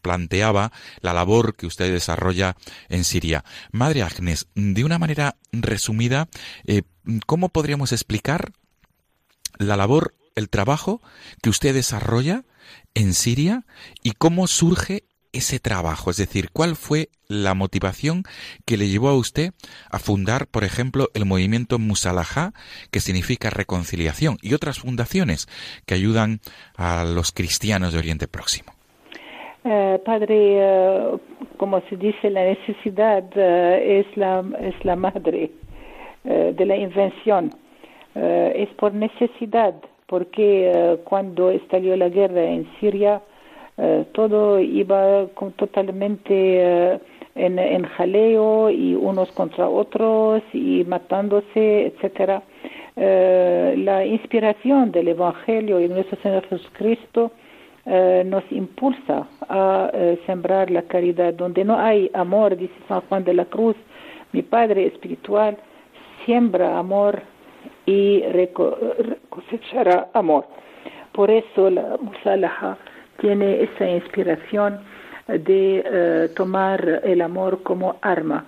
planteaba 0.02 0.72
la 1.00 1.12
labor 1.12 1.56
que 1.56 1.66
usted 1.66 1.92
desarrolla 1.92 2.56
en 2.88 3.04
Siria. 3.04 3.44
Madre 3.72 4.02
Agnes, 4.02 4.46
de 4.54 4.84
una 4.84 4.98
manera 4.98 5.36
resumida, 5.52 6.28
eh, 6.66 6.82
¿cómo 7.26 7.48
podríamos 7.48 7.92
explicar 7.92 8.52
la 9.58 9.76
labor, 9.76 10.14
el 10.34 10.48
trabajo 10.48 11.02
que 11.42 11.50
usted 11.50 11.74
desarrolla 11.74 12.44
en 12.94 13.14
Siria 13.14 13.66
y 14.02 14.12
cómo 14.12 14.46
surge 14.46 15.04
ese 15.32 15.58
trabajo? 15.60 16.10
Es 16.10 16.16
decir, 16.18 16.50
¿cuál 16.52 16.76
fue 16.76 17.10
la 17.28 17.54
motivación 17.54 18.24
que 18.64 18.76
le 18.76 18.88
llevó 18.88 19.08
a 19.08 19.16
usted 19.16 19.52
a 19.90 19.98
fundar, 19.98 20.46
por 20.46 20.64
ejemplo, 20.64 21.10
el 21.14 21.24
movimiento 21.24 21.78
Musalaha, 21.78 22.52
que 22.90 23.00
significa 23.00 23.50
reconciliación, 23.50 24.38
y 24.40 24.54
otras 24.54 24.78
fundaciones 24.78 25.48
que 25.84 25.94
ayudan 25.94 26.40
a 26.76 27.04
los 27.04 27.32
cristianos 27.32 27.92
de 27.92 27.98
Oriente 27.98 28.28
Próximo? 28.28 28.75
Eh, 29.68 29.98
padre, 30.04 30.58
eh, 30.60 31.18
como 31.56 31.80
se 31.88 31.96
dice, 31.96 32.30
la 32.30 32.44
necesidad 32.44 33.24
eh, 33.34 34.04
es, 34.06 34.16
la, 34.16 34.44
es 34.60 34.84
la 34.84 34.94
madre 34.94 35.50
de 36.22 36.66
la 36.66 36.76
invención. 36.76 37.50
es 38.14 38.68
por 38.80 38.92
necesidad, 38.92 39.74
porque 40.06 40.98
cuando 41.04 41.50
estalló 41.50 41.96
la 41.96 42.08
guerra 42.08 42.42
en 42.42 42.66
Siria, 42.80 43.20
todo 44.10 44.58
iba 44.58 45.26
totalmente 45.54 46.98
en, 47.36 47.58
en, 47.60 47.84
jaleo 47.84 48.70
y 48.70 48.96
unos 48.96 49.30
contra 49.32 49.68
otros 49.68 50.42
y 50.52 50.82
matándose, 50.84 51.86
etcétera. 51.86 52.42
la 52.96 54.04
inspiración 54.04 54.90
del 54.90 55.08
Evangelio 55.08 55.80
y 55.80 55.88
nuestro 55.88 56.18
Señor 56.22 56.44
Jesucristo 56.48 57.30
eh, 57.88 58.24
nos 58.26 58.42
impulsa 58.50 59.28
a 59.48 59.90
eh, 59.92 60.20
sembrar 60.26 60.72
la 60.72 60.82
caridad. 60.82 61.32
Donde 61.34 61.64
no 61.64 61.78
hay 61.78 62.10
amor, 62.14 62.56
dice 62.56 62.74
San 62.88 63.00
Juan 63.02 63.22
de 63.22 63.32
la 63.32 63.44
Cruz, 63.44 63.76
mi 64.32 64.42
Padre 64.42 64.86
espiritual 64.86 65.56
siembra 66.24 66.78
amor 66.78 67.22
y 67.86 68.24
cosechará 69.28 70.08
amor. 70.14 70.46
Por 71.12 71.30
eso 71.30 71.70
la 71.70 71.96
Musalaha 72.00 72.76
tiene 73.20 73.62
esa 73.62 73.88
inspiración 73.88 74.80
de 75.28 75.84
eh, 75.86 76.28
tomar 76.34 77.02
el 77.04 77.20
amor 77.22 77.62
como 77.62 77.96
arma 78.02 78.46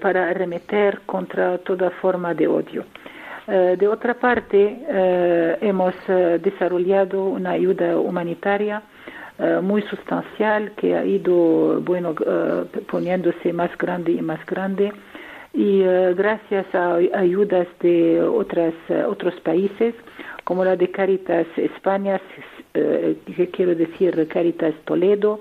para 0.00 0.30
arremeter 0.30 1.02
contra 1.06 1.58
toda 1.58 1.90
forma 1.90 2.34
de 2.34 2.48
odio. 2.48 2.84
Eh, 3.48 3.76
de 3.78 3.86
otra 3.86 4.14
parte, 4.14 4.80
eh, 4.88 5.58
hemos 5.60 5.94
eh, 6.08 6.40
desarrollado 6.42 7.26
una 7.26 7.50
ayuda 7.50 7.98
humanitaria 7.98 8.82
muy 9.60 9.82
sustancial 9.82 10.72
que 10.76 10.96
ha 10.96 11.04
ido 11.04 11.78
bueno 11.82 12.14
poniéndose 12.90 13.52
más 13.52 13.68
grande 13.76 14.12
y 14.12 14.22
más 14.22 14.40
grande. 14.46 14.90
Y 15.52 15.82
gracias 16.14 16.64
a 16.74 16.94
ayudas 16.94 17.66
de 17.80 18.22
otras 18.22 18.72
otros 19.06 19.38
países 19.42 19.94
como 20.44 20.64
la 20.64 20.74
de 20.74 20.90
Caritas 20.90 21.46
España 21.58 22.18
que 22.72 23.50
quiero 23.52 23.74
decir 23.74 24.26
Caritas 24.28 24.74
Toledo 24.86 25.40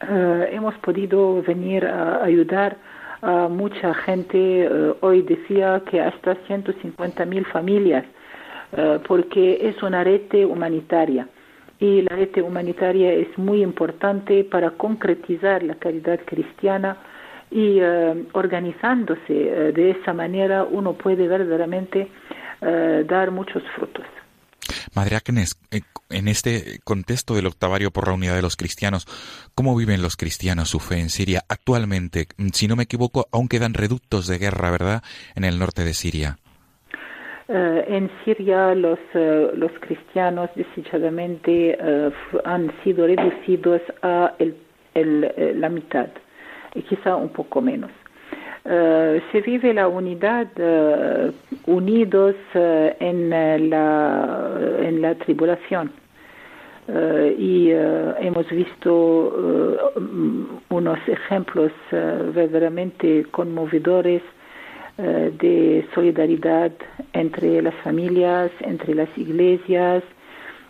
hemos 0.00 0.74
podido 0.76 1.42
venir 1.42 1.84
a 1.84 2.24
ayudar 2.24 2.78
a 3.22 3.48
mucha 3.48 3.94
gente, 3.94 4.38
eh, 4.64 4.94
hoy 5.00 5.22
decía 5.22 5.82
que 5.90 6.00
hasta 6.00 6.36
150 6.46 7.24
mil 7.24 7.44
familias, 7.46 8.04
eh, 8.76 8.98
porque 9.06 9.68
es 9.68 9.82
una 9.82 10.04
red 10.04 10.32
humanitaria. 10.44 11.28
Y 11.80 12.02
la 12.02 12.16
red 12.16 12.42
humanitaria 12.42 13.12
es 13.12 13.36
muy 13.38 13.62
importante 13.62 14.44
para 14.44 14.70
concretizar 14.70 15.62
la 15.62 15.74
caridad 15.76 16.20
cristiana 16.24 16.96
y 17.50 17.78
eh, 17.80 18.24
organizándose 18.32 19.32
de 19.72 19.90
esa 19.90 20.12
manera 20.12 20.64
uno 20.64 20.94
puede 20.94 21.28
verdaderamente 21.28 22.08
dar 22.60 23.30
muchos 23.30 23.62
frutos. 23.76 24.04
Madre 24.98 25.14
Agnes, 25.14 25.54
eh, 25.70 25.82
en 26.10 26.26
este 26.26 26.80
contexto 26.82 27.36
del 27.36 27.46
octavario 27.46 27.92
por 27.92 28.08
la 28.08 28.14
unidad 28.14 28.34
de 28.34 28.42
los 28.42 28.56
cristianos, 28.56 29.06
¿cómo 29.54 29.76
viven 29.76 30.02
los 30.02 30.16
cristianos 30.16 30.70
su 30.70 30.80
fe 30.80 30.98
en 30.98 31.08
Siria 31.08 31.42
actualmente? 31.48 32.26
Si 32.52 32.66
no 32.66 32.74
me 32.74 32.82
equivoco, 32.82 33.28
aún 33.30 33.46
quedan 33.46 33.74
reductos 33.74 34.26
de 34.26 34.38
guerra, 34.38 34.72
¿verdad?, 34.72 35.04
en 35.36 35.44
el 35.44 35.60
norte 35.60 35.84
de 35.84 35.94
Siria. 35.94 36.38
Eh, 37.46 37.84
en 37.86 38.10
Siria 38.24 38.74
los, 38.74 38.98
eh, 39.14 39.52
los 39.54 39.70
cristianos 39.78 40.50
desdichadamente 40.56 41.78
han 42.44 42.72
sido 42.82 43.06
reducidos 43.06 43.80
a 44.02 44.34
la 44.96 45.68
mitad, 45.68 46.08
y 46.74 46.82
quizá 46.82 47.14
un 47.14 47.28
poco 47.28 47.60
menos. 47.60 47.92
Eh, 48.70 49.22
se 49.32 49.40
vive 49.40 49.72
la 49.72 49.88
unidad 49.88 50.48
uh, 50.58 51.32
unidos 51.66 52.34
uh, 52.54 52.58
en, 53.00 53.30
la, 53.30 54.50
en 54.80 55.00
la 55.00 55.14
tribulación. 55.14 55.90
y 57.38 57.70
hemos 58.26 58.48
visto 58.48 58.94
unos 60.70 60.98
ejemplos 61.06 61.70
verdaderamente 61.90 63.26
conmovedores 63.30 64.22
eh, 65.00 65.30
de 65.38 65.86
solidaridad 65.94 66.72
entre 67.12 67.62
las 67.62 67.74
familias, 67.84 68.50
entre 68.62 68.96
las 68.96 69.08
iglesias, 69.16 70.02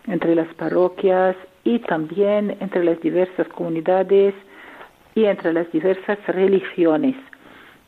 entre 0.05 0.35
las 0.35 0.47
parroquias 0.53 1.35
y 1.63 1.79
también 1.79 2.55
entre 2.59 2.83
las 2.83 3.01
diversas 3.01 3.47
comunidades 3.47 4.35
y 5.15 5.25
entre 5.25 5.51
las 5.51 5.71
diversas 5.71 6.19
religiones. 6.27 7.15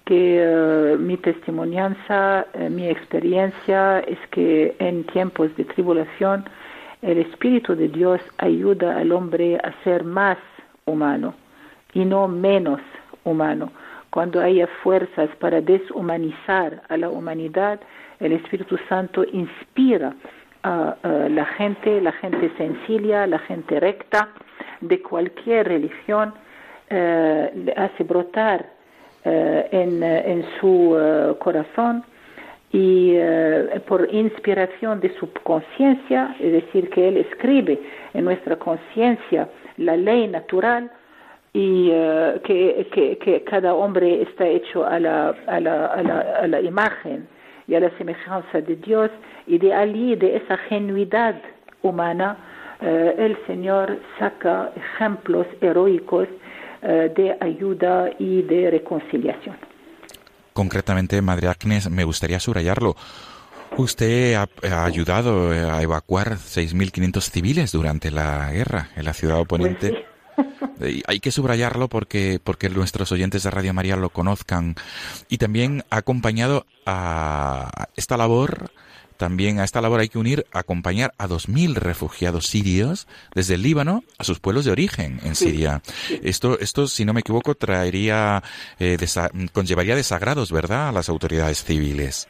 Que 0.05 0.39
eh, 0.41 0.97
mi 0.97 1.17
testimonianza, 1.17 2.45
eh, 2.53 2.69
mi 2.69 2.87
experiencia 2.89 3.99
es 3.99 4.19
que 4.31 4.75
en 4.79 5.03
tiempos 5.05 5.55
de 5.57 5.65
tribulación 5.65 6.45
el 7.01 7.17
Espíritu 7.17 7.75
de 7.75 7.87
Dios 7.87 8.21
ayuda 8.37 8.97
al 8.97 9.11
hombre 9.11 9.57
a 9.57 9.73
ser 9.83 10.03
más 10.03 10.37
humano 10.85 11.33
y 11.93 12.05
no 12.05 12.27
menos 12.27 12.79
humano. 13.23 13.71
Cuando 14.11 14.41
haya 14.41 14.67
fuerzas 14.83 15.29
para 15.39 15.61
deshumanizar 15.61 16.83
a 16.89 16.97
la 16.97 17.09
humanidad, 17.09 17.79
el 18.19 18.33
Espíritu 18.33 18.77
Santo 18.89 19.23
inspira 19.31 20.13
a, 20.63 20.95
la 21.29 21.45
gente, 21.45 22.01
la 22.01 22.11
gente 22.11 22.51
sencilla, 22.57 23.25
la 23.25 23.39
gente 23.39 23.79
recta, 23.79 24.29
de 24.81 25.01
cualquier 25.01 25.67
religión, 25.67 26.33
eh, 26.89 27.73
hace 27.77 28.03
brotar 28.03 28.69
en, 29.23 30.03
en, 30.03 30.45
su 30.59 30.97
eh, 30.97 31.35
corazón 31.39 32.03
y 32.71 33.13
eh, 33.15 33.81
por 33.87 34.07
inspiración 34.13 34.99
de 34.99 35.13
su 35.17 35.31
conciencia, 35.43 36.35
es 36.39 36.51
decir, 36.53 36.89
que 36.89 37.07
Él 37.07 37.17
escribe 37.17 37.79
en 38.13 38.25
nuestra 38.25 38.55
conciencia 38.55 39.49
la 39.77 39.95
ley 39.95 40.27
natural 40.27 40.89
y 41.53 41.89
que, 42.45 43.19
que, 43.21 43.43
cada 43.43 43.73
hombre 43.73 44.21
está 44.21 44.47
hecho 44.47 44.85
a 44.85 44.97
la, 45.01 45.35
a, 45.47 45.59
la, 45.59 45.87
a, 45.87 46.01
la, 46.01 46.19
a 46.41 46.47
la 46.47 46.61
imagen 46.61 47.27
y 47.67 47.75
a 47.75 47.81
la 47.81 47.89
semejanza 47.97 48.61
de 48.61 48.77
Dios 48.77 49.11
y 49.47 49.57
de 49.57 49.73
allí, 49.73 50.15
de 50.15 50.37
esa 50.37 50.55
genuidad 50.69 51.35
humana, 51.81 52.37
el 52.79 53.37
Señor 53.47 53.99
saca 54.17 54.71
ejemplos 54.77 55.45
heroicos 55.59 56.29
de 56.81 57.37
ayuda 57.39 58.09
y 58.17 58.41
de 58.41 58.71
reconciliación. 58.71 59.57
Concretamente, 60.53 61.21
Madre 61.21 61.47
Agnes, 61.47 61.89
me 61.89 62.03
gustaría 62.03 62.39
subrayarlo. 62.39 62.95
Usted 63.77 64.33
ha, 64.33 64.49
ha 64.69 64.85
ayudado 64.85 65.51
a 65.51 65.81
evacuar 65.81 66.33
6.500 66.33 67.21
civiles 67.21 67.71
durante 67.71 68.11
la 68.11 68.51
guerra 68.51 68.89
en 68.95 69.05
la 69.05 69.13
ciudad 69.13 69.39
oponente. 69.39 69.89
Pues 69.89 70.01
sí. 70.01 70.11
Hay 71.07 71.19
que 71.19 71.31
subrayarlo 71.31 71.87
porque, 71.87 72.39
porque 72.43 72.69
nuestros 72.69 73.11
oyentes 73.11 73.43
de 73.43 73.51
Radio 73.51 73.73
María 73.73 73.95
lo 73.95 74.09
conozcan. 74.09 74.75
Y 75.29 75.37
también 75.37 75.83
ha 75.89 75.97
acompañado 75.97 76.65
a 76.85 77.87
esta 77.95 78.17
labor, 78.17 78.71
también 79.21 79.59
a 79.59 79.63
esta 79.63 79.81
labor 79.81 79.99
hay 79.99 80.09
que 80.09 80.17
unir, 80.17 80.45
acompañar 80.51 81.11
a 81.19 81.27
2.000 81.27 81.75
refugiados 81.75 82.47
sirios 82.47 83.07
desde 83.35 83.53
el 83.53 83.61
Líbano 83.61 84.01
a 84.17 84.23
sus 84.23 84.39
pueblos 84.39 84.65
de 84.65 84.71
origen 84.71 85.19
en 85.23 85.35
Siria. 85.35 85.81
Esto, 86.23 86.57
esto 86.59 86.87
si 86.87 87.05
no 87.05 87.13
me 87.13 87.19
equivoco, 87.19 87.53
traería, 87.53 88.41
eh, 88.79 88.97
desa 88.99 89.29
conllevaría 89.53 89.95
desagrados, 89.95 90.51
¿verdad?, 90.51 90.89
a 90.89 90.91
las 90.91 91.07
autoridades 91.07 91.63
civiles. 91.63 92.27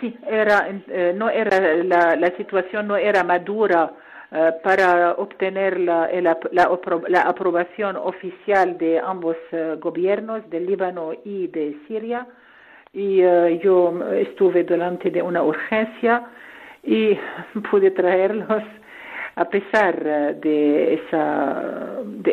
Sí, 0.00 0.16
era, 0.30 0.68
eh, 0.68 1.12
no 1.16 1.28
era, 1.30 1.58
la, 1.82 2.14
la 2.14 2.36
situación 2.36 2.86
no 2.86 2.96
era 2.96 3.24
madura 3.24 3.92
Uh, 4.32 4.62
para 4.62 5.14
obtener 5.14 5.80
la, 5.80 6.08
la, 6.22 6.38
la, 6.52 6.78
la, 7.08 7.22
aprobación 7.22 7.96
oficial 7.96 8.78
de 8.78 9.00
ambos 9.00 9.36
uh, 9.50 9.76
gobiernos, 9.80 10.48
del 10.48 10.66
Líbano 10.66 11.14
y 11.24 11.48
de 11.48 11.76
Siria. 11.88 12.28
Y 12.92 13.22
uh, 13.24 13.48
yo 13.62 14.12
estuve 14.12 14.64
delante 14.64 15.10
de 15.10 15.22
una 15.22 15.42
urgencia 15.42 16.26
y 16.82 17.16
pude 17.70 17.90
traerlos 17.90 18.62
a 19.36 19.48
pesar 19.48 20.36
de 20.40 20.94
esa, 20.94 21.60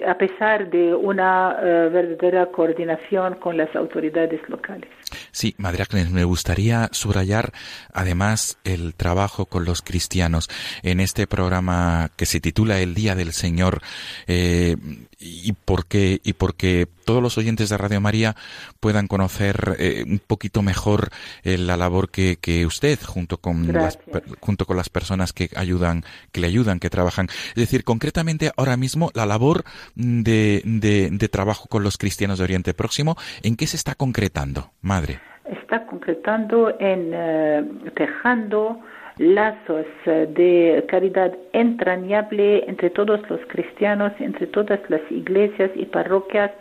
a 0.09 0.17
pesar 0.17 0.69
de 0.69 0.93
una 0.93 1.53
verdadera 1.53 2.47
coordinación 2.47 3.35
con 3.35 3.55
las 3.55 3.73
autoridades 3.75 4.41
locales. 4.49 4.89
Sí, 5.31 5.55
Madre 5.57 5.83
Agnes, 5.83 6.11
me 6.11 6.23
gustaría 6.23 6.89
subrayar 6.91 7.53
además 7.93 8.57
el 8.63 8.93
trabajo 8.95 9.45
con 9.45 9.63
los 9.63 9.81
cristianos 9.81 10.49
en 10.83 10.99
este 10.99 11.27
programa 11.27 12.09
que 12.17 12.25
se 12.25 12.41
titula 12.41 12.79
El 12.79 12.93
Día 12.93 13.15
del 13.15 13.31
Señor. 13.31 13.79
Eh, 14.27 14.75
y 15.19 15.53
porque 15.53 16.19
y 16.23 16.33
porque 16.33 16.87
todos 17.05 17.23
los 17.23 17.37
oyentes 17.37 17.69
de 17.69 17.77
Radio 17.77 18.01
María 18.01 18.35
puedan 18.79 19.07
conocer 19.07 19.75
eh, 19.79 20.03
un 20.05 20.19
poquito 20.19 20.61
mejor 20.61 21.09
eh, 21.43 21.57
la 21.57 21.77
labor 21.77 22.09
que, 22.09 22.37
que 22.39 22.65
usted 22.65 22.99
junto 23.03 23.37
con 23.37 23.71
las, 23.73 23.97
junto 24.39 24.65
con 24.65 24.77
las 24.77 24.89
personas 24.89 25.33
que 25.33 25.49
ayudan 25.55 26.03
que 26.31 26.41
le 26.41 26.47
ayudan 26.47 26.79
que 26.79 26.89
trabajan. 26.89 27.27
Es 27.49 27.55
decir 27.55 27.83
concretamente 27.83 28.51
ahora 28.57 28.77
mismo 28.77 29.11
la 29.15 29.25
labor 29.25 29.63
de, 29.95 30.61
de, 30.65 31.09
de 31.11 31.29
trabajo 31.29 31.67
con 31.67 31.83
los 31.83 31.97
cristianos 31.97 32.37
de 32.37 32.43
Oriente 32.43 32.73
Próximo 32.73 33.17
en 33.41 33.55
qué 33.55 33.65
se 33.67 33.77
está 33.77 33.95
concretando 33.95 34.71
madre 34.81 35.19
está 35.45 35.85
concretando 35.85 36.77
en 36.79 37.13
uh, 37.13 37.91
tejando 37.91 38.79
lazos 39.17 39.85
de 40.05 40.85
caridad 40.87 41.33
entrañable 41.53 42.63
entre 42.67 42.89
todos 42.91 43.19
los 43.29 43.39
cristianos, 43.47 44.11
entre 44.19 44.47
todas 44.47 44.79
las 44.89 45.01
iglesias 45.09 45.71
y 45.75 45.85
parroquias 45.85 46.51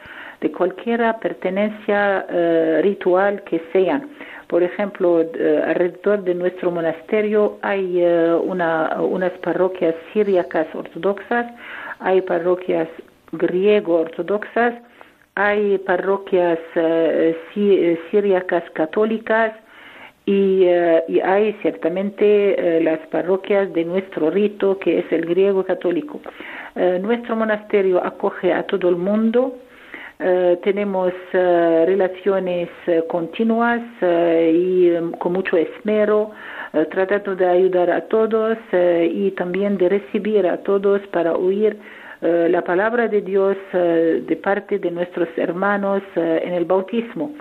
de 0.40 0.52
cualquier 0.52 1.00
pertenencia 1.20 2.26
uh, 2.28 2.82
ritual 2.82 3.42
que 3.44 3.62
sean. 3.72 4.08
Por 4.48 4.62
ejemplo, 4.62 5.16
uh, 5.16 5.22
alrededor 5.66 6.22
de 6.24 6.34
nuestro 6.34 6.70
monasterio 6.70 7.58
hay 7.62 8.02
una, 8.44 9.00
unas 9.00 9.32
parroquias 9.38 9.94
siríacas 10.12 10.66
ortodoxas, 10.74 11.46
hay 12.00 12.20
parroquias 12.22 12.88
griego-ortodoxas, 13.32 14.74
hay 15.34 15.78
parroquias 15.78 16.58
siríacas 18.10 18.64
católicas, 18.70 19.52
y, 20.26 20.66
uh, 20.66 21.02
y, 21.06 21.20
hay 21.20 21.52
ciertamente 21.62 22.56
uh, 22.58 22.82
las 22.82 22.98
parroquias 23.10 23.72
de 23.72 23.84
nuestro 23.84 24.28
rito, 24.28 24.76
que 24.80 24.98
es 24.98 25.12
el 25.12 25.24
griego 25.24 25.64
católico. 25.64 26.20
Uh, 26.74 26.98
nuestro 26.98 27.36
monasterio 27.36 28.04
acoge 28.04 28.52
a 28.52 28.64
todo 28.64 28.88
el 28.88 28.96
mundo. 28.96 29.56
tenemos 30.62 31.12
relaciones 31.32 32.70
continuas 33.06 33.82
y 34.00 34.90
um, 34.92 35.12
con 35.20 35.34
mucho 35.34 35.58
esmero, 35.58 36.30
tratando 36.90 37.36
de 37.36 37.46
ayudar 37.46 37.90
a 37.90 38.00
todos 38.08 38.56
y 38.72 39.30
también 39.32 39.76
de 39.76 39.90
recibir 39.90 40.46
a 40.46 40.56
todos 40.62 41.02
para 41.08 41.34
oír 41.34 41.76
la 42.22 42.62
palabra 42.62 43.08
de 43.08 43.20
Dios 43.20 43.58
de 43.72 44.36
parte 44.42 44.78
de 44.78 44.90
nuestros 44.90 45.28
hermanos 45.36 46.02
en 46.14 46.54
el 46.54 46.64
bautismo. 46.64 47.32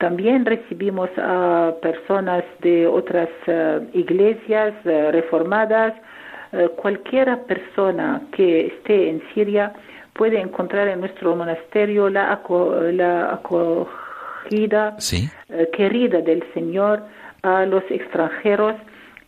También 0.00 0.46
recibimos 0.46 1.10
a 1.18 1.74
personas 1.82 2.42
de 2.62 2.86
otras 2.86 3.28
uh, 3.46 3.84
iglesias 3.92 4.72
uh, 4.86 5.10
reformadas. 5.12 5.92
Uh, 6.52 6.68
cualquiera 6.76 7.36
persona 7.44 8.22
que 8.32 8.68
esté 8.68 9.10
en 9.10 9.22
Siria 9.34 9.74
puede 10.14 10.40
encontrar 10.40 10.88
en 10.88 11.00
nuestro 11.00 11.36
monasterio 11.36 12.08
la, 12.08 12.32
aco 12.32 12.76
la 12.80 13.34
acogida 13.34 14.94
¿Sí? 14.98 15.28
querida 15.76 16.22
del 16.22 16.42
Señor 16.54 17.02
a 17.42 17.66
los 17.66 17.84
extranjeros 17.90 18.76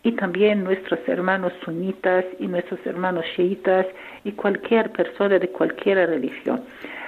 y 0.01 0.13
también 0.13 0.63
nuestros 0.63 0.99
hermanos 1.07 1.53
sunitas 1.63 2.25
y 2.39 2.47
nuestros 2.47 2.79
hermanos 2.87 3.25
chiitas 3.35 3.85
y 4.23 4.31
cualquier 4.31 4.91
persona 4.91 5.37
de 5.37 5.49
cualquier 5.49 6.09
religión. 6.09 6.63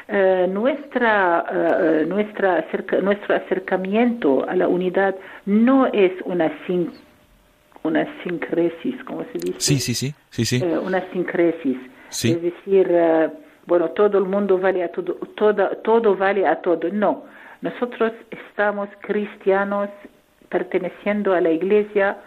Uh, 0.08 0.48
nuestra, 0.48 1.44
uh, 1.50 2.08
nuestra 2.08 2.58
acerca, 2.60 2.98
nuestro 2.98 3.36
acercamiento 3.36 4.48
a 4.48 4.56
la 4.56 4.68
unidad 4.68 5.16
no 5.48 5.88
es 5.88 6.12
una 6.26 6.52
sin, 6.68 6.92
una 7.82 8.06
sincresis, 8.24 9.04
como 9.06 9.24
se 9.32 9.40
dice. 9.40 9.60
Sí, 9.60 9.80
sí, 9.80 9.96
sí, 9.96 10.14
sí, 10.30 10.46
sí. 10.46 10.64
Una 10.64 11.02
sincresis. 11.12 11.78
Sí. 12.10 12.34
Es 12.34 12.42
decir, 12.42 12.88
bueno, 13.66 13.90
todo 13.90 14.20
el 14.20 14.26
mundo 14.26 14.60
vale 14.60 14.84
a 14.84 14.92
todo, 14.92 15.16
todo, 15.36 15.70
todo 15.84 16.16
vale 16.16 16.46
a 16.46 16.62
todo. 16.62 16.88
No, 16.92 17.24
nosotros 17.62 18.12
estamos 18.30 18.90
cristianos 19.02 19.90
perteneciendo 20.50 21.34
a 21.34 21.42
la 21.42 21.50
Iglesia, 21.50 22.18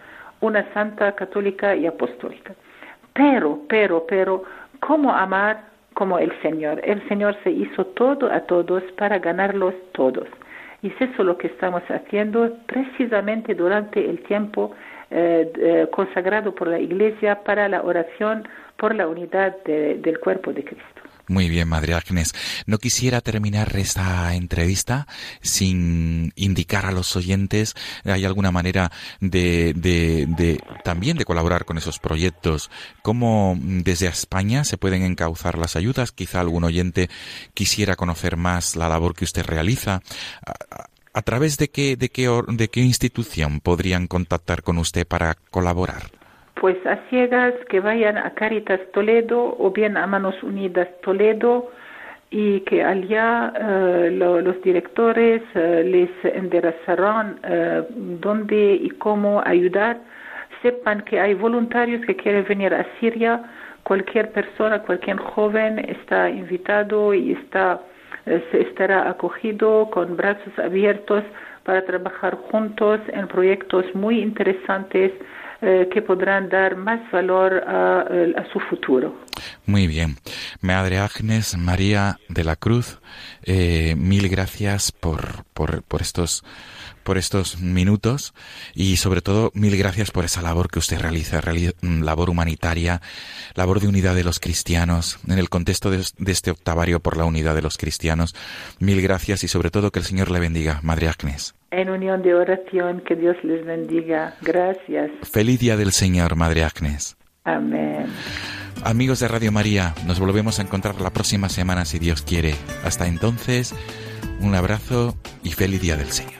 una 0.41 0.71
santa 0.73 1.13
católica 1.13 1.75
y 1.75 1.87
apostólica. 1.87 2.53
Pero, 3.13 3.61
pero, 3.67 4.05
pero, 4.05 4.43
¿cómo 4.79 5.13
amar 5.13 5.63
como 5.99 6.17
el 6.17 6.31
Señor. 6.41 6.79
El 6.85 7.05
Señor 7.09 7.35
se 7.43 7.51
hizo 7.51 7.85
todo 7.87 8.31
a 8.31 8.39
todos 8.45 8.81
para 8.93 9.19
ganarlos 9.19 9.73
todos. 9.91 10.29
Y 10.81 10.87
es 10.87 11.01
eso 11.01 11.25
lo 11.25 11.37
que 11.37 11.47
estamos 11.47 11.83
haciendo 11.89 12.55
precisamente 12.67 13.53
durante 13.53 14.09
el 14.09 14.23
tiempo 14.23 14.71
eh, 15.11 15.51
eh, 15.57 15.87
consagrado 15.91 16.55
por 16.55 16.69
la 16.69 16.79
Iglesia 16.79 17.43
para 17.43 17.67
la 17.67 17.81
oración 17.81 18.47
por 18.77 18.95
la 18.95 19.09
unidad 19.09 19.57
de, 19.65 19.95
del 19.95 20.19
cuerpo 20.21 20.53
de 20.53 20.63
Cristo. 20.63 20.98
Muy 21.29 21.47
bien, 21.47 21.67
Madre 21.67 21.93
Agnes. 21.93 22.33
No 22.65 22.79
quisiera 22.79 23.21
terminar 23.21 23.77
esta 23.77 24.33
entrevista 24.33 25.07
sin 25.41 26.33
indicar 26.35 26.87
a 26.87 26.91
los 26.91 27.15
oyentes, 27.15 27.75
¿hay 28.03 28.25
alguna 28.25 28.49
manera 28.49 28.91
de, 29.19 29.73
de, 29.75 30.25
de 30.27 30.59
también 30.83 31.17
de 31.17 31.25
colaborar 31.25 31.65
con 31.65 31.77
esos 31.77 31.99
proyectos? 31.99 32.71
¿Cómo 33.03 33.55
desde 33.61 34.07
España 34.07 34.63
se 34.63 34.79
pueden 34.79 35.03
encauzar 35.03 35.59
las 35.59 35.75
ayudas? 35.75 36.11
Quizá 36.11 36.39
algún 36.39 36.63
oyente 36.63 37.11
quisiera 37.53 37.95
conocer 37.95 38.35
más 38.35 38.75
la 38.75 38.89
labor 38.89 39.13
que 39.13 39.25
usted 39.25 39.45
realiza. 39.45 40.01
¿A, 41.13 41.21
través 41.21 41.57
de 41.59 41.69
qué, 41.69 41.95
de, 41.95 42.09
qué, 42.09 42.27
de 42.47 42.69
qué 42.69 42.81
institución 42.81 43.59
podrían 43.59 44.07
contactar 44.07 44.63
con 44.63 44.79
usted 44.79 45.05
para 45.05 45.35
colaborar? 45.51 46.18
Pues 46.59 46.75
a 46.85 46.97
ciegas 47.09 47.53
que 47.69 47.79
vayan 47.79 48.17
a 48.17 48.31
Caritas 48.31 48.81
Toledo 48.91 49.55
o 49.57 49.71
bien 49.71 49.95
a 49.95 50.05
Manos 50.05 50.43
Unidas 50.43 50.89
Toledo 51.01 51.71
y 52.31 52.59
que 52.61 52.83
allá 52.83 53.53
eh, 53.55 54.09
los 54.11 54.61
directores 54.61 55.41
eh, 55.55 55.83
les 55.85 56.35
enderezarán 56.35 57.39
eh, 57.43 57.83
dónde 58.19 58.73
y 58.73 58.89
cómo 58.89 59.41
ayudar. 59.45 60.01
Sepan 60.61 61.01
que 61.05 61.21
hay 61.21 61.33
voluntarios 61.33 62.05
que 62.05 62.17
quieren 62.17 62.43
venir 62.43 62.73
a 62.73 62.85
Siria. 62.99 63.41
Cualquier 63.83 64.33
persona, 64.33 64.79
cualquier 64.79 65.15
joven 65.15 65.79
está 65.79 66.29
invitado 66.29 67.13
y 67.13 67.31
está, 67.31 67.79
estará 68.25 69.09
acogido 69.09 69.89
con 69.91 70.17
brazos 70.17 70.59
abiertos 70.59 71.23
para 71.63 71.85
trabajar 71.85 72.35
juntos 72.51 72.99
en 73.13 73.29
proyectos 73.29 73.85
muy 73.95 74.19
interesantes 74.19 75.13
eh, 75.61 75.89
que 75.91 76.01
podrán 76.01 76.47
dar 76.47 76.77
más 76.77 77.11
valor 77.11 77.53
a, 77.67 78.05
su 78.53 78.59
futuro. 78.61 79.13
Muy 79.65 79.87
bien. 79.87 80.15
Madre 80.61 80.99
Agnes 80.99 81.57
María 81.57 82.17
de 82.29 82.45
la 82.45 82.55
Cruz, 82.55 82.99
eh, 83.43 83.95
mil 83.97 84.29
gracias 84.29 84.93
por, 84.93 85.43
por, 85.53 85.83
estos 85.99 86.45
por 87.03 87.17
estos 87.17 87.59
minutos 87.59 88.33
y 88.73 88.95
sobre 88.97 89.21
todo 89.21 89.51
mil 89.53 89.75
gracias 89.77 90.11
por 90.11 90.23
esa 90.23 90.41
labor 90.41 90.69
que 90.69 90.79
usted 90.79 90.99
realiza, 90.99 91.41
mm, 91.81 92.03
labor 92.03 92.29
humanitaria, 92.29 93.01
labor 93.55 93.81
de 93.81 93.89
unidad 93.89 94.15
de 94.15 94.23
los 94.23 94.39
cristianos, 94.39 95.19
en 95.27 95.39
el 95.39 95.49
contexto 95.49 95.91
de, 95.91 96.05
este 96.27 96.51
octavario 96.51 97.01
por 97.01 97.17
la 97.17 97.25
unidad 97.25 97.55
de 97.55 97.63
los 97.63 97.77
cristianos. 97.77 98.33
Mil 98.79 99.01
gracias 99.01 99.43
y 99.43 99.49
sobre 99.49 99.71
todo 99.71 99.91
que 99.91 99.99
el 99.99 100.05
Señor 100.05 100.31
le 100.31 100.39
bendiga, 100.39 100.79
Madre 100.83 101.09
Agnes. 101.09 101.58
En 101.71 101.89
unión 101.89 102.23
de 102.23 102.33
oración, 102.33 103.01
que 103.01 103.15
Dios 103.15 103.37
les 103.43 103.63
bendiga. 103.63 104.35
Gracias. 104.41 105.11
Feliz 105.31 105.59
día 105.59 105.77
del 105.77 105.91
Señor, 105.91 106.35
Madre 106.35 106.63
Agnes. 106.63 107.15
Amén. 107.43 108.07
Amigos 108.83 109.19
de 109.19 109.27
Radio 109.27 109.51
María, 109.51 109.93
nos 110.07 110.19
volvemos 110.19 110.57
a 110.57 110.63
encontrar 110.63 110.99
la 110.99 111.11
próxima 111.11 111.47
semana 111.47 111.85
si 111.85 111.99
Dios 111.99 112.23
quiere. 112.23 112.55
Hasta 112.83 113.07
entonces, 113.07 113.75
un 114.39 114.55
abrazo 114.55 115.15
y 115.43 115.51
feliz 115.51 115.79
día 115.81 115.95
del 115.95 116.09
Señor. 116.09 116.39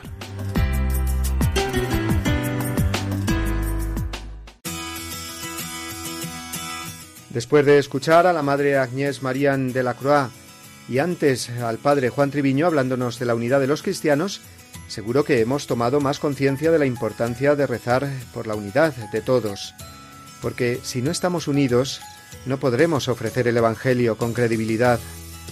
Después 7.30 7.66
de 7.68 7.78
escuchar 7.78 8.26
a 8.26 8.34
la 8.34 8.42
Madre 8.42 8.78
Agnès 8.78 9.22
Marian 9.22 9.72
de 9.72 9.84
la 9.84 9.94
Croix 9.94 10.32
y 10.88 10.98
antes 10.98 11.52
al 11.52 11.78
Padre 11.78 12.10
Juan 12.10 12.32
Triviño 12.32 12.66
hablándonos 12.66 13.20
de 13.20 13.26
la 13.28 13.36
unidad 13.36 13.60
de 13.60 13.68
los 13.68 13.84
cristianos, 13.84 14.42
seguro 14.88 15.24
que 15.24 15.42
hemos 15.42 15.68
tomado 15.68 16.00
más 16.02 16.20
conciencia 16.20 16.72
de 16.72 16.80
la 16.80 16.86
importancia 16.86 17.56
de 17.56 17.68
rezar 17.68 18.10
por 18.34 18.48
la 18.48 18.56
unidad 18.56 18.94
de 19.12 19.22
todos, 19.22 19.76
porque 20.42 20.80
si 20.84 21.02
no 21.02 21.12
estamos 21.12 21.48
unidos, 21.48 22.02
no 22.46 22.58
podremos 22.60 23.08
ofrecer 23.08 23.48
el 23.48 23.58
Evangelio 23.58 24.18
con 24.18 24.34
credibilidad 24.34 25.00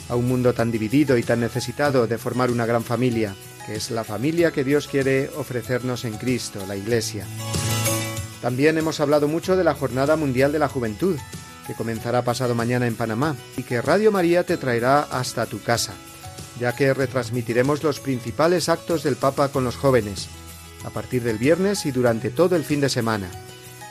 a 0.10 0.16
un 0.16 0.28
mundo 0.28 0.54
tan 0.54 0.72
dividido 0.72 1.18
y 1.18 1.24
tan 1.24 1.40
necesitado 1.40 2.08
de 2.08 2.18
formar 2.18 2.52
una 2.52 2.66
gran 2.66 2.84
familia, 2.84 3.36
que 3.66 3.76
es 3.76 3.92
la 3.92 4.04
familia 4.04 4.52
que 4.52 4.64
Dios 4.64 4.88
quiere 4.88 5.30
ofrecernos 5.36 6.06
en 6.06 6.18
Cristo, 6.18 6.66
la 6.68 6.76
Iglesia. 6.76 7.26
También 8.42 8.78
hemos 8.78 9.00
hablado 9.00 9.28
mucho 9.28 9.58
de 9.58 9.64
la 9.64 9.74
Jornada 9.74 10.16
Mundial 10.16 10.52
de 10.52 10.60
la 10.60 10.70
Juventud, 10.70 11.18
que 11.66 11.74
comenzará 11.74 12.22
pasado 12.22 12.56
mañana 12.56 12.88
en 12.88 12.96
Panamá 12.96 13.36
y 13.58 13.64
que 13.64 13.82
Radio 13.82 14.12
María 14.12 14.46
te 14.46 14.56
traerá 14.56 15.02
hasta 15.02 15.46
tu 15.46 15.62
casa, 15.62 15.94
ya 16.60 16.76
que 16.76 16.94
retransmitiremos 16.94 17.84
los 17.84 18.00
principales 18.00 18.70
actos 18.70 19.04
del 19.04 19.16
Papa 19.16 19.50
con 19.50 19.64
los 19.64 19.76
jóvenes, 19.76 20.28
a 20.86 20.90
partir 20.90 21.24
del 21.24 21.38
viernes 21.38 21.86
y 21.86 21.92
durante 21.92 22.30
todo 22.30 22.56
el 22.56 22.64
fin 22.64 22.82
de 22.82 22.90
semana. 22.90 23.30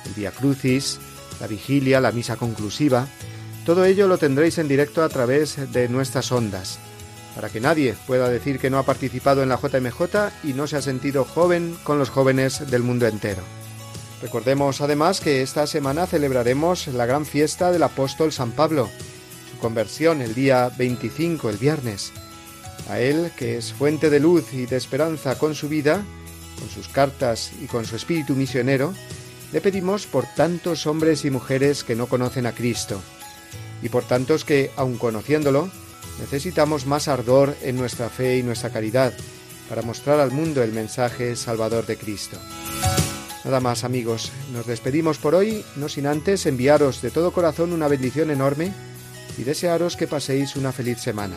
El 0.05 0.13
Via 0.15 0.31
Crucis, 0.31 0.99
la 1.41 1.47
vigilia, 1.47 2.01
la 2.01 2.13
misa 2.13 2.37
conclusiva, 2.37 3.07
todo 3.65 3.85
ello 3.85 4.07
lo 4.07 4.19
tendréis 4.19 4.59
en 4.59 4.69
directo 4.69 5.03
a 5.03 5.09
través 5.09 5.73
de 5.73 5.89
nuestras 5.89 6.31
ondas, 6.31 6.79
para 7.35 7.49
que 7.49 7.61
nadie 7.61 7.95
pueda 8.07 8.29
decir 8.29 8.59
que 8.59 8.71
no 8.71 8.79
ha 8.79 8.85
participado 8.85 9.43
en 9.43 9.49
la 9.49 9.61
JMJ 9.61 10.45
y 10.45 10.53
no 10.53 10.67
se 10.67 10.77
ha 10.77 10.83
sentido 10.83 11.25
joven 11.25 11.77
con 11.85 11.99
los 11.99 12.11
jóvenes 12.11 12.71
del 12.71 12.83
mundo 12.83 13.07
entero. 13.07 13.43
Recordemos 14.23 14.81
además 14.81 15.21
que 15.21 15.43
esta 15.43 15.67
semana 15.67 16.07
celebraremos 16.07 16.87
la 16.89 17.07
gran 17.07 17.27
fiesta 17.27 17.71
del 17.71 17.83
apóstol 17.83 18.33
San 18.33 18.53
Pablo, 18.53 18.89
su 19.51 19.59
conversión 19.59 20.23
el 20.23 20.35
día 20.35 20.71
25, 20.79 21.51
el 21.51 21.59
viernes. 21.59 22.13
A 22.89 23.01
él, 23.01 23.33
que 23.37 23.57
es 23.57 23.73
fuente 23.73 24.11
de 24.11 24.21
luz 24.21 24.53
y 24.53 24.67
de 24.67 24.77
esperanza 24.77 25.39
con 25.39 25.55
su 25.55 25.69
vida, 25.69 26.05
con 26.59 26.69
sus 26.71 26.89
cartas 26.89 27.53
y 27.61 27.67
con 27.67 27.85
su 27.85 27.97
espíritu 27.97 28.35
misionero, 28.35 28.95
le 29.53 29.61
pedimos 29.61 30.07
por 30.07 30.25
tantos 30.35 30.87
hombres 30.87 31.25
y 31.25 31.31
mujeres 31.31 31.85
que 31.85 31.97
no 31.97 32.07
conocen 32.07 32.47
a 32.47 32.53
Cristo, 32.53 33.01
y 33.83 33.89
por 33.89 34.05
tantos 34.05 34.45
que, 34.45 34.71
aun 34.77 34.99
conociéndolo, 34.99 35.71
necesitamos 36.21 36.87
más 36.87 37.09
ardor 37.09 37.57
en 37.63 37.77
nuestra 37.77 38.09
fe 38.09 38.39
y 38.39 38.43
nuestra 38.43 38.71
caridad, 38.71 39.13
para 39.69 39.83
mostrar 39.83 40.21
al 40.21 40.31
mundo 40.31 40.63
el 40.63 40.73
mensaje 40.73 41.37
salvador 41.37 41.87
de 41.87 41.97
Cristo. 41.97 42.39
Nada 43.45 43.61
más 43.61 43.85
amigos, 43.85 44.33
nos 44.53 44.67
despedimos 44.67 45.19
por 45.19 45.35
hoy, 45.35 45.65
no 45.77 45.89
sin 45.89 46.07
antes 46.07 46.47
enviaros 46.47 47.01
de 47.01 47.11
todo 47.11 47.33
corazón 47.33 47.73
una 47.73 47.87
bendición 47.87 48.31
enorme 48.31 48.73
y 49.39 49.45
desearos 49.45 49.97
que 49.97 50.09
paséis 50.09 50.57
una 50.57 50.73
feliz 50.73 50.99
semana. 50.99 51.37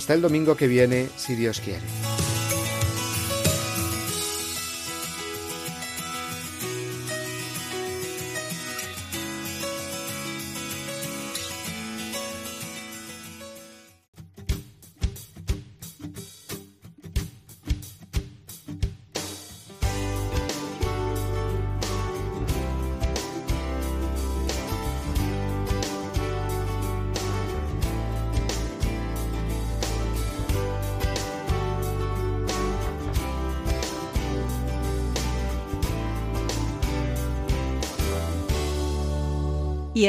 Hasta 0.00 0.14
el 0.14 0.22
domingo 0.22 0.56
que 0.56 0.66
viene, 0.66 1.10
si 1.18 1.34
Dios 1.34 1.60
quiere. 1.60 1.82